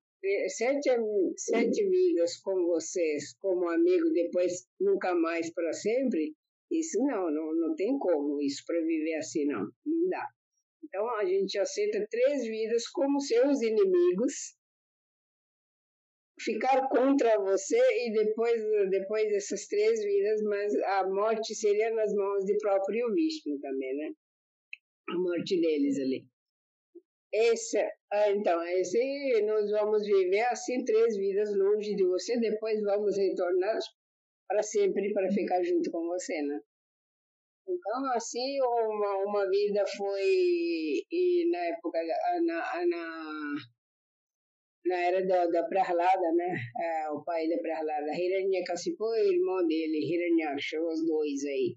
sete, 0.49 0.90
sete 1.36 1.88
vidas 1.88 2.40
com 2.40 2.66
vocês 2.66 3.36
como 3.38 3.68
amigo, 3.68 4.11
depois 4.12 4.66
nunca 4.80 5.14
mais 5.14 5.53
para 5.53 5.72
sempre, 5.72 6.34
isso 6.71 6.99
não, 6.99 7.31
não, 7.31 7.55
não 7.55 7.75
tem 7.77 7.99
como 7.99 8.41
isso 8.41 8.62
para 8.67 8.81
viver 8.81 9.14
assim, 9.17 9.47
não. 9.47 9.69
Não 9.85 10.09
dá. 10.09 10.27
Então 10.85 11.09
a 11.17 11.25
gente 11.25 11.59
aceita 11.59 12.07
três 12.11 12.45
vidas 12.45 12.89
como 12.89 13.21
seus 13.21 13.61
inimigos, 13.62 14.57
ficar 16.41 16.89
contra 16.89 17.39
você 17.41 17.79
e 17.79 18.12
depois, 18.12 18.62
depois 18.91 19.29
dessas 19.31 19.67
três 19.67 20.03
vidas, 20.03 20.43
mas 20.43 20.75
a 20.75 21.09
morte 21.09 21.55
seria 21.55 21.91
nas 21.93 22.12
mãos 22.14 22.45
de 22.45 22.57
próprio 22.59 23.12
Vishnu 23.12 23.59
também, 23.61 23.97
né? 23.97 24.12
A 25.11 25.19
morte 25.19 25.61
deles 25.61 25.99
ali. 25.99 26.27
Esse, 27.33 27.79
ah, 28.12 28.31
então, 28.31 28.62
esse 28.62 29.43
nós 29.43 29.71
vamos 29.71 30.07
viver 30.07 30.45
assim 30.47 30.85
três 30.85 31.17
vidas 31.17 31.55
longe 31.57 31.95
de 31.95 32.05
você, 32.05 32.39
depois 32.39 32.81
vamos 32.83 33.17
retornar 33.17 33.79
para 34.49 34.62
sempre 34.62 35.12
para 35.12 35.30
ficar 35.30 35.62
junto 35.62 35.90
com 35.90 36.07
você, 36.07 36.42
né? 36.42 36.61
Então, 37.68 38.12
assim, 38.14 38.61
uma, 38.62 39.24
uma 39.24 39.51
vida 39.51 39.84
foi, 39.97 41.03
e 41.11 41.51
na 41.51 41.59
época, 41.59 41.99
na, 42.44 42.86
na, 42.86 43.55
na 44.86 45.01
era 45.01 45.26
da, 45.26 45.47
da 45.47 45.64
Prahlada, 45.64 46.32
né? 46.32 46.57
É, 46.80 47.11
o 47.11 47.24
pai 47.24 47.49
da 47.49 47.59
Prahlada, 47.59 48.14
Hiranyakasipu 48.14 49.05
e 49.16 49.22
o 49.22 49.32
irmão 49.32 49.66
dele, 49.66 49.99
Hiranyaksha, 49.99 50.80
os 50.80 51.05
dois 51.05 51.44
aí. 51.44 51.76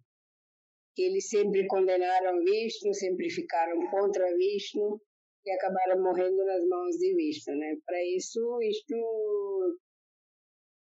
Eles 0.95 1.27
sempre 1.27 1.65
condenaram 1.67 2.43
Vishnu, 2.43 2.93
sempre 2.93 3.29
ficaram 3.29 3.79
contra 3.89 4.35
Vishnu 4.35 5.01
e 5.45 5.51
acabaram 5.51 6.03
morrendo 6.03 6.45
nas 6.45 6.63
mãos 6.67 6.97
de 6.97 7.15
Vishnu, 7.15 7.55
né? 7.55 7.77
Para 7.85 8.03
isso, 8.05 8.57
Vishnu 8.59 9.77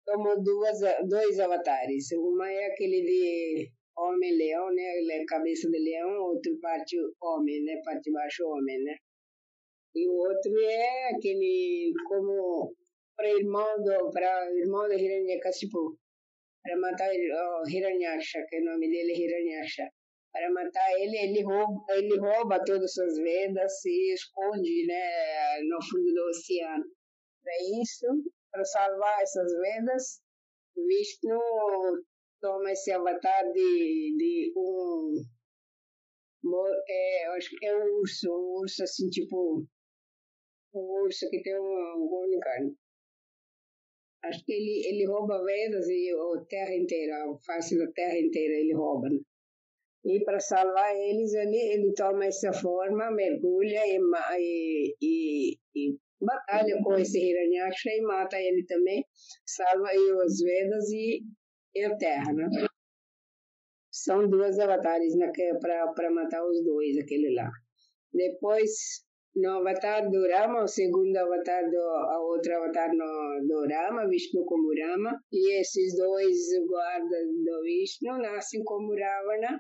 tomou 0.10 0.42
duas, 0.42 0.80
dois 1.08 1.40
avatares. 1.40 2.12
Uma 2.14 2.52
é 2.52 2.66
aquele 2.66 3.02
de 3.02 3.72
homem-leão, 3.98 4.74
né? 4.74 4.84
É 5.22 5.26
cabeça 5.26 5.70
de 5.70 5.78
leão, 5.78 6.10
outro 6.24 6.60
parte 6.60 6.98
homem, 7.22 7.64
né? 7.64 7.82
Parte 7.84 8.12
baixo 8.12 8.44
homem, 8.48 8.84
né? 8.84 8.96
E 9.96 10.08
o 10.08 10.14
outro 10.14 10.52
é 10.60 11.10
aquele 11.16 11.94
como 12.08 12.74
para 13.16 13.30
irmão 13.30 13.84
do 13.84 14.12
para 14.12 14.52
irmão 14.54 14.88
do 14.88 14.94
Hiranyakasipu 14.94 15.98
para 16.64 16.78
matar 16.78 17.10
o 17.10 17.64
oh, 17.64 17.70
Hiranyaksha, 17.70 18.46
que 18.48 18.60
o 18.60 18.66
nome 18.66 18.90
dele 18.90 19.12
é 19.12 19.18
Hiranyaksha. 19.18 19.90
Para 20.32 20.52
matar 20.52 20.92
ele, 21.00 21.18
ele 21.18 21.44
rouba, 21.44 21.86
ele 21.90 22.20
rouba 22.20 22.64
todas 22.64 22.96
as 22.98 23.18
Vedas 23.18 23.74
e 23.86 24.14
esconde, 24.14 24.86
né, 24.86 25.62
no 25.68 25.82
fundo 25.84 26.14
do 26.14 26.30
oceano. 26.30 26.84
Para 27.42 27.54
isso, 27.82 28.06
para 28.52 28.66
salvar 28.66 29.22
essas 29.22 29.52
Vedas, 29.52 30.22
Vishnu 30.76 31.40
toma 32.42 32.72
esse 32.72 32.92
avatar 32.92 33.52
de, 33.52 34.16
de 34.18 34.54
um. 34.56 35.24
É, 36.88 37.26
acho 37.36 37.50
que 37.50 37.66
é 37.66 37.76
um 37.76 38.00
urso, 38.00 38.30
um 38.30 38.62
urso 38.62 38.84
assim, 38.84 39.10
tipo. 39.10 39.66
Um 40.74 41.04
urso 41.04 41.30
que 41.30 41.42
tem 41.42 41.60
um, 41.60 41.64
um 41.64 42.26
unicórnio. 42.26 42.76
Acho 44.24 44.44
que 44.46 44.52
ele, 44.52 44.88
ele 44.88 45.06
rouba 45.08 45.44
Vedas 45.44 45.88
e 45.88 46.12
a 46.12 46.46
terra 46.46 46.76
inteira, 46.76 47.16
a 47.24 47.38
face 47.46 47.78
da 47.78 47.90
terra 47.92 48.20
inteira 48.20 48.54
ele 48.56 48.74
rouba. 48.74 49.10
Né? 49.10 49.20
E 50.06 50.24
para 50.24 50.40
salvar 50.40 50.96
eles, 50.96 51.34
ele, 51.34 51.58
ele 51.58 51.94
toma 51.94 52.26
essa 52.26 52.54
forma, 52.54 53.12
mergulha 53.12 53.82
e, 53.86 54.00
e, 54.40 54.96
e, 55.02 55.60
e 55.76 55.98
batalha 56.22 56.82
com 56.84 56.94
esse 56.96 57.20
Hiranyaksha 57.20 57.90
e 57.90 58.02
mata 58.02 58.38
ele 58.38 58.66
também, 58.66 59.04
salva 59.46 59.90
aí 59.90 60.12
os 60.14 60.40
Vedas 60.40 60.90
e 60.92 61.22
e 61.76 61.86
a 61.86 61.96
Terra, 61.98 62.34
né? 62.34 62.48
São 63.92 64.30
duas 64.30 64.58
avatares 64.60 65.14
para 65.60 66.12
matar 66.12 66.46
os 66.46 66.64
dois, 66.64 66.98
aquele 66.98 67.34
lá. 67.36 67.50
Depois, 68.14 68.72
no 69.36 69.60
avatar 69.60 70.10
do 70.10 70.28
Rama, 70.28 70.64
o 70.64 70.68
segundo 70.68 71.16
avatar 71.18 71.70
do 71.70 71.78
a 71.78 72.20
outro 72.22 72.56
avatar 72.56 72.90
no, 72.94 73.48
do 73.48 73.68
Rama, 73.68 74.08
Vishnu 74.08 74.46
como 74.46 74.74
Rama, 74.74 75.20
e 75.32 75.60
esses 75.60 75.96
dois 75.98 76.38
guardas 76.68 77.28
do 77.46 77.62
Vishnu 77.64 78.18
nascem 78.18 78.64
como 78.64 78.96
Ravana, 78.96 79.60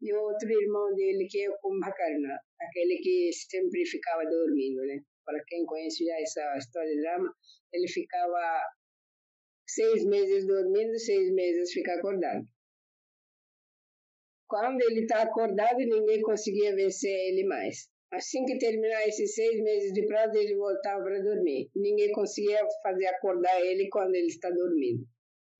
e 0.00 0.12
o 0.14 0.20
outro 0.20 0.48
irmão 0.48 0.94
dele 0.94 1.26
que 1.28 1.42
é 1.42 1.50
o 1.50 1.58
Kumbhakarna, 1.60 2.38
aquele 2.60 2.98
que 2.98 3.30
sempre 3.32 3.84
ficava 3.84 4.22
dormindo, 4.24 4.80
né? 4.86 5.00
Para 5.28 5.44
quem 5.46 5.66
conhece 5.66 6.06
já 6.06 6.18
essa 6.22 6.56
história 6.56 6.90
de 6.90 7.06
Rama, 7.06 7.30
ele 7.70 7.86
ficava 7.86 8.62
seis 9.68 10.02
meses 10.06 10.46
dormindo, 10.46 10.98
seis 10.98 11.30
meses 11.34 11.70
ficar 11.70 11.98
acordado. 11.98 12.48
Quando 14.48 14.80
ele 14.80 15.02
está 15.02 15.20
acordado, 15.20 15.76
ninguém 15.76 16.22
conseguia 16.22 16.74
vencer 16.74 17.10
ele 17.10 17.44
mais. 17.44 17.90
Assim 18.10 18.46
que 18.46 18.56
terminar 18.56 19.06
esses 19.06 19.34
seis 19.34 19.62
meses 19.62 19.92
de 19.92 20.06
prazo, 20.06 20.34
ele 20.38 20.56
voltava 20.56 21.04
para 21.04 21.20
dormir. 21.20 21.68
Ninguém 21.76 22.10
conseguia 22.12 22.66
fazer 22.82 23.06
acordar 23.08 23.60
ele 23.60 23.86
quando 23.90 24.14
ele 24.14 24.28
está 24.28 24.48
dormindo. 24.48 25.04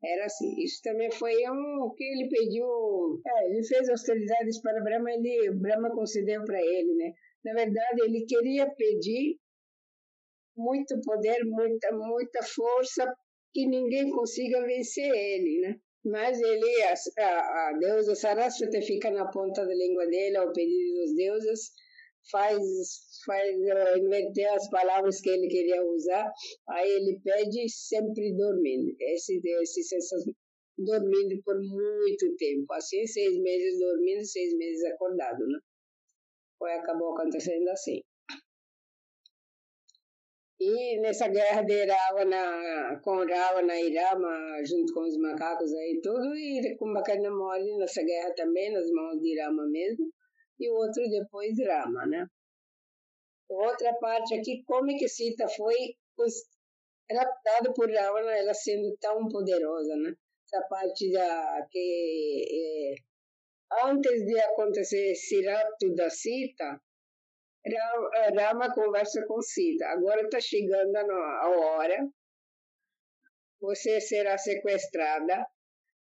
Era 0.02 0.24
assim. 0.24 0.54
Isso 0.64 0.80
também 0.82 1.10
foi 1.10 1.34
um 1.50 1.92
que 1.94 2.04
ele 2.04 2.30
pediu. 2.30 3.20
É, 3.26 3.50
ele 3.50 3.62
fez 3.66 3.86
austeridades 3.90 4.62
para 4.62 4.82
Brahma, 4.82 5.12
ele 5.12 5.50
Brahma 5.56 5.90
concedeu 5.90 6.42
para 6.46 6.58
ele, 6.58 6.94
né? 6.94 7.12
Na 7.44 7.52
verdade, 7.52 8.00
ele 8.02 8.24
queria 8.24 8.66
pedir 8.74 9.36
muito 10.58 11.00
poder, 11.02 11.38
muita, 11.44 11.90
muita 11.92 12.42
força 12.42 13.06
que 13.54 13.66
ninguém 13.66 14.10
consiga 14.10 14.60
vencer 14.62 15.10
ele, 15.10 15.60
né? 15.60 15.76
Mas 16.04 16.40
ele, 16.40 16.82
a, 17.18 17.68
a 17.68 17.72
deusa 17.78 18.14
Saraswati 18.14 18.82
fica 18.82 19.10
na 19.10 19.26
ponta 19.30 19.64
da 19.66 19.74
língua 19.74 20.06
dele, 20.06 20.36
ao 20.36 20.52
pedido 20.52 21.00
dos 21.00 21.14
deuses, 21.14 21.70
faz, 22.30 22.62
faz 23.24 23.56
uh, 23.56 23.98
inverter 23.98 24.52
as 24.52 24.68
palavras 24.70 25.20
que 25.20 25.28
ele 25.30 25.48
queria 25.48 25.82
usar, 25.84 26.30
aí 26.68 26.90
ele 26.90 27.20
pede 27.22 27.68
sempre 27.68 28.34
dormindo. 28.36 28.94
Esse, 29.00 29.40
esse, 29.62 29.80
esse 29.80 30.34
dormindo 30.78 31.42
por 31.44 31.56
muito 31.60 32.36
tempo, 32.36 32.72
assim, 32.72 33.06
seis 33.06 33.36
meses 33.40 33.78
dormindo, 33.80 34.24
seis 34.24 34.56
meses 34.56 34.84
acordado, 34.84 35.46
né? 35.46 35.58
Foi, 36.58 36.72
acabou 36.72 37.16
acontecendo 37.16 37.68
assim. 37.68 38.00
E 40.60 40.98
nessa 41.00 41.28
guerra 41.28 41.62
de 41.62 41.84
Ravana, 41.84 43.00
com 43.04 43.24
Ravana 43.24 43.76
e 43.80 43.96
Rama, 43.96 44.60
junto 44.64 44.92
com 44.92 45.02
os 45.02 45.16
macacos 45.16 45.72
aí 45.72 46.00
tudo, 46.02 46.34
e 46.34 46.76
Kumbhakarna 46.76 47.30
morre 47.30 47.76
nessa 47.76 48.02
guerra 48.02 48.34
também, 48.34 48.72
nas 48.72 48.90
mãos 48.90 49.20
de 49.20 49.40
Rama 49.40 49.66
mesmo, 49.68 50.12
e 50.58 50.68
o 50.68 50.74
outro 50.74 51.08
depois 51.08 51.54
de 51.54 51.64
Rama, 51.64 52.06
né? 52.06 52.26
Outra 53.48 53.94
parte 54.00 54.34
aqui, 54.34 54.64
como 54.66 54.90
é 54.90 54.94
que 54.96 55.08
Sita 55.08 55.46
foi 55.48 55.76
raptada 57.08 57.72
por 57.72 57.88
Ravana, 57.88 58.32
ela 58.32 58.52
sendo 58.52 58.96
tão 59.00 59.28
poderosa, 59.28 59.94
né? 59.94 60.12
Essa 60.44 60.66
parte 60.66 61.12
da 61.12 61.68
que 61.70 62.44
é, 62.50 63.86
antes 63.86 64.26
de 64.26 64.40
acontecer 64.40 65.12
esse 65.12 65.40
rapto 65.46 65.94
da 65.94 66.10
Sita, 66.10 66.80
Rama 67.76 68.74
conversa 68.74 69.24
com 69.26 69.40
Sita. 69.40 69.86
Agora 69.86 70.22
está 70.22 70.40
chegando 70.40 70.96
a 70.96 71.48
hora. 71.48 72.08
Você 73.60 74.00
será 74.00 74.38
sequestrada. 74.38 75.46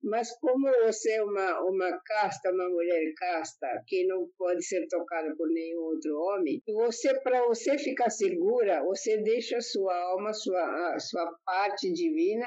Mas 0.03 0.31
como 0.39 0.71
você 0.85 1.15
é 1.15 1.23
uma, 1.23 1.61
uma 1.63 2.01
casta, 2.05 2.53
uma 2.53 2.69
mulher 2.69 3.13
casta, 3.17 3.83
que 3.89 4.07
não 4.07 4.29
pode 4.39 4.65
ser 4.65 4.87
tocada 4.89 5.35
por 5.37 5.49
nenhum 5.49 5.81
outro 5.81 6.17
homem, 6.17 6.63
você 6.67 7.19
para 7.21 7.45
você 7.47 7.77
ficar 7.79 8.11
segura, 8.11 8.85
você 8.85 9.17
deixa 9.23 9.61
sua 9.61 9.97
alma, 9.97 10.33
sua, 10.33 10.99
sua 11.01 11.35
parte 11.45 11.93
divina 11.93 12.47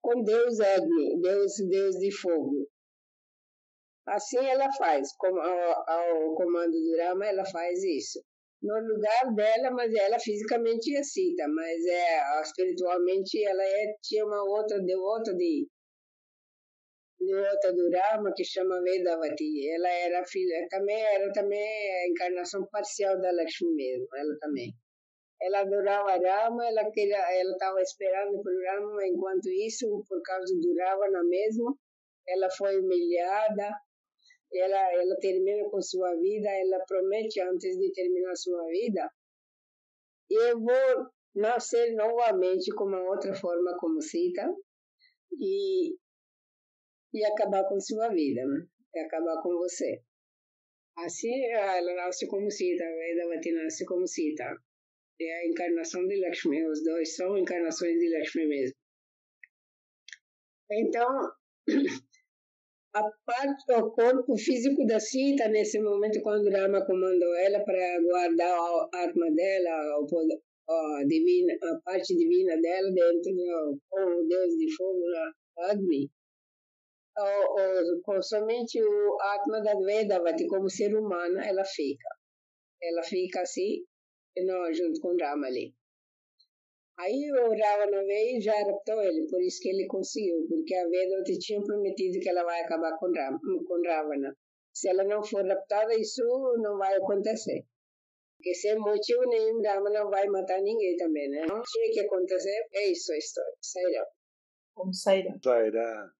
com 0.00 0.22
Deus 0.22 0.60
Agni, 0.60 1.20
Deus, 1.20 1.52
Deus 1.68 1.96
de 1.96 2.12
fogo. 2.12 2.66
Assim 4.06 4.38
ela 4.38 4.72
faz, 4.72 5.12
como 5.16 5.40
ao, 5.40 5.90
ao 5.90 6.34
comando 6.36 6.72
do 6.72 6.96
Rama, 6.96 7.26
ela 7.26 7.44
faz 7.44 7.82
isso. 7.82 8.22
No 8.62 8.74
lugar 8.78 9.34
dela, 9.34 9.70
mas 9.72 9.92
ela 9.94 10.18
fisicamente 10.18 10.96
é 10.96 11.02
Sita, 11.02 11.46
mas 11.48 11.84
é 11.84 12.40
espiritualmente 12.42 13.44
ela 13.44 13.62
é, 13.62 13.94
tinha 14.02 14.24
uma 14.24 14.42
outra, 14.44 14.80
de 14.80 14.94
outra 14.94 15.34
de, 15.34 15.68
outra 17.20 17.72
do 17.72 17.90
Rama 17.90 18.32
que 18.34 18.44
chama 18.44 18.80
Vedavati. 18.82 19.68
Ela 19.70 19.88
era 19.88 20.24
filha, 20.24 20.66
também 20.70 21.00
era 21.00 21.32
também 21.32 21.60
a 21.60 22.08
encarnação 22.08 22.66
parcial 22.70 23.20
da 23.20 23.32
Lakshmi 23.32 23.74
mesmo, 23.74 24.06
ela 24.16 24.38
também. 24.40 24.72
Ela 25.42 25.60
adorava 25.60 26.16
Rama, 26.16 26.66
ela 26.66 26.90
queria, 26.92 27.18
ela 27.38 27.52
estava 27.52 27.82
esperando 27.82 28.40
por 28.42 28.52
Rama, 28.68 29.06
enquanto 29.06 29.50
isso, 29.50 29.86
por 30.08 30.22
causa 30.22 30.54
do 30.54 30.76
Ravana 30.78 31.24
mesmo, 31.24 31.76
ela 32.26 32.48
foi 32.50 32.78
humilhada, 32.80 33.70
ela, 34.52 34.92
ela 34.94 35.16
termina 35.20 35.68
com 35.70 35.80
sua 35.82 36.14
vida, 36.16 36.48
ela 36.48 36.84
promete 36.86 37.40
antes 37.40 37.76
de 37.78 37.92
terminar 37.92 38.34
sua 38.36 38.66
vida, 38.68 39.10
eu 40.30 40.60
vou 40.60 41.10
nascer 41.34 41.94
novamente 41.94 42.72
com 42.74 42.84
uma 42.84 43.02
outra 43.02 43.34
forma 43.34 43.76
como 43.78 44.00
Sita 44.00 44.48
e, 45.38 45.94
e 47.14 47.24
acabar 47.24 47.64
com 47.68 47.78
sua 47.80 48.08
vida, 48.08 48.44
né? 48.46 48.66
e 48.94 49.00
acabar 49.00 49.42
com 49.42 49.50
você. 49.58 50.02
Assim, 50.98 51.44
ela 51.52 51.94
nasce 51.94 52.26
como 52.26 52.50
Sita, 52.50 52.84
Vedavati 52.84 53.52
nasce 53.52 53.84
como 53.84 54.06
Sita. 54.06 54.56
É 55.20 55.40
a 55.40 55.46
encarnação 55.46 56.06
de 56.06 56.18
Lakshmi, 56.20 56.66
os 56.66 56.82
dois 56.82 57.14
são 57.16 57.36
encarnações 57.38 57.98
de 57.98 58.08
Lakshmi 58.10 58.46
mesmo. 58.46 58.76
Então, 60.70 61.08
a 62.96 63.02
parte 63.26 63.62
do 63.68 63.90
corpo 63.90 64.38
físico 64.38 64.86
da 64.86 64.98
Sita, 64.98 65.48
nesse 65.48 65.78
momento, 65.78 66.22
quando 66.22 66.50
Rama 66.50 66.84
comandou 66.86 67.34
ela 67.36 67.62
para 67.62 68.00
guardar 68.02 68.58
a 68.58 68.88
arma 68.94 69.30
dela, 69.32 69.70
a, 70.68 71.04
divina, 71.04 71.52
a 71.62 71.80
parte 71.84 72.16
divina 72.16 72.56
dela 72.58 72.90
dentro 72.90 73.34
do 73.34 73.78
o 73.92 74.26
Deus 74.26 74.56
de 74.56 74.74
fogo, 74.74 75.02
Agni, 75.58 76.10
o, 77.18 78.10
o, 78.10 78.22
somente 78.22 78.82
o 78.82 79.18
Atma 79.20 79.60
da 79.62 79.74
Vedavati, 79.74 80.46
como 80.46 80.70
ser 80.70 80.96
humano, 80.96 81.38
ela 81.38 81.64
fica. 81.64 82.08
Ela 82.82 83.02
fica 83.02 83.42
assim, 83.42 83.84
no, 84.38 84.72
junto 84.72 85.00
com 85.00 85.16
Rama 85.20 85.46
ali. 85.48 85.74
Aí 86.98 87.30
o 87.30 87.50
Ravana 87.50 88.04
veio 88.04 88.38
e 88.38 88.40
já 88.40 88.54
raptou 88.54 89.02
ele, 89.02 89.28
por 89.28 89.42
isso 89.42 89.60
que 89.60 89.68
ele 89.68 89.86
conseguiu, 89.86 90.46
porque 90.48 90.74
a 90.74 90.88
Vedavati 90.88 91.38
tinha 91.38 91.62
prometido 91.62 92.18
que 92.20 92.28
ela 92.28 92.42
vai 92.42 92.62
acabar 92.62 92.96
com, 92.98 93.12
Ram, 93.12 93.38
com 93.66 93.82
Ravana. 93.86 94.34
Se 94.74 94.88
ela 94.88 95.04
não 95.04 95.22
for 95.22 95.46
raptada, 95.46 95.94
isso 95.94 96.22
não 96.62 96.78
vai 96.78 96.94
acontecer. 96.96 97.64
Porque 98.36 98.54
sem 98.54 98.78
motivo 98.78 99.26
nenhum, 99.28 99.62
Rama 99.62 99.90
não 99.90 100.10
vai 100.10 100.26
matar 100.26 100.60
ninguém 100.60 100.96
também, 100.96 101.28
né? 101.28 101.46
Não 101.46 101.62
tinha 101.62 101.90
que 101.92 102.00
acontecer, 102.00 102.66
é 102.72 102.90
isso 102.90 103.12
a 103.12 103.18
história. 103.18 103.52
Sairá. 103.60 104.06
Como 104.74 104.94
sairá? 104.94 105.34
Sairá. 105.42 106.10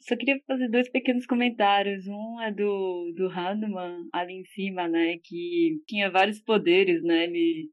Só 0.00 0.16
queria 0.16 0.40
fazer 0.46 0.68
dois 0.68 0.90
pequenos 0.90 1.26
comentários. 1.26 2.06
Um 2.06 2.40
é 2.40 2.52
do, 2.52 3.12
do 3.16 3.28
Hanuman, 3.28 4.08
ali 4.12 4.34
em 4.34 4.44
cima, 4.44 4.88
né? 4.88 5.18
Que 5.22 5.80
tinha 5.86 6.10
vários 6.10 6.40
poderes, 6.40 7.02
né? 7.02 7.24
Ele 7.24 7.70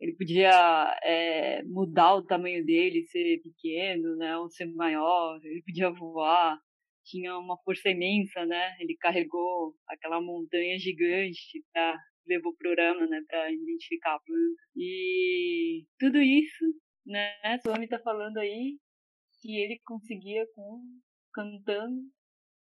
ele 0.00 0.14
podia 0.16 0.98
é, 1.02 1.62
mudar 1.64 2.14
o 2.14 2.24
tamanho 2.24 2.64
dele, 2.64 3.06
ser 3.06 3.40
pequeno, 3.42 4.16
né, 4.16 4.36
ou 4.38 4.48
ser 4.48 4.66
maior, 4.66 5.40
ele 5.44 5.62
podia 5.62 5.90
voar, 5.90 6.58
tinha 7.04 7.36
uma 7.38 7.56
força 7.64 7.88
imensa, 7.88 8.44
né, 8.46 8.76
ele 8.80 8.96
carregou 8.96 9.74
aquela 9.88 10.20
montanha 10.20 10.78
gigante 10.78 11.64
para 11.72 11.98
levou 12.26 12.54
pro 12.56 12.74
Rama, 12.76 13.06
né, 13.06 13.22
para 13.26 13.50
identificar 13.50 14.14
a 14.14 14.20
planta. 14.20 14.62
E 14.76 15.86
tudo 15.98 16.18
isso, 16.18 16.64
né, 17.06 17.32
Swami 17.62 17.84
está 17.84 17.98
falando 17.98 18.36
aí 18.36 18.78
que 19.40 19.56
ele 19.56 19.80
conseguia 19.84 20.46
com 20.54 20.82
cantando 21.32 22.02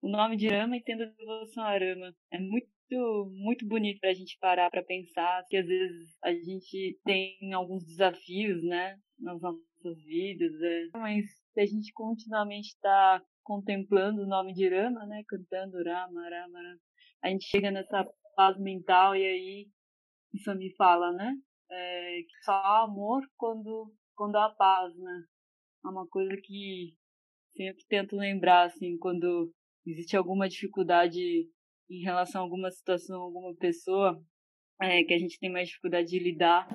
o 0.03 0.09
nome 0.09 0.37
de 0.37 0.49
Rama 0.49 0.77
e 0.77 0.83
tendo 0.83 1.15
devoção 1.15 1.65
a 1.65 1.77
Rama. 1.79 2.15
É 2.33 2.39
muito 2.39 2.69
muito 2.97 3.67
bonito 3.67 4.01
para 4.01 4.11
a 4.11 4.15
gente 4.15 4.39
parar 4.41 4.71
para 4.71 4.83
pensar 4.83 5.45
que 5.49 5.57
às 5.57 5.67
vezes 5.67 6.17
a 6.23 6.33
gente 6.33 6.99
tem 7.05 7.53
alguns 7.53 7.85
desafios, 7.85 8.63
né, 8.63 8.99
nas 9.19 9.41
nossas 9.41 10.03
vidas, 10.05 10.53
é. 10.63 10.99
mas 10.99 11.25
se 11.53 11.61
a 11.61 11.67
gente 11.67 11.93
continuamente 11.93 12.69
está 12.69 13.23
contemplando 13.43 14.23
o 14.23 14.27
nome 14.27 14.53
de 14.53 14.69
Rama, 14.69 15.07
né, 15.07 15.23
cantando 15.29 15.79
Rama, 15.79 16.23
Rama, 16.23 16.59
Rama, 16.59 16.79
a 17.23 17.29
gente 17.29 17.45
chega 17.45 17.71
nessa 17.71 18.07
paz 18.35 18.59
mental 18.59 19.15
e 19.15 19.25
aí 19.25 19.69
isso 20.33 20.55
me 20.55 20.75
fala, 20.77 21.13
né, 21.13 21.35
é, 21.71 22.23
que 22.23 22.45
só 22.45 22.53
há 22.53 22.85
amor 22.85 23.23
quando 23.37 23.93
quando 24.15 24.37
há 24.37 24.51
paz, 24.51 24.95
né, 24.97 25.25
é 25.85 25.89
uma 25.89 26.07
coisa 26.09 26.37
que 26.43 26.95
sempre 27.57 27.85
tento 27.89 28.17
lembrar 28.17 28.67
assim 28.67 28.99
quando 28.99 29.51
existe 29.87 30.17
alguma 30.17 30.49
dificuldade 30.49 31.49
em 31.91 32.03
relação 32.03 32.41
a 32.41 32.45
alguma 32.45 32.71
situação, 32.71 33.21
alguma 33.21 33.55
pessoa 33.57 34.23
é, 34.81 35.03
que 35.03 35.13
a 35.13 35.19
gente 35.19 35.39
tem 35.39 35.51
mais 35.51 35.69
dificuldade 35.69 36.09
de 36.09 36.19
lidar. 36.19 36.67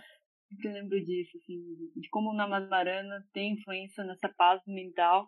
Sempre 0.49 0.74
lembro 0.74 1.03
disso, 1.03 1.38
assim, 1.38 1.59
de 1.95 2.09
como 2.09 2.30
o 2.30 2.36
Namasmarana 2.36 3.26
tem 3.34 3.53
influência 3.53 4.03
nessa 4.03 4.30
paz 4.38 4.61
mental 4.68 5.28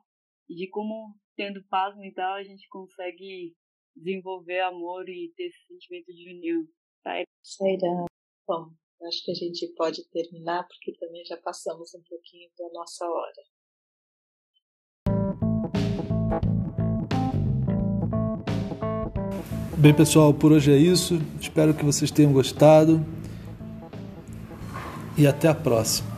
e 0.50 0.56
de 0.56 0.70
como, 0.70 1.16
tendo 1.36 1.64
paz 1.70 1.98
mental, 1.98 2.36
a 2.36 2.44
gente 2.44 2.68
consegue 2.70 3.56
desenvolver 3.96 4.60
amor 4.60 5.10
e 5.10 5.34
ter 5.36 5.46
esse 5.46 5.66
sentimento 5.66 6.14
de 6.14 6.30
união. 6.36 6.64
Tá? 7.04 7.24
Sairá. 7.44 8.06
Bom, 8.46 8.72
acho 9.08 9.26
que 9.26 9.32
a 9.32 9.36
gente 9.36 9.74
pode 9.76 10.08
terminar 10.10 10.68
porque 10.68 10.94
também 11.00 11.26
já 11.26 11.38
passamos 11.38 11.94
um 11.96 12.04
pouquinho 12.08 12.50
da 12.58 12.70
nossa 12.74 13.06
hora. 13.06 13.44
Bem, 19.80 19.94
pessoal, 19.94 20.34
por 20.34 20.52
hoje 20.52 20.72
é 20.72 20.76
isso. 20.76 21.22
Espero 21.40 21.72
que 21.72 21.86
vocês 21.86 22.10
tenham 22.10 22.32
gostado. 22.34 23.06
E 25.16 25.28
até 25.28 25.48
a 25.48 25.54
próxima. 25.54 26.17